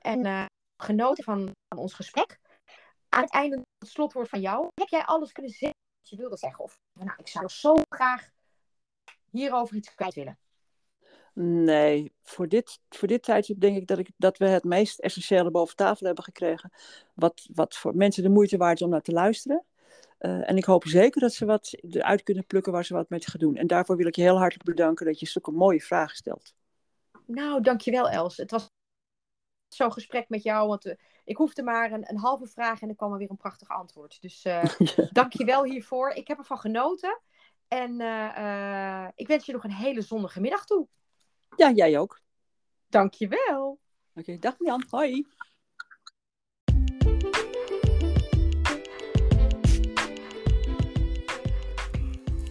En 0.00 0.26
uh, 0.26 0.44
genoten 0.76 1.24
van, 1.24 1.50
van, 1.68 1.78
ons 1.78 1.94
gesprek. 1.94 2.40
Aan 3.08 3.22
het 3.22 3.32
einde 3.32 3.62
het 3.78 3.88
slotwoord 3.88 4.28
van 4.28 4.40
jou. 4.40 4.68
Heb 4.74 4.88
jij 4.88 5.04
alles 5.04 5.32
kunnen 5.32 5.52
zeggen 5.52 5.78
wat 6.00 6.08
je 6.08 6.16
wilde 6.16 6.36
zeggen? 6.36 6.64
Of 6.64 6.78
nou, 6.92 7.12
ik 7.16 7.28
zou 7.28 7.48
zo 7.48 7.74
graag 7.88 8.28
hierover 9.30 9.76
iets 9.76 9.94
kwijt 9.94 10.14
willen. 10.14 10.38
Nee, 11.34 12.12
voor 12.22 12.48
dit, 12.48 12.80
voor 12.88 13.08
dit 13.08 13.22
tijdstip 13.22 13.60
denk 13.60 13.76
ik 13.76 13.86
dat, 13.86 13.98
ik 13.98 14.10
dat 14.16 14.38
we 14.38 14.48
het 14.48 14.64
meest 14.64 14.98
essentiële 14.98 15.50
boven 15.50 15.76
tafel 15.76 16.06
hebben 16.06 16.24
gekregen. 16.24 16.72
Wat, 17.14 17.48
wat 17.54 17.76
voor 17.76 17.96
mensen 17.96 18.22
de 18.22 18.28
moeite 18.28 18.56
waard 18.56 18.80
is 18.80 18.84
om 18.84 18.90
naar 18.90 19.02
te 19.02 19.12
luisteren. 19.12 19.64
Uh, 20.20 20.50
en 20.50 20.56
ik 20.56 20.64
hoop 20.64 20.86
zeker 20.86 21.20
dat 21.20 21.32
ze 21.32 21.44
wat 21.44 21.78
eruit 21.90 22.22
kunnen 22.22 22.46
plukken 22.46 22.72
waar 22.72 22.84
ze 22.84 22.94
wat 22.94 23.10
mee 23.10 23.20
gaan 23.22 23.40
doen. 23.40 23.56
En 23.56 23.66
daarvoor 23.66 23.96
wil 23.96 24.06
ik 24.06 24.16
je 24.16 24.22
heel 24.22 24.38
hartelijk 24.38 24.68
bedanken 24.68 25.06
dat 25.06 25.20
je 25.20 25.26
zulke 25.26 25.50
mooie 25.50 25.80
vragen 25.80 26.16
stelt. 26.16 26.54
Nou, 27.26 27.62
dankjewel 27.62 28.10
Els. 28.10 28.36
Het 28.36 28.50
was 28.50 28.70
zo'n 29.68 29.92
gesprek 29.92 30.28
met 30.28 30.42
jou, 30.42 30.68
want 30.68 30.86
uh, 30.86 30.94
ik 31.24 31.36
hoefde 31.36 31.62
maar 31.62 31.92
een, 31.92 32.10
een, 32.10 32.18
halve 32.18 32.46
vraag 32.46 32.82
en 32.82 32.88
er 32.88 32.94
kwam 32.94 33.12
er 33.12 33.18
weer 33.18 33.30
een 33.30 33.36
prachtig 33.36 33.68
antwoord. 33.68 34.20
Dus 34.20 34.44
uh, 34.44 34.64
ja. 34.78 35.08
dankjewel 35.10 35.64
hiervoor. 35.64 36.10
Ik 36.10 36.28
heb 36.28 36.38
ervan 36.38 36.58
genoten. 36.58 37.20
En 37.68 37.92
ik 39.14 39.26
wens 39.26 39.46
je 39.46 39.52
nog 39.52 39.64
een 39.64 39.72
hele 39.72 40.02
zonnige 40.02 40.40
middag 40.40 40.64
toe. 40.64 40.88
Ja, 41.56 41.70
jij 41.70 41.98
ook. 41.98 42.20
Dankjewel. 42.88 43.80
Oké, 44.14 44.20
okay, 44.20 44.38
dag 44.38 44.54
Jan. 44.58 44.84
Hoi. 44.90 45.26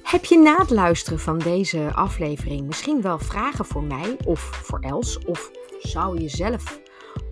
Heb 0.04 0.26
je 0.26 0.38
na 0.38 0.58
het 0.58 0.70
luisteren 0.70 1.20
van 1.20 1.38
deze 1.38 1.94
aflevering 1.94 2.68
misschien 2.68 3.02
wel 3.02 3.20
vragen 3.20 3.66
voor 3.66 3.84
mij 3.84 4.18
of 4.26 4.40
voor 4.40 4.80
Els? 4.80 5.26
Of 5.26 5.52
zou 5.80 6.22
je 6.22 6.30
zelf 6.30 6.82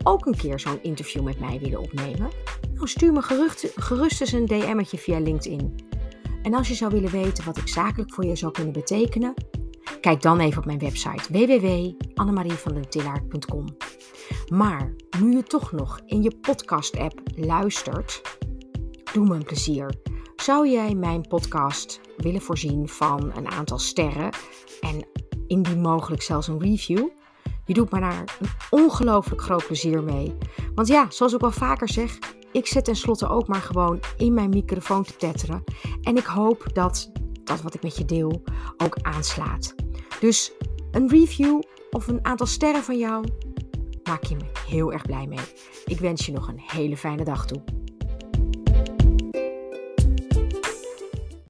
ook 0.03 0.25
een 0.25 0.37
keer 0.37 0.59
zo'n 0.59 0.83
interview 0.83 1.23
met 1.23 1.39
mij 1.39 1.59
willen 1.59 1.79
opnemen? 1.79 2.29
Nou, 2.73 2.87
stuur 2.87 3.11
me 3.13 3.21
gerust, 3.21 3.71
gerust 3.75 4.21
eens 4.21 4.31
een 4.31 4.45
DM'tje 4.45 4.97
via 4.97 5.19
LinkedIn. 5.19 5.75
En 6.43 6.53
als 6.53 6.67
je 6.67 6.73
zou 6.73 6.91
willen 6.91 7.11
weten 7.11 7.45
wat 7.45 7.57
ik 7.57 7.67
zakelijk 7.67 8.13
voor 8.13 8.25
je 8.25 8.35
zou 8.35 8.51
kunnen 8.51 8.73
betekenen, 8.73 9.33
kijk 10.01 10.21
dan 10.21 10.39
even 10.39 10.57
op 10.57 10.65
mijn 10.65 10.79
website 10.79 11.31
www.annemarievandentillaert.com. 11.31 13.65
Maar 14.47 14.95
nu 15.19 15.35
je 15.35 15.43
toch 15.43 15.71
nog 15.71 15.99
in 16.05 16.23
je 16.23 16.37
podcast-app 16.41 17.19
luistert, 17.35 18.21
doe 19.13 19.27
me 19.27 19.35
een 19.35 19.43
plezier. 19.43 19.95
Zou 20.35 20.69
jij 20.69 20.95
mijn 20.95 21.27
podcast 21.27 22.01
willen 22.17 22.41
voorzien 22.41 22.87
van 22.87 23.31
een 23.35 23.51
aantal 23.51 23.79
sterren 23.79 24.29
en 24.81 25.07
indien 25.47 25.81
mogelijk 25.81 26.21
zelfs 26.21 26.47
een 26.47 26.59
review? 26.59 27.07
Je 27.65 27.73
doet 27.73 27.91
me 27.91 27.99
daar 27.99 28.37
een 28.39 28.49
ongelooflijk 28.69 29.41
groot 29.41 29.65
plezier 29.65 30.03
mee. 30.03 30.37
Want 30.75 30.87
ja, 30.87 31.05
zoals 31.09 31.33
ik 31.33 31.41
al 31.41 31.51
vaker 31.51 31.89
zeg, 31.89 32.19
ik 32.51 32.67
zet 32.67 32.85
tenslotte 32.85 33.29
ook 33.29 33.47
maar 33.47 33.61
gewoon 33.61 33.99
in 34.17 34.33
mijn 34.33 34.49
microfoon 34.49 35.03
te 35.03 35.15
tetteren. 35.15 35.63
En 36.01 36.17
ik 36.17 36.25
hoop 36.25 36.65
dat 36.73 37.11
dat 37.43 37.61
wat 37.61 37.73
ik 37.73 37.83
met 37.83 37.97
je 37.97 38.05
deel 38.05 38.43
ook 38.77 38.97
aanslaat. 39.01 39.75
Dus 40.19 40.51
een 40.91 41.09
review 41.09 41.61
of 41.91 42.07
een 42.07 42.25
aantal 42.25 42.47
sterren 42.47 42.83
van 42.83 42.97
jou 42.97 43.25
maak 44.03 44.23
je 44.23 44.35
me 44.35 44.43
heel 44.67 44.93
erg 44.93 45.01
blij 45.01 45.27
mee. 45.27 45.39
Ik 45.85 45.99
wens 45.99 46.25
je 46.25 46.31
nog 46.31 46.47
een 46.47 46.59
hele 46.59 46.97
fijne 46.97 47.23
dag 47.23 47.45
toe. 47.45 47.63